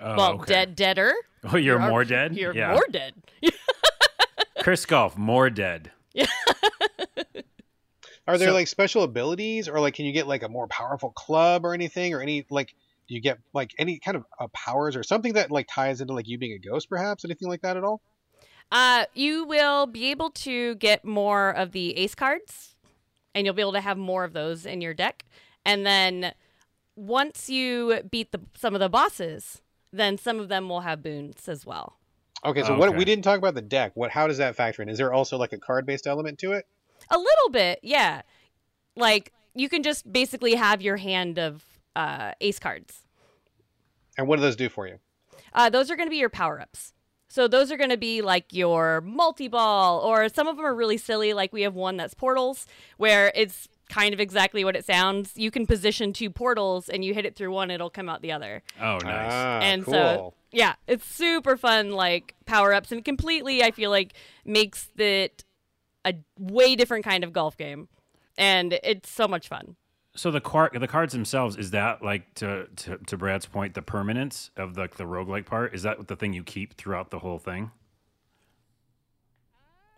[0.00, 0.52] Oh, well, okay.
[0.52, 1.14] dead, deader.
[1.44, 2.34] Oh, you're You're- more dead?
[2.36, 2.72] You're yeah.
[2.72, 3.14] more dead.
[4.60, 5.92] Cursed Golf, more dead.
[8.26, 11.10] Are there So- like special abilities, or like can you get like a more powerful
[11.10, 12.74] club or anything, or any like
[13.08, 16.12] do you get like any kind of uh, powers or something that like ties into
[16.12, 18.02] like you being a ghost, perhaps anything like that at all?
[18.70, 22.74] Uh, you will be able to get more of the ace cards,
[23.34, 25.24] and you'll be able to have more of those in your deck.
[25.64, 26.32] And then
[26.98, 29.62] once you beat the some of the bosses,
[29.92, 31.96] then some of them will have boons as well.
[32.44, 33.92] Okay, so what we didn't talk about the deck.
[33.94, 34.88] What how does that factor in?
[34.88, 36.66] Is there also like a card based element to it?
[37.10, 38.22] A little bit, yeah.
[38.96, 41.64] Like you can just basically have your hand of
[41.96, 43.04] uh, ace cards.
[44.16, 44.98] And what do those do for you?
[45.52, 46.92] Uh, those are going to be your power ups.
[47.28, 50.74] So those are going to be like your multi ball, or some of them are
[50.74, 51.32] really silly.
[51.32, 52.66] Like we have one that's portals,
[52.96, 55.32] where it's kind of exactly what it sounds.
[55.36, 58.32] You can position two portals, and you hit it through one, it'll come out the
[58.32, 58.62] other.
[58.80, 59.32] Oh, nice.
[59.32, 59.92] Ah, and cool.
[59.92, 61.90] so yeah, it's super fun.
[61.90, 65.44] Like power ups, and completely, I feel like makes it
[66.04, 67.88] a way different kind of golf game,
[68.36, 69.76] and it's so much fun.
[70.14, 73.82] so the car- the cards themselves is that like to, to to Brad's point the
[73.82, 77.38] permanence of the the roguelike part is that the thing you keep throughout the whole
[77.38, 77.70] thing?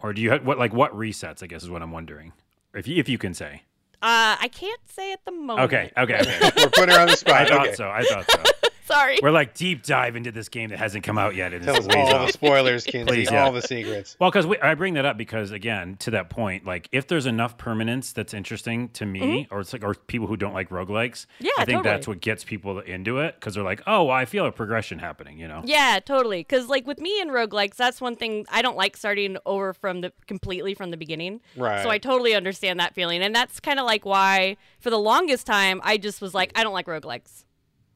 [0.02, 2.32] Or do you have what like what resets I guess is what I'm wondering.
[2.74, 3.62] If you if you can say.
[4.02, 5.60] Uh, I can't say at the moment.
[5.60, 6.50] Okay, okay, okay.
[6.56, 7.42] We're putting her on the spot.
[7.42, 7.74] I thought okay.
[7.74, 7.90] so.
[7.90, 8.68] I thought so.
[8.90, 9.18] Sorry.
[9.22, 11.86] We're like deep dive into this game that hasn't come out yet and Tell it's
[11.88, 12.26] us all off.
[12.26, 13.06] the spoilers, Kinsey.
[13.12, 13.44] Please, yeah.
[13.44, 14.16] All the secrets.
[14.18, 17.56] Well, because I bring that up because again, to that point, like if there's enough
[17.58, 21.44] permanence that's interesting to me, or it's like, or people who don't like roguelikes, Mm-hmm.
[21.46, 24.24] Yeah, I think that's what gets people into it because they're like, oh, well, I
[24.24, 25.62] feel a progression happening, you know?
[25.64, 26.40] Yeah, totally.
[26.40, 30.00] Because like with me and roguelikes, that's one thing I don't like starting over from
[30.02, 31.40] the completely from the beginning.
[31.56, 31.82] Right.
[31.82, 35.46] So I totally understand that feeling, and that's kind of like why for the longest
[35.46, 37.44] time I just was like, I don't like roguelikes.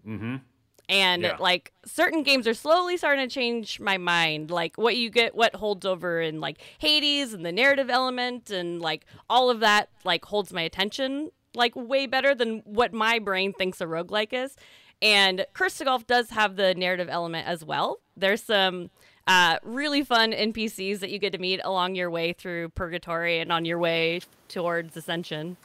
[0.07, 0.37] Mm-hmm.
[0.89, 1.37] And Yeah.
[1.39, 4.51] like certain games are slowly starting to change my mind.
[4.51, 8.81] Like what you get, what holds over in like Hades and the narrative element and
[8.83, 13.53] like all of that like holds my attention like way better than what my brain
[13.53, 14.57] thinks a roguelike is.
[15.01, 18.01] And Cursed to Golf does have the narrative element as well.
[18.17, 18.91] There's some
[19.27, 23.51] uh, really fun NPCs that you get to meet along your way through Purgatory and
[23.53, 25.57] on your way towards Ascension.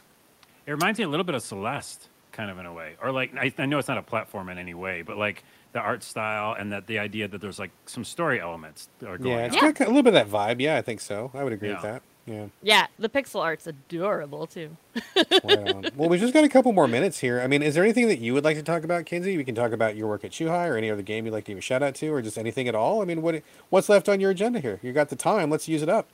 [0.66, 2.08] It reminds me a little bit of Celeste,
[2.40, 4.58] kind of in a way, or like I, I know it's not a platform in
[4.58, 5.44] any way, but like
[5.74, 9.38] the art style and that the idea that there's like some story elements are going
[9.38, 9.74] Yeah, it's on.
[9.74, 10.62] got a little bit of that vibe.
[10.62, 11.32] Yeah, I think so.
[11.34, 12.02] I would agree with that.
[12.26, 12.46] Yeah.
[12.64, 14.78] Yeah, the pixel art's adorable too.
[15.44, 17.42] Right well, we just got a couple more minutes here.
[17.42, 19.36] I mean, is there anything that you would like to talk about, Kinsey?
[19.36, 21.52] We can talk about your work at Chuhai or any other game you'd like to
[21.52, 23.02] give a shout out to, or just anything at all.
[23.02, 24.80] I mean, what what's left on your agenda here?
[24.82, 25.50] You got the time.
[25.50, 26.08] Let's use it up.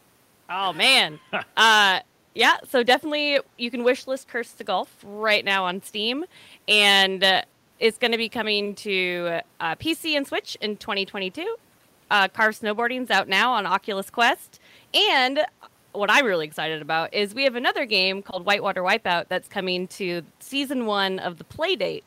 [0.49, 1.19] Oh man.
[1.57, 1.99] uh
[2.35, 6.25] yeah, so definitely you can wishlist Cursed to Golf right now on Steam
[6.67, 7.41] and uh,
[7.79, 11.55] it's going to be coming to uh, PC and Switch in 2022.
[12.11, 14.59] Uh, Carve Snowboarding's out now on Oculus Quest
[14.93, 15.39] and
[15.93, 19.87] what I'm really excited about is we have another game called Whitewater Wipeout that's coming
[19.87, 22.03] to season 1 of the Playdate.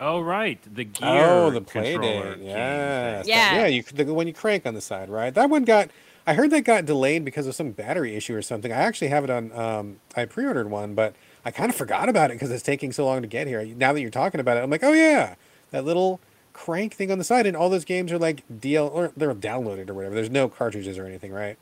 [0.00, 1.08] Oh right, the gear.
[1.08, 2.36] oh, the controller Playdate.
[2.36, 3.22] game Yeah.
[3.24, 3.56] Yeah.
[3.56, 3.66] Yeah.
[3.66, 5.32] You the one you crank on the side, right?
[5.32, 5.90] That one got.
[6.26, 8.72] I heard that got delayed because of some battery issue or something.
[8.72, 9.52] I actually have it on.
[9.52, 11.14] Um, I pre-ordered one, but
[11.44, 13.64] I kind of forgot about it because it's taking so long to get here.
[13.64, 15.34] Now that you're talking about it, I'm like, oh yeah,
[15.70, 16.20] that little
[16.54, 19.90] crank thing on the side, and all those games are like DL or they're downloaded
[19.90, 20.14] or whatever.
[20.14, 21.58] There's no cartridges or anything, right?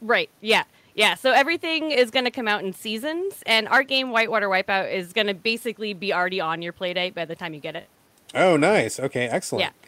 [0.00, 0.30] Right.
[0.40, 0.64] Yeah.
[0.94, 1.14] Yeah.
[1.14, 5.12] So everything is going to come out in seasons, and our game Whitewater Wipeout is
[5.12, 7.88] going to basically be already on your playdate by the time you get it.
[8.34, 9.00] Oh, nice.
[9.00, 9.62] Okay, excellent.
[9.62, 9.83] Yeah.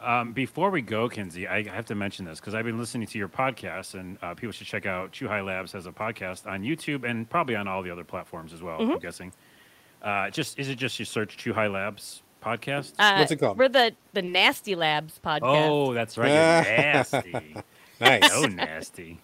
[0.00, 3.18] Um, before we go, Kinsey, I have to mention this because I've been listening to
[3.18, 7.08] your podcast, and uh, people should check out Chuhai Labs has a podcast on YouTube
[7.08, 8.78] and probably on all the other platforms as well.
[8.78, 8.92] Mm-hmm.
[8.92, 9.32] I'm guessing.
[10.02, 12.92] Uh, just is it just you search Chuhai Labs podcast?
[12.98, 13.58] Uh, What's it called?
[13.58, 15.40] We're the the Nasty Labs podcast.
[15.42, 16.28] oh, that's right.
[16.28, 17.56] You're nasty.
[18.00, 18.30] Nice.
[18.32, 19.18] so nasty.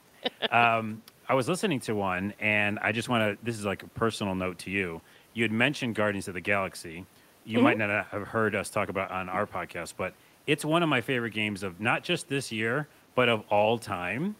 [0.51, 3.44] Um, I was listening to one, and I just want to.
[3.44, 5.03] This is like a personal note to you.
[5.35, 7.05] You had mentioned Guardians of the Galaxy.
[7.44, 7.90] You might Mm-hmm.
[7.93, 10.15] not have heard us talk about on our podcast, but
[10.47, 14.36] it's one of my favorite games of not just this year, but of all time.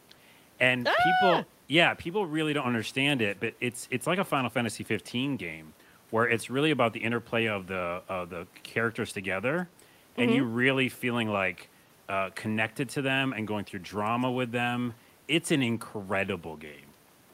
[0.61, 0.93] And Ah!
[1.05, 5.37] people, yeah, people really don't understand it, but it's it's like a Final Fantasy 15
[5.37, 5.74] game
[6.11, 9.69] where it's really about the interplay of the of the characters together,
[10.16, 10.37] and Mm-hmm.
[10.37, 11.69] you really feeling like
[12.09, 14.95] uh, connected to them and going through drama with them.
[15.29, 16.91] It's an incredible game.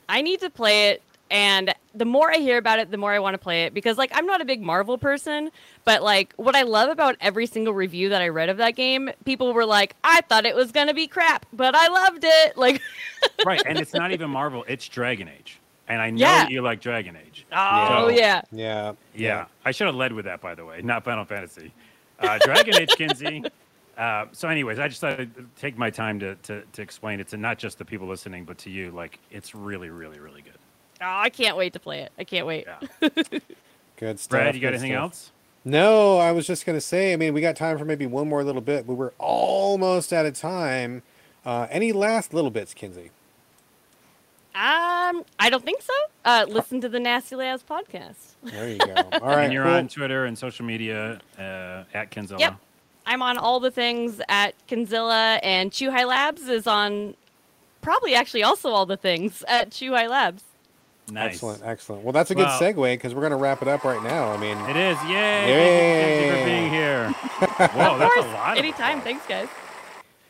[0.09, 3.19] I need to play it, and the more I hear about it, the more I
[3.19, 5.51] want to play it because, like, I'm not a big Marvel person,
[5.85, 9.11] but like, what I love about every single review that I read of that game,
[9.25, 12.81] people were like, "I thought it was gonna be crap, but I loved it." Like,
[13.45, 15.59] right, and it's not even Marvel; it's Dragon Age,
[15.89, 16.39] and I know Yeah.
[16.45, 17.47] that you like Dragon Age.
[17.53, 18.93] oh So- yeah, Yeah.
[19.15, 21.73] Yeah, I should have led with that, by the way, not Final Fantasy.
[22.21, 23.45] Uh, Dragon Age, Kinsey.
[23.97, 27.27] Uh, so, anyways, I just thought I'd take my time to, to, to explain it
[27.29, 28.91] to not just the people listening, but to you.
[28.93, 30.58] Like, it's really, really, really good.
[31.01, 32.13] Oh, I can't wait to play it.
[32.19, 32.67] I can't wait.
[32.67, 33.09] Yeah.
[33.97, 34.31] Good stuff.
[34.31, 35.03] Brad, you got anything stuff.
[35.03, 35.33] else?
[35.65, 37.13] No, I was just gonna say.
[37.13, 38.87] I mean, we got time for maybe one more little bit.
[38.87, 41.03] We were almost out of time.
[41.45, 43.11] Uh, any last little bits, Kinsey?
[44.55, 45.93] Um, I don't think so.
[46.25, 48.35] Uh, listen to the Nasty Labs podcast.
[48.43, 48.95] There you go.
[49.13, 49.45] All right.
[49.45, 49.75] and you're cool.
[49.75, 52.41] on Twitter and social media uh, at Kenzilla.
[52.41, 52.57] Yep.
[53.07, 57.15] I'm on all the things at Kinzilla, and Chuhai Labs is on
[57.81, 60.43] probably actually also all the things at Chuhai Labs.
[61.11, 61.35] Nice.
[61.35, 62.03] Excellent, excellent.
[62.05, 64.31] Well, that's a good Well- segue because we're gonna wrap it up right now.
[64.33, 64.99] I mean, It is.
[65.05, 65.49] Yay.
[65.49, 66.03] Yay.
[66.03, 67.09] Thank you for being here.
[67.77, 68.59] Whoa, that's a lot.
[68.59, 69.01] Anytime.
[69.01, 69.49] Thanks, guys.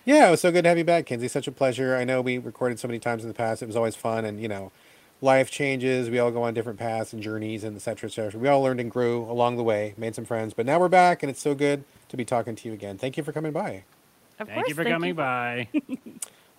[0.04, 1.28] yeah, it was so good to have you back, Kinsey.
[1.28, 1.96] Such a pleasure.
[1.96, 3.62] I know we recorded so many times in the past.
[3.62, 4.70] It was always fun, and you know,
[5.20, 6.08] life changes.
[6.10, 8.38] We all go on different paths and journeys, and et cetera, et cetera.
[8.40, 11.22] We all learned and grew along the way, made some friends, but now we're back,
[11.22, 12.98] and it's so good to be talking to you again.
[12.98, 13.82] Thank you for coming by.
[14.38, 14.68] Of Thank course.
[14.68, 15.68] you for coming by.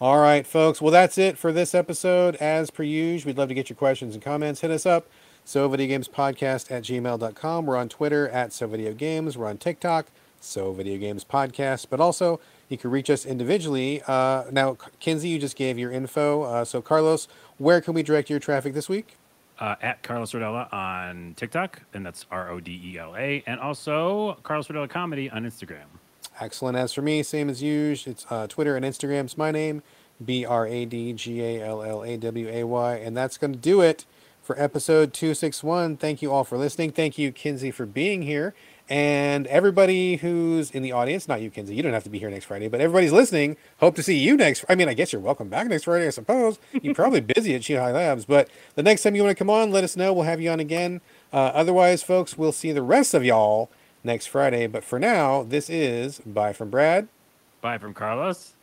[0.02, 0.82] All right, folks.
[0.82, 2.36] Well, that's it for this episode.
[2.38, 4.62] As per usual, we'd love to get your questions and comments.
[4.62, 5.08] Hit us up.
[5.44, 7.66] So Video Games Podcast at gmail.com.
[7.66, 9.38] We're on Twitter at So Video Games.
[9.38, 10.08] We're on TikTok,
[10.40, 11.88] So Video Games Podcast.
[11.90, 12.40] But also,
[12.70, 14.02] you can reach us individually.
[14.08, 16.44] Uh, now, Kinsey, you just gave your info.
[16.44, 17.28] Uh, so, Carlos,
[17.58, 19.18] where can we direct your traffic this week?
[19.60, 23.60] uh, at Carlos Rodela on TikTok, and that's R O D E L A, and
[23.60, 25.99] also Carlos Rodela Comedy on Instagram.
[26.40, 26.78] Excellent.
[26.78, 28.14] As for me, same as usual.
[28.14, 29.84] It's uh, Twitter and Instagram's my name,
[30.24, 32.96] B R A D G A L L A W A Y.
[32.96, 34.06] And that's going to do it
[34.42, 35.98] for episode 261.
[35.98, 36.92] Thank you all for listening.
[36.92, 38.54] Thank you, Kinsey, for being here.
[38.88, 42.32] And everybody who's in the audience, not you, Kinsey, you don't have to be here
[42.32, 43.56] next Friday, but everybody's listening.
[43.80, 44.66] Hope to see you next.
[44.68, 46.58] I mean, I guess you're welcome back next Friday, I suppose.
[46.82, 49.72] You're probably busy at High Labs, but the next time you want to come on,
[49.72, 50.12] let us know.
[50.14, 51.02] We'll have you on again.
[51.32, 53.70] Uh, otherwise, folks, we'll see the rest of y'all
[54.04, 54.68] next Friday.
[54.68, 57.08] But for now, this is bye from Brad.
[57.62, 58.54] Bye from Carlos.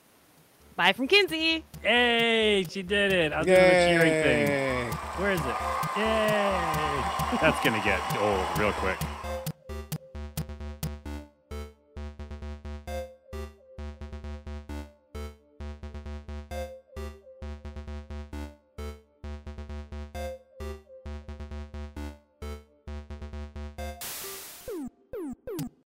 [0.76, 1.64] Bye from Kinsey.
[1.82, 3.32] Hey, she did it.
[3.32, 4.92] I was doing the cheering thing.
[4.92, 5.56] Where is it?
[5.96, 7.38] Yay.
[7.40, 8.98] That's going to get old real quick.